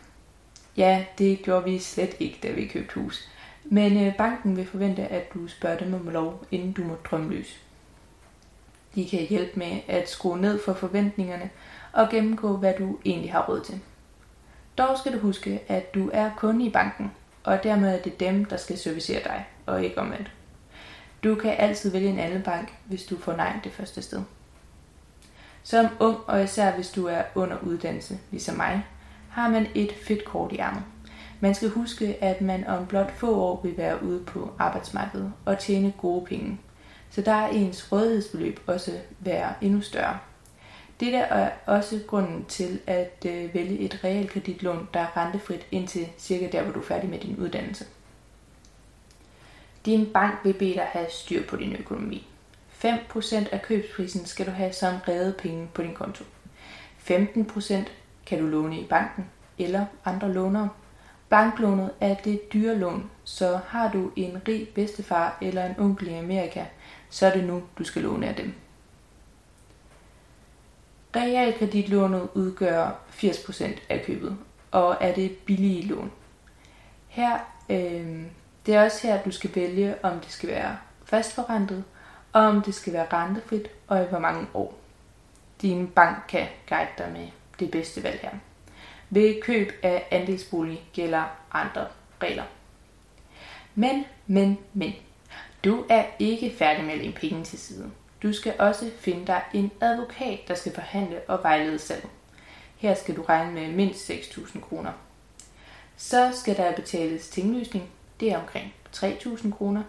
Ja, 0.76 1.04
det 1.18 1.42
gjorde 1.42 1.64
vi 1.64 1.78
slet 1.78 2.16
ikke, 2.20 2.38
da 2.42 2.50
vi 2.50 2.66
købte 2.66 3.00
hus. 3.00 3.28
Men 3.70 4.06
øh, 4.06 4.16
banken 4.16 4.56
vil 4.56 4.66
forvente, 4.66 5.02
at 5.02 5.34
du 5.34 5.48
spørger 5.48 5.78
dem 5.78 5.94
om 5.94 6.08
lov, 6.08 6.44
inden 6.50 6.72
du 6.72 6.84
må 6.84 6.96
drømme 7.04 7.30
løs. 7.30 7.60
De 8.94 9.08
kan 9.08 9.20
hjælpe 9.20 9.58
med 9.58 9.80
at 9.88 10.10
skrue 10.10 10.40
ned 10.40 10.60
for 10.64 10.72
forventningerne 10.72 11.50
og 11.92 12.08
gennemgå, 12.10 12.56
hvad 12.56 12.74
du 12.78 12.98
egentlig 13.04 13.32
har 13.32 13.46
råd 13.48 13.60
til. 13.60 13.80
Dog 14.78 14.98
skal 14.98 15.12
du 15.12 15.18
huske, 15.18 15.62
at 15.68 15.94
du 15.94 16.10
er 16.12 16.30
kunde 16.36 16.66
i 16.66 16.70
banken, 16.70 17.12
og 17.44 17.62
dermed 17.62 17.94
er 17.94 18.02
det 18.02 18.20
dem, 18.20 18.44
der 18.44 18.56
skal 18.56 18.78
servicere 18.78 19.22
dig, 19.24 19.46
og 19.66 19.84
ikke 19.84 19.98
omvendt. 19.98 20.30
Du 21.24 21.34
kan 21.34 21.54
altid 21.58 21.90
vælge 21.90 22.08
en 22.08 22.18
anden 22.18 22.42
bank, 22.42 22.74
hvis 22.84 23.04
du 23.04 23.18
får 23.18 23.36
nej 23.36 23.60
det 23.64 23.72
første 23.72 24.02
sted. 24.02 24.22
Som 25.62 25.86
ung, 26.00 26.16
og 26.26 26.44
især 26.44 26.72
hvis 26.72 26.90
du 26.90 27.06
er 27.06 27.22
under 27.34 27.58
uddannelse, 27.58 28.18
ligesom 28.30 28.56
mig, 28.56 28.86
har 29.30 29.50
man 29.50 29.66
et 29.74 29.92
fedt 30.06 30.24
kort 30.24 30.52
i 30.52 30.58
ærmet. 30.58 30.82
Man 31.40 31.54
skal 31.54 31.68
huske, 31.68 32.24
at 32.24 32.40
man 32.40 32.66
om 32.66 32.86
blot 32.86 33.12
få 33.16 33.36
år 33.36 33.60
vil 33.62 33.76
være 33.76 34.02
ude 34.02 34.24
på 34.24 34.52
arbejdsmarkedet 34.58 35.32
og 35.44 35.58
tjene 35.58 35.92
gode 35.98 36.26
penge. 36.26 36.60
Så 37.10 37.20
der 37.20 37.32
er 37.32 37.48
ens 37.48 37.92
rådighedsbeløb 37.92 38.60
også 38.66 38.92
være 39.20 39.54
endnu 39.60 39.80
større. 39.80 40.18
Det 41.00 41.14
er 41.14 41.50
også 41.66 42.00
grunden 42.06 42.44
til 42.44 42.80
at 42.86 43.26
øh, 43.26 43.54
vælge 43.54 43.78
et 43.78 44.00
realkreditlån, 44.04 44.88
der 44.94 45.00
er 45.00 45.16
rentefrit 45.16 45.66
indtil 45.70 46.08
cirka 46.18 46.48
der, 46.52 46.62
hvor 46.62 46.72
du 46.72 46.80
er 46.80 46.84
færdig 46.84 47.10
med 47.10 47.18
din 47.18 47.36
uddannelse. 47.36 47.84
Din 49.86 50.06
bank 50.06 50.34
vil 50.44 50.52
bede 50.52 50.74
dig 50.74 50.82
have 50.82 51.06
styr 51.10 51.46
på 51.46 51.56
din 51.56 51.76
økonomi. 51.76 52.26
5% 52.84 53.34
af 53.52 53.62
købsprisen 53.62 54.26
skal 54.26 54.46
du 54.46 54.50
have 54.50 54.72
som 54.72 54.94
redde 55.08 55.34
penge 55.38 55.68
på 55.74 55.82
din 55.82 55.94
konto. 55.94 56.24
15% 57.10 57.74
kan 58.26 58.38
du 58.38 58.46
låne 58.46 58.80
i 58.80 58.84
banken 58.84 59.30
eller 59.58 59.86
andre 60.04 60.32
lånere. 60.32 60.68
Banklånet 61.28 61.90
er 62.00 62.14
det 62.14 62.52
dyre 62.52 62.74
lån, 62.74 63.10
så 63.24 63.60
har 63.68 63.92
du 63.92 64.10
en 64.16 64.42
rig 64.48 64.68
bedstefar 64.68 65.38
eller 65.42 65.64
en 65.64 65.74
onkel 65.78 66.08
i 66.08 66.14
Amerika, 66.14 66.64
så 67.10 67.26
er 67.26 67.32
det 67.32 67.44
nu, 67.44 67.62
du 67.78 67.84
skal 67.84 68.02
låne 68.02 68.28
af 68.28 68.34
dem. 68.34 68.54
Realkreditlånet 71.16 72.28
udgør 72.34 72.90
80% 73.10 73.64
af 73.88 74.02
købet, 74.06 74.38
og 74.70 74.96
er 75.00 75.14
det 75.14 75.36
billige 75.38 75.82
lån. 75.82 76.12
Her, 77.08 77.38
øh, 77.68 78.22
det 78.66 78.74
er 78.74 78.84
også 78.84 79.06
her, 79.06 79.22
du 79.22 79.30
skal 79.30 79.54
vælge, 79.54 80.04
om 80.04 80.20
det 80.20 80.30
skal 80.30 80.48
være 80.48 80.76
fastforrentet, 81.04 81.84
og 82.32 82.42
om 82.42 82.62
det 82.62 82.74
skal 82.74 82.92
være 82.92 83.06
rentefrit, 83.12 83.68
og 83.88 84.02
i 84.02 84.06
hvor 84.06 84.18
mange 84.18 84.46
år. 84.54 84.74
Din 85.62 85.88
bank 85.88 86.16
kan 86.28 86.46
guide 86.68 86.90
dig 86.98 87.12
med 87.12 87.28
det 87.60 87.70
bedste 87.70 88.02
valg 88.02 88.20
her. 88.22 88.30
Ved 89.10 89.42
køb 89.42 89.72
af 89.82 90.08
andelsbolig 90.10 90.84
gælder 90.92 91.24
andre 91.52 91.86
regler. 92.22 92.44
Men, 93.74 94.04
men, 94.26 94.58
men. 94.74 94.92
Du 95.64 95.84
er 95.88 96.04
ikke 96.18 96.54
færdig 96.58 96.84
med 96.84 96.92
at 96.92 96.98
lægge 96.98 97.12
penge 97.20 97.44
til 97.44 97.58
side. 97.58 97.90
Du 98.22 98.32
skal 98.32 98.54
også 98.58 98.90
finde 98.98 99.26
dig 99.26 99.42
en 99.54 99.70
advokat, 99.80 100.38
der 100.48 100.54
skal 100.54 100.74
forhandle 100.74 101.20
og 101.28 101.42
vejlede 101.42 101.78
salget. 101.78 102.10
Her 102.76 102.94
skal 102.94 103.16
du 103.16 103.22
regne 103.22 103.52
med 103.52 103.72
mindst 103.72 104.10
6.000 104.10 104.60
kroner. 104.60 104.92
Så 105.96 106.30
skal 106.34 106.56
der 106.56 106.76
betales 106.76 107.28
tinglysning. 107.28 107.90
Det 108.20 108.32
er 108.32 108.38
omkring 108.38 108.74
3.000 108.96 109.50
kroner. 109.50 109.82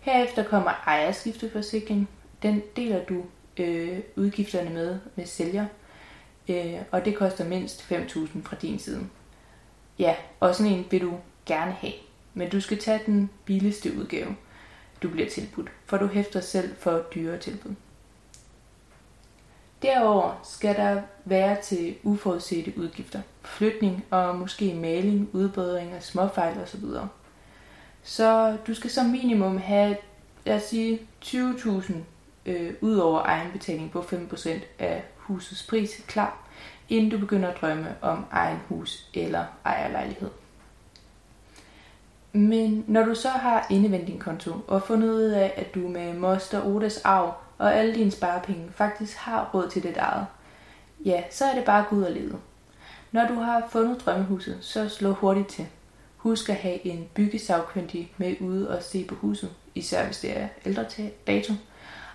Herefter 0.00 0.44
kommer 0.44 0.70
ejerskifteforsikring. 0.86 2.08
Den 2.42 2.62
deler 2.76 3.04
du 3.04 3.24
øh, 3.56 3.98
udgifterne 4.16 4.70
med 4.70 4.98
med 5.14 5.26
sælger. 5.26 5.66
Øh, 6.48 6.74
og 6.90 7.04
det 7.04 7.16
koster 7.16 7.44
mindst 7.44 7.92
5.000 7.92 8.42
fra 8.44 8.56
din 8.62 8.78
side. 8.78 9.06
Ja, 9.98 10.14
og 10.40 10.54
sådan 10.54 10.72
en 10.72 10.86
vil 10.90 11.00
du 11.00 11.14
gerne 11.46 11.72
have. 11.72 11.92
Men 12.34 12.50
du 12.50 12.60
skal 12.60 12.78
tage 12.78 13.00
den 13.06 13.30
billigste 13.44 13.96
udgave 13.98 14.36
du 15.04 15.08
bliver 15.08 15.30
tilbudt, 15.30 15.68
for 15.86 15.96
du 15.96 16.06
hæfter 16.06 16.40
selv 16.40 16.76
for 16.76 17.02
dyre 17.14 17.38
tilbud. 17.38 17.74
Derover 19.82 20.40
skal 20.44 20.76
der 20.76 21.02
være 21.24 21.62
til 21.62 21.96
uforudsete 22.02 22.72
udgifter, 22.76 23.20
flytning 23.42 24.04
og 24.10 24.38
måske 24.38 24.74
maling, 24.74 25.28
udbedring 25.32 25.92
af 25.92 26.02
småfejl 26.02 26.58
osv. 26.58 26.84
Så 28.02 28.56
du 28.66 28.74
skal 28.74 28.90
som 28.90 29.06
minimum 29.06 29.56
have, 29.56 29.96
lad 30.44 30.56
os 30.56 30.62
sige, 30.62 31.00
20.000 31.24 31.94
øh, 32.46 32.74
ud 32.80 32.96
over 32.96 33.22
egenbetaling 33.22 33.90
på 33.90 34.00
5% 34.00 34.48
af 34.78 35.04
husets 35.26 35.66
pris 35.66 36.04
klar, 36.06 36.38
inden 36.88 37.10
du 37.10 37.18
begynder 37.18 37.48
at 37.48 37.60
drømme 37.60 37.96
om 38.00 38.24
egen 38.30 38.58
hus 38.68 39.08
eller 39.14 39.44
ejerlejlighed. 39.64 40.30
Men 42.32 42.84
når 42.88 43.04
du 43.04 43.14
så 43.14 43.28
har 43.28 43.66
indevendt 43.70 44.06
din 44.06 44.18
konto 44.18 44.52
og 44.68 44.82
fundet 44.82 45.10
ud 45.10 45.22
af, 45.22 45.54
at 45.56 45.74
du 45.74 45.88
med 45.88 46.14
Moster 46.14 46.66
Odas 46.66 47.00
arv 47.04 47.34
og 47.58 47.74
alle 47.74 47.94
dine 47.94 48.10
sparepenge 48.10 48.70
faktisk 48.74 49.16
har 49.16 49.50
råd 49.54 49.70
til 49.70 49.82
det 49.82 49.96
eget, 49.96 50.26
ja, 51.04 51.22
så 51.30 51.44
er 51.44 51.54
det 51.54 51.64
bare 51.64 51.84
Gud 51.90 52.02
og 52.02 52.12
lede. 52.12 52.36
Når 53.12 53.26
du 53.26 53.34
har 53.34 53.68
fundet 53.70 54.00
drømmehuset, 54.04 54.58
så 54.60 54.88
slå 54.88 55.12
hurtigt 55.12 55.48
til. 55.48 55.66
Husk 56.16 56.48
at 56.48 56.56
have 56.56 56.86
en 56.86 57.08
byggesagkyndig 57.14 58.12
med 58.16 58.36
ude 58.40 58.76
og 58.76 58.82
se 58.82 59.04
på 59.04 59.14
huset, 59.14 59.50
især 59.74 60.04
hvis 60.04 60.18
det 60.18 60.38
er 60.38 60.48
ældre 60.66 60.84
dato. 61.26 61.52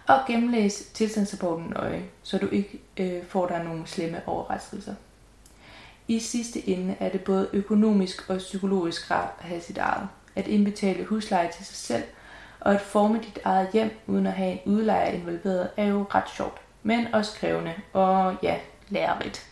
Og 0.10 0.20
gennemlæs 0.28 0.84
tilstandsrapporten 0.94 1.74
nøje, 1.76 2.04
så 2.24 2.38
du 2.38 2.48
ikke 2.52 2.82
øh, 2.98 3.26
får 3.26 3.48
dig 3.48 3.64
nogle 3.64 3.88
slemme 3.88 4.22
overraskelser. 4.26 4.94
I 6.08 6.20
sidste 6.20 6.70
ende 6.70 6.96
er 7.00 7.10
det 7.10 7.24
både 7.24 7.50
økonomisk 7.54 8.30
og 8.30 8.38
psykologisk 8.38 9.12
rart 9.12 9.30
at 9.40 9.46
have 9.46 9.62
sit 9.62 9.78
eget. 9.78 10.08
At 10.36 10.48
indbetale 10.48 11.06
husleje 11.06 11.52
til 11.52 11.66
sig 11.66 11.76
selv 11.76 12.04
og 12.60 12.74
at 12.74 12.82
forme 12.82 13.18
dit 13.18 13.40
eget 13.44 13.70
hjem 13.74 13.92
uden 14.08 14.28
at 14.28 14.34
have 14.34 14.52
en 14.52 14.60
udlejer 14.74 15.12
involveret 15.12 15.70
er 15.78 15.86
jo 15.86 16.06
ret 16.16 16.30
sjovt, 16.36 16.62
men 16.84 17.14
også 17.14 17.36
krævende 17.36 17.74
og 17.94 18.36
ja, 18.44 18.58
lærerigt. 18.88 19.48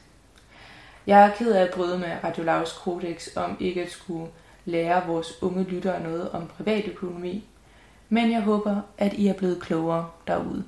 Jeg 1.08 1.26
er 1.26 1.36
ked 1.36 1.52
af 1.52 1.64
at 1.64 1.74
bryde 1.74 1.98
med 2.00 2.12
Radio 2.24 2.44
Lavs 2.44 2.74
kodex 2.74 3.28
om 3.36 3.58
ikke 3.60 3.84
at 3.84 3.92
skulle 3.92 4.28
lære 4.66 5.08
vores 5.08 5.44
unge 5.44 5.64
lyttere 5.64 6.04
noget 6.04 6.32
om 6.32 6.48
privatøkonomi, 6.48 7.48
men 8.10 8.32
jeg 8.32 8.42
håber, 8.42 8.76
at 8.98 9.14
I 9.14 9.28
er 9.28 9.34
blevet 9.34 9.62
klogere 9.62 10.10
derude. 10.28 10.64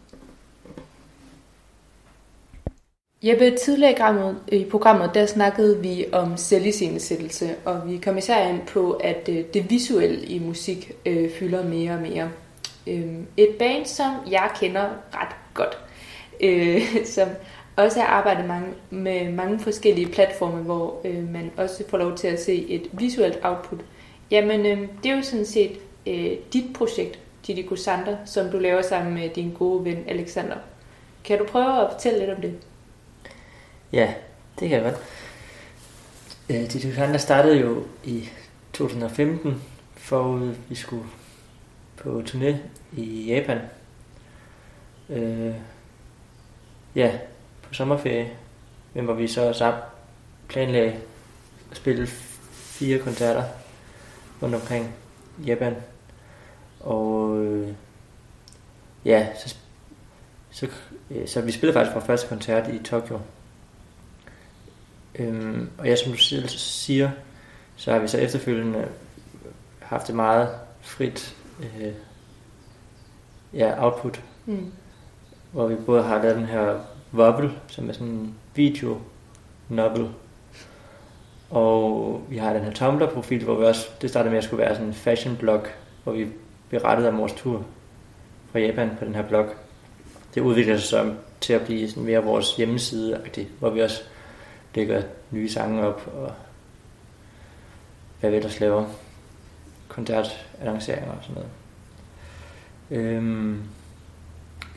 Jeppe, 3.24 3.58
tidligere 3.58 3.92
i 3.92 3.96
programmet, 3.96 4.38
i 4.52 4.66
programmet, 4.72 5.12
der 5.14 5.26
snakkede 5.26 5.82
vi 5.82 6.06
om 6.12 6.38
selviscenesættelse, 6.38 7.56
og 7.66 7.90
vi 7.90 7.98
kom 7.98 8.18
især 8.18 8.50
ind 8.50 8.62
på, 8.68 8.92
at 8.92 9.30
øh, 9.30 9.44
det 9.54 9.70
visuelle 9.70 10.26
i 10.26 10.40
musik 10.40 10.92
øh, 11.06 11.32
fylder 11.32 11.64
mere 11.64 11.94
og 11.94 12.02
mere. 12.02 12.30
Øh, 12.88 13.14
et 13.38 13.56
band, 13.60 13.86
som 13.86 14.12
jeg 14.32 14.52
kender 14.60 14.86
ret 15.14 15.36
godt, 15.54 15.78
øh, 16.42 16.82
som 17.16 17.28
også 17.76 18.00
har 18.00 18.08
arbejdet 18.08 18.46
mange, 18.46 18.68
med 18.90 19.32
mange 19.32 19.60
forskellige 19.60 20.08
platforme, 20.08 20.62
hvor 20.62 21.02
øh, 21.06 21.30
man 21.30 21.52
også 21.58 21.84
får 21.90 21.98
lov 21.98 22.18
til 22.18 22.28
at 22.28 22.44
se 22.44 22.66
et 22.70 22.90
visuelt 22.92 23.40
output. 23.44 23.80
Jamen, 24.32 24.66
øh, 24.66 24.88
det 25.04 25.12
er 25.12 25.16
jo 25.16 25.22
sådan 25.22 25.46
set 25.46 25.80
øh, 26.08 26.32
dit 26.54 26.74
projekt, 26.74 27.20
Didi 27.50 27.76
Sander, 27.78 28.18
som 28.26 28.50
du 28.50 28.60
laver 28.60 28.82
sammen 28.82 29.14
med 29.14 29.30
din 29.30 29.54
gode 29.54 29.86
ven 29.86 30.04
Alexander. 30.08 30.56
Kan 31.24 31.40
du 31.40 31.46
prøve 31.46 31.86
at 31.86 31.92
fortælle 31.92 32.20
lidt 32.20 32.30
om 32.30 32.42
det? 32.42 32.60
Ja, 33.94 34.14
det 34.60 34.70
kan 34.70 34.84
jeg 34.84 34.92
godt. 34.92 35.04
Øh, 36.50 36.74
Didi 36.74 36.94
Sander 36.94 37.18
startede 37.18 37.60
jo 37.60 37.84
i 38.04 38.30
2015, 38.74 39.62
forud 39.96 40.56
vi 40.70 40.76
skulle 40.76 41.04
på 41.98 42.24
turné 42.28 42.56
i 42.98 43.26
Japan. 43.26 43.60
Øh, 45.10 45.56
ja, 46.96 47.18
på 47.62 47.74
sommerferie, 47.74 48.32
men 48.94 49.06
hvor 49.06 49.14
vi 49.14 49.28
så 49.28 49.54
sammen 49.54 49.82
planlagde 50.48 51.00
at 51.72 51.78
spille 51.78 52.08
fire 52.52 53.00
koncerter 53.00 53.44
rundt 54.42 54.56
omkring 54.56 54.96
Japan. 55.46 55.76
Og 56.80 57.38
øh, 57.44 57.74
ja, 59.06 59.28
så, 59.36 59.56
så, 60.52 60.68
øh, 61.12 61.28
så 61.28 61.42
vi 61.42 61.52
spillede 61.52 61.74
faktisk 61.74 61.96
vores 61.96 62.06
første 62.06 62.28
koncert 62.28 62.68
i 62.68 62.84
Tokyo. 62.84 63.20
Øhm, 65.16 65.70
og 65.78 65.86
ja, 65.86 65.96
som 65.96 66.12
du 66.12 66.18
selv 66.18 66.48
siger, 66.48 67.12
så 67.76 67.92
har 67.92 68.00
vi 68.00 68.08
så 68.08 68.18
efterfølgende 68.18 68.88
haft 69.80 70.08
det 70.08 70.16
meget 70.16 70.50
frit 70.82 71.36
øh, 71.60 71.94
ja, 73.54 73.86
output. 73.86 74.24
Mm. 74.46 74.72
Hvor 75.52 75.68
vi 75.68 75.76
både 75.76 76.04
har 76.04 76.22
lavet 76.22 76.36
den 76.38 76.46
her 76.46 76.80
Wobble, 77.14 77.52
som 77.68 77.90
er 77.90 77.94
sådan 77.94 78.08
en 78.08 78.36
video 78.56 78.98
novel. 79.70 80.10
Og 81.50 82.22
vi 82.30 82.38
har 82.38 82.54
den 82.54 82.64
her 82.64 82.72
Tumblr-profil, 82.72 83.44
hvor 83.44 83.56
vi 83.56 83.66
også, 83.66 83.88
det 84.02 84.10
startede 84.10 84.32
med 84.32 84.38
at 84.38 84.44
skulle 84.44 84.64
være 84.64 84.76
sådan 84.76 84.88
en 84.88 84.94
fashion 84.94 85.36
blog, 85.36 85.66
hvor 86.04 86.14
vi 86.14 86.28
berettet 86.70 87.08
om 87.08 87.18
vores 87.18 87.34
tur 87.34 87.66
fra 88.52 88.60
Japan 88.60 88.92
på 89.00 89.06
den 89.06 89.16
her 89.16 89.28
blog. 89.28 89.50
Det 90.36 90.42
udvikler 90.42 90.78
sig 90.78 90.88
så 90.88 91.14
til 91.42 91.54
at 91.54 91.66
blive 91.66 91.90
sådan 91.90 92.04
mere 92.04 92.24
vores 92.24 92.56
hjemmeside 92.56 93.22
hvor 93.60 93.70
vi 93.70 93.82
også 93.82 94.02
lægger 94.76 95.02
nye 95.32 95.50
sange 95.50 95.88
op 95.88 96.12
og 96.14 96.34
hvad 98.20 98.30
vi 98.30 98.36
ellers 98.36 98.60
laver. 98.60 98.86
Koncertannonceringer 99.88 101.12
og 101.12 101.24
sådan 101.24 101.36
noget. 101.36 101.50
Øhm, 102.92 103.64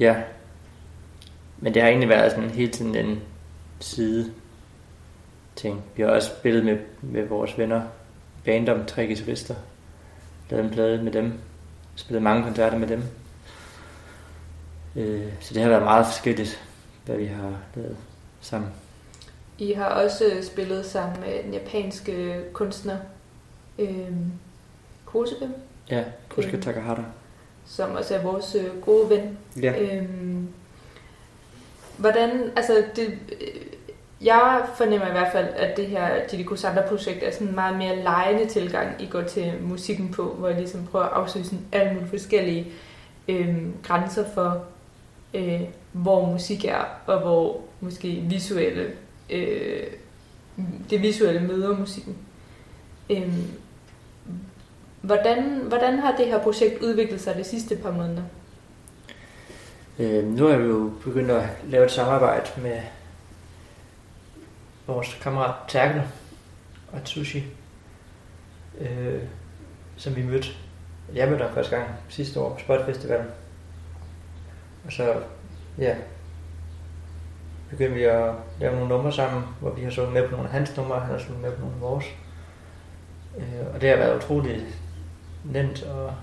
ja, 0.00 0.22
men 1.58 1.74
det 1.74 1.82
har 1.82 1.88
egentlig 1.88 2.08
været 2.08 2.32
sådan 2.32 2.50
hele 2.50 2.72
tiden 2.72 2.96
en 2.96 3.22
side 3.80 4.32
ting. 5.56 5.84
Vi 5.96 6.02
har 6.02 6.10
også 6.10 6.30
spillet 6.38 6.64
med, 6.64 6.78
med 7.00 7.26
vores 7.26 7.58
venner, 7.58 7.82
band 8.44 8.68
om 8.68 8.84
tre 8.86 9.06
guitarister, 9.06 9.54
lavet 10.50 10.64
en 10.64 10.70
plade 10.70 11.02
med 11.02 11.12
dem, 11.12 11.32
spillet 11.96 12.22
mange 12.22 12.42
koncerter 12.42 12.78
med 12.78 12.88
dem. 12.88 13.02
Øh, 14.96 15.32
så 15.40 15.54
det 15.54 15.62
har 15.62 15.68
været 15.68 15.82
meget 15.82 16.06
forskelligt, 16.06 16.64
hvad 17.04 17.16
vi 17.16 17.26
har 17.26 17.52
lavet 17.74 17.96
sammen. 18.40 18.70
I 19.58 19.72
har 19.72 19.86
også 19.86 20.24
spillet 20.52 20.86
sammen 20.86 21.20
med 21.20 21.42
den 21.44 21.52
japanske 21.52 22.42
kunstner 22.52 22.96
øh, 23.78 24.10
Kosuke. 25.04 25.48
Ja, 25.90 26.04
Kosuke 26.28 26.56
øh, 26.56 26.62
Takahata. 26.62 27.02
Som 27.66 27.90
også 27.90 28.14
er 28.14 28.22
vores 28.22 28.54
øh, 28.54 28.80
gode 28.80 29.10
ven. 29.10 29.38
Ja. 29.62 29.82
Øh, 29.82 30.08
hvordan, 31.96 32.50
altså 32.56 32.84
det, 32.96 33.18
jeg 34.24 34.64
fornemmer 34.74 35.08
i 35.08 35.10
hvert 35.10 35.32
fald, 35.32 35.48
at 35.56 35.76
det 35.76 35.86
her 35.86 36.26
Didiko 36.30 36.56
Sander-projekt 36.56 37.22
er 37.22 37.30
sådan 37.30 37.48
en 37.48 37.54
meget 37.54 37.76
mere 37.76 38.02
lejende 38.02 38.46
tilgang, 38.46 39.02
I 39.02 39.06
går 39.06 39.22
til 39.22 39.52
musikken 39.60 40.08
på, 40.08 40.24
hvor 40.24 40.48
I 40.48 40.54
ligesom 40.54 40.86
prøver 40.86 41.04
at 41.04 41.12
afsøge 41.12 41.44
sådan 41.44 41.64
alle 41.72 41.92
mulige 41.92 42.08
forskellige 42.10 42.66
øh, 43.28 43.56
grænser 43.82 44.24
for, 44.34 44.64
øh, 45.34 45.60
hvor 45.92 46.26
musik 46.26 46.64
er, 46.64 46.84
og 47.06 47.20
hvor 47.20 47.60
måske 47.80 48.08
visuelle, 48.08 48.90
øh, 49.30 49.86
det 50.90 51.02
visuelle 51.02 51.40
møder 51.40 51.78
musikken. 51.78 52.16
Øh, 53.10 53.32
hvordan, 55.00 55.42
hvordan 55.68 55.98
har 55.98 56.16
det 56.16 56.26
her 56.26 56.42
projekt 56.42 56.82
udviklet 56.82 57.20
sig 57.20 57.36
de 57.36 57.44
sidste 57.44 57.76
par 57.76 57.90
måneder? 57.90 58.22
Øh, 59.98 60.24
nu 60.24 60.46
er 60.46 60.56
vi 60.56 60.64
jo 60.64 60.90
begyndt 61.04 61.30
at 61.30 61.44
lave 61.68 61.84
et 61.84 61.90
samarbejde 61.90 62.50
med 62.62 62.80
vores 64.86 65.18
kammerat 65.22 65.54
Terkel 65.68 66.02
og 66.92 67.04
Tsushi, 67.04 67.44
øh, 68.78 69.22
som 69.96 70.16
vi 70.16 70.22
mødte. 70.22 70.48
Jeg 71.14 71.28
mødte 71.28 71.44
ham 71.44 71.54
første 71.54 71.76
gang 71.76 71.88
sidste 72.08 72.40
år 72.40 72.54
på 72.54 72.60
Spotfestivalen. 72.60 73.26
Og 74.84 74.92
så, 74.92 75.22
ja, 75.78 75.96
begyndte 77.70 77.94
vi 77.94 78.04
at 78.04 78.34
lave 78.60 78.74
nogle 78.74 78.88
numre 78.88 79.12
sammen, 79.12 79.44
hvor 79.60 79.70
vi 79.70 79.82
har 79.82 79.90
sunget 79.90 80.12
med 80.12 80.28
på 80.28 80.30
nogle 80.30 80.48
af 80.48 80.52
hans 80.52 80.76
numre, 80.76 80.94
og 80.94 81.02
han 81.02 81.10
har 81.10 81.18
sunget 81.18 81.42
med 81.42 81.52
på 81.52 81.60
nogle 81.60 81.74
af 81.74 81.80
vores. 81.80 82.04
Øh, 83.38 83.74
og 83.74 83.80
det 83.80 83.88
har 83.88 83.96
været 83.96 84.16
utroligt 84.16 84.78
nemt 85.44 85.82
og 85.82 86.14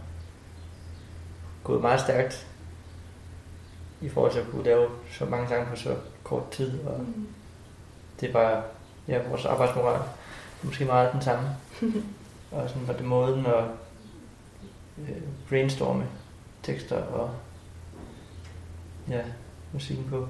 gået 1.64 1.82
meget 1.82 1.99
stærkt 1.99 2.47
i 4.01 4.10
forhold 4.10 4.32
til 4.32 4.39
at 4.39 4.47
kunne 4.51 4.64
lave 4.64 4.89
så 5.12 5.26
mange 5.26 5.47
sange 5.47 5.66
på 5.66 5.76
så 5.76 5.95
kort 6.24 6.51
tid. 6.51 6.80
Og 6.86 6.99
mm. 6.99 7.28
Det 8.22 8.30
er 8.30 8.34
bare 8.34 8.63
ja, 9.07 9.20
vores 9.30 9.45
arbejdsmoral. 9.45 10.01
Måske 10.63 10.86
meget 10.86 11.13
den 11.13 11.22
samme. 11.22 11.49
og 12.51 12.70
sådan 12.70 12.88
var 12.88 12.93
det 12.93 13.05
måden 13.05 13.45
at 13.45 13.63
øh, 14.97 15.22
brainstorme 15.49 16.05
tekster 16.63 17.01
og 17.03 17.30
ja, 19.09 19.22
musikken 19.74 20.05
på. 20.09 20.28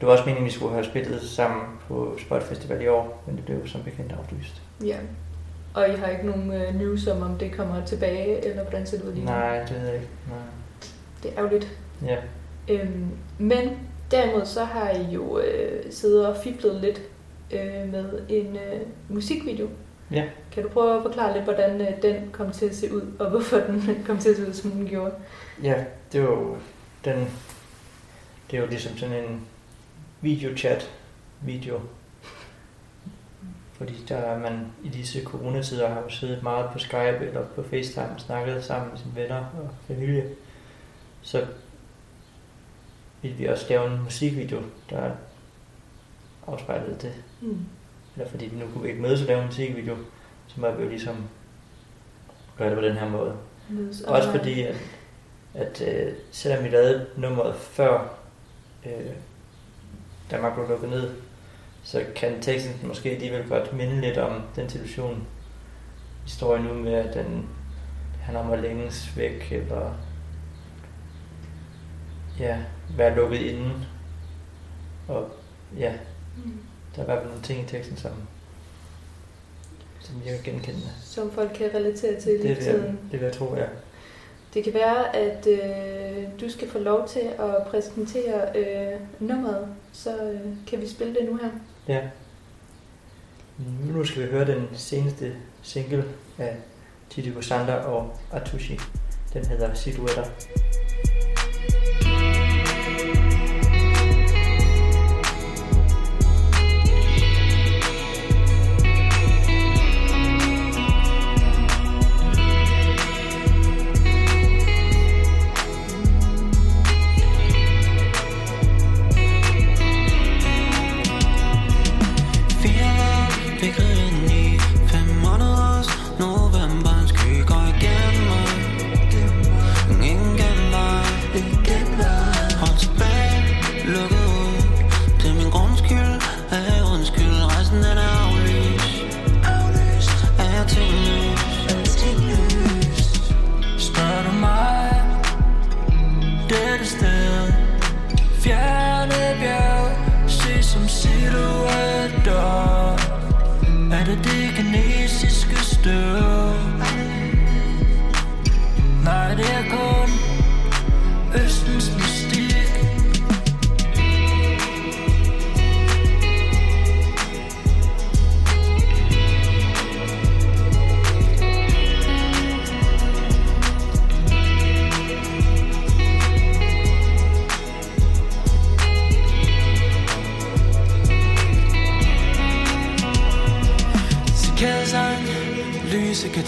Det 0.00 0.06
var 0.06 0.12
også 0.12 0.24
meningen, 0.24 0.46
at 0.46 0.52
vi 0.52 0.58
skulle 0.58 0.72
have 0.72 0.84
spillet 0.84 1.22
sammen 1.22 1.64
på 1.88 2.18
Spot 2.18 2.42
Festival 2.42 2.82
i 2.82 2.88
år, 2.88 3.22
men 3.26 3.36
det 3.36 3.44
blev 3.44 3.68
som 3.68 3.82
bekendt 3.82 4.12
aflyst. 4.12 4.62
Ja, 4.84 4.96
og 5.74 5.88
I 5.88 5.92
har 5.92 6.06
ikke 6.06 6.26
nogen 6.26 6.52
øh, 6.52 6.74
news 6.74 7.06
om, 7.06 7.22
om 7.22 7.38
det 7.38 7.52
kommer 7.52 7.84
tilbage, 7.84 8.46
eller 8.46 8.62
hvordan 8.62 8.86
ser 8.86 8.98
det 8.98 9.06
ud 9.06 9.12
lige 9.12 9.24
nu? 9.24 9.30
Nej, 9.30 9.58
det 9.58 9.76
ved 9.76 9.86
jeg 9.86 9.94
ikke. 9.94 10.08
Nej. 10.28 10.38
Det 11.22 11.32
er 11.32 11.38
ærgerligt. 11.38 11.78
Ja. 12.02 12.16
Øhm, 12.68 13.10
men 13.38 13.78
derimod 14.10 14.46
så 14.46 14.64
har 14.64 14.90
I 14.90 15.02
jo 15.02 15.38
øh, 15.38 15.92
siddet 15.92 16.26
og 16.26 16.36
fiblet 16.36 16.80
lidt 16.80 17.02
øh, 17.50 17.92
med 17.92 18.20
en 18.28 18.56
øh, 18.56 18.80
musikvideo. 19.08 19.68
Ja. 20.10 20.24
Kan 20.52 20.62
du 20.62 20.68
prøve 20.68 20.96
at 20.96 21.02
forklare 21.02 21.32
lidt, 21.32 21.44
hvordan 21.44 21.80
øh, 21.80 22.02
den 22.02 22.30
kom 22.32 22.52
til 22.52 22.66
at 22.66 22.74
se 22.74 22.94
ud, 22.94 23.02
og 23.18 23.30
hvorfor 23.30 23.56
den 23.56 23.82
kom 24.06 24.18
til 24.18 24.30
at 24.30 24.36
se 24.36 24.48
ud, 24.48 24.52
som 24.52 24.70
den 24.70 24.88
gjorde? 24.88 25.14
Ja, 25.62 25.84
det 26.12 26.22
var 26.22 26.28
jo 26.28 26.56
den, 27.04 27.28
det 28.50 28.56
er 28.56 28.60
jo 28.60 28.66
ligesom 28.66 28.96
sådan 28.96 29.24
en 29.24 29.46
videochat 30.20 30.90
video. 31.40 31.80
Fordi 33.72 34.04
der 34.08 34.16
er 34.16 34.38
man 34.38 34.66
i 34.84 34.88
disse 34.88 35.24
coronatider 35.24 35.88
har 35.88 36.02
jo 36.02 36.08
siddet 36.08 36.42
meget 36.42 36.70
på 36.72 36.78
Skype 36.78 37.18
eller 37.20 37.44
på 37.54 37.62
FaceTime 37.62 38.14
og 38.14 38.20
snakket 38.20 38.64
sammen 38.64 38.90
med 38.90 38.98
sine 38.98 39.12
venner 39.14 39.36
og 39.36 39.70
familie 39.86 40.24
så 41.26 41.46
ville 43.22 43.36
vi 43.36 43.46
også 43.46 43.66
lave 43.68 43.92
en 43.92 44.02
musikvideo, 44.02 44.62
der 44.90 45.10
afspejlede 46.46 46.98
det. 47.02 47.12
Mm. 47.40 47.58
Eller 48.16 48.30
fordi 48.30 48.46
vi 48.46 48.56
nu 48.56 48.66
kunne 48.74 48.88
ikke 48.88 49.02
mødes 49.02 49.20
og 49.20 49.26
lave 49.26 49.40
en 49.40 49.46
musikvideo, 49.46 49.96
så 50.46 50.60
må 50.60 50.70
vi 50.70 50.82
jo 50.82 50.88
ligesom 50.88 51.16
gøre 52.58 52.68
det 52.68 52.78
på 52.78 52.84
den 52.84 52.96
her 52.96 53.08
måde. 53.08 53.36
Mødes 53.68 54.00
også 54.00 54.30
fordi, 54.30 54.62
at, 54.62 54.76
at 55.54 55.80
uh, 55.80 56.12
selvom 56.30 56.64
vi 56.64 56.68
lavede 56.68 57.06
nummeret 57.16 57.56
før 57.56 58.18
uh, 58.84 59.12
Danmark 60.30 60.54
blev 60.54 60.68
lukket 60.68 60.90
ned, 60.90 61.10
så 61.82 62.04
kan 62.16 62.40
teksten 62.40 62.88
måske 62.88 63.10
alligevel 63.10 63.48
godt 63.48 63.72
minde 63.72 64.00
lidt 64.00 64.18
om 64.18 64.42
den 64.56 64.68
situation, 64.68 65.26
vi 66.24 66.30
står 66.30 66.56
i 66.56 66.62
nu 66.62 66.74
med, 66.74 66.92
at 66.92 67.14
den 67.14 67.48
handler 68.20 68.44
om 68.44 68.52
at 68.52 68.58
længes 68.58 69.16
væk, 69.16 69.52
eller 69.52 69.92
ja, 72.40 72.58
være 72.96 73.16
lukket 73.16 73.40
inden. 73.40 73.86
Og 75.08 75.28
ja, 75.78 75.92
mm. 76.36 76.58
der 76.96 76.98
er 76.98 77.02
i 77.02 77.04
hvert 77.04 77.18
fald 77.18 77.28
nogle 77.28 77.42
ting 77.42 77.60
i 77.60 77.66
teksten, 77.66 77.96
som, 77.96 78.12
som 80.00 80.14
jeg 80.26 80.40
kan 80.40 80.52
genkende. 80.52 80.80
Som 81.02 81.30
folk 81.30 81.50
kan 81.54 81.70
relatere 81.74 82.20
til 82.20 82.42
det, 82.42 82.58
tiden. 82.58 82.98
Det 83.12 83.20
vil 83.20 83.26
jeg 83.26 83.32
tro, 83.32 83.54
ja. 83.56 83.66
Det 84.54 84.64
kan 84.64 84.74
være, 84.74 85.16
at 85.16 85.46
øh, 85.46 86.24
du 86.40 86.50
skal 86.50 86.68
få 86.68 86.78
lov 86.78 87.08
til 87.08 87.20
at 87.38 87.66
præsentere 87.70 88.58
øh, 88.58 89.00
nummeret, 89.20 89.68
så 89.92 90.22
øh, 90.22 90.40
kan 90.66 90.80
vi 90.80 90.88
spille 90.88 91.14
det 91.14 91.24
nu 91.30 91.36
her. 91.36 91.50
Ja. 91.88 92.02
Nu 93.94 94.04
skal 94.04 94.22
vi 94.22 94.28
høre 94.28 94.46
den 94.46 94.68
seneste 94.72 95.32
single 95.62 96.04
af 96.38 96.56
Titi 97.10 97.42
Sander 97.42 97.74
og 97.74 98.16
Atushi. 98.32 98.78
Den 99.32 99.46
hedder 99.46 99.74
Silhouetter. 99.74 100.24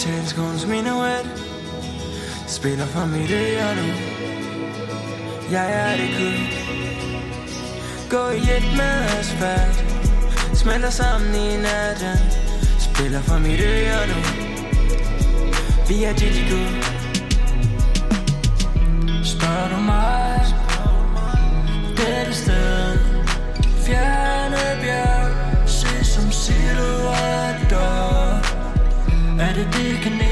Lyse 0.09 0.67
minuet 0.67 1.27
Spiller 2.47 2.87
for 2.87 3.07
mit 3.07 3.31
øre 3.31 3.77
nu. 3.77 3.93
Jeg 5.51 5.73
er 5.73 5.97
det 5.97 6.11
kun. 6.19 6.39
Gå 8.11 8.29
i 8.29 8.39
et 8.39 8.77
med 8.77 9.05
asfalt. 9.19 9.85
Smelter 10.55 10.91
sammen 10.91 11.35
i 11.35 11.57
natten. 11.57 12.19
Spiller 12.79 13.21
for 13.21 13.39
mit 13.39 13.61
øre 13.61 14.07
nu. 14.07 14.21
Vi 15.89 16.05
er 16.05 16.13
Gigi 16.13 16.51
gud 16.51 16.85
Spørger 19.25 19.69
du 19.69 19.81
mig? 19.81 20.45
Dette 21.97 22.35
sted. 22.35 22.99
Fjerne 23.87 24.81
bjerg. 24.83 25.18
Er 29.59 29.65
det 29.65 30.03
det 30.05 30.28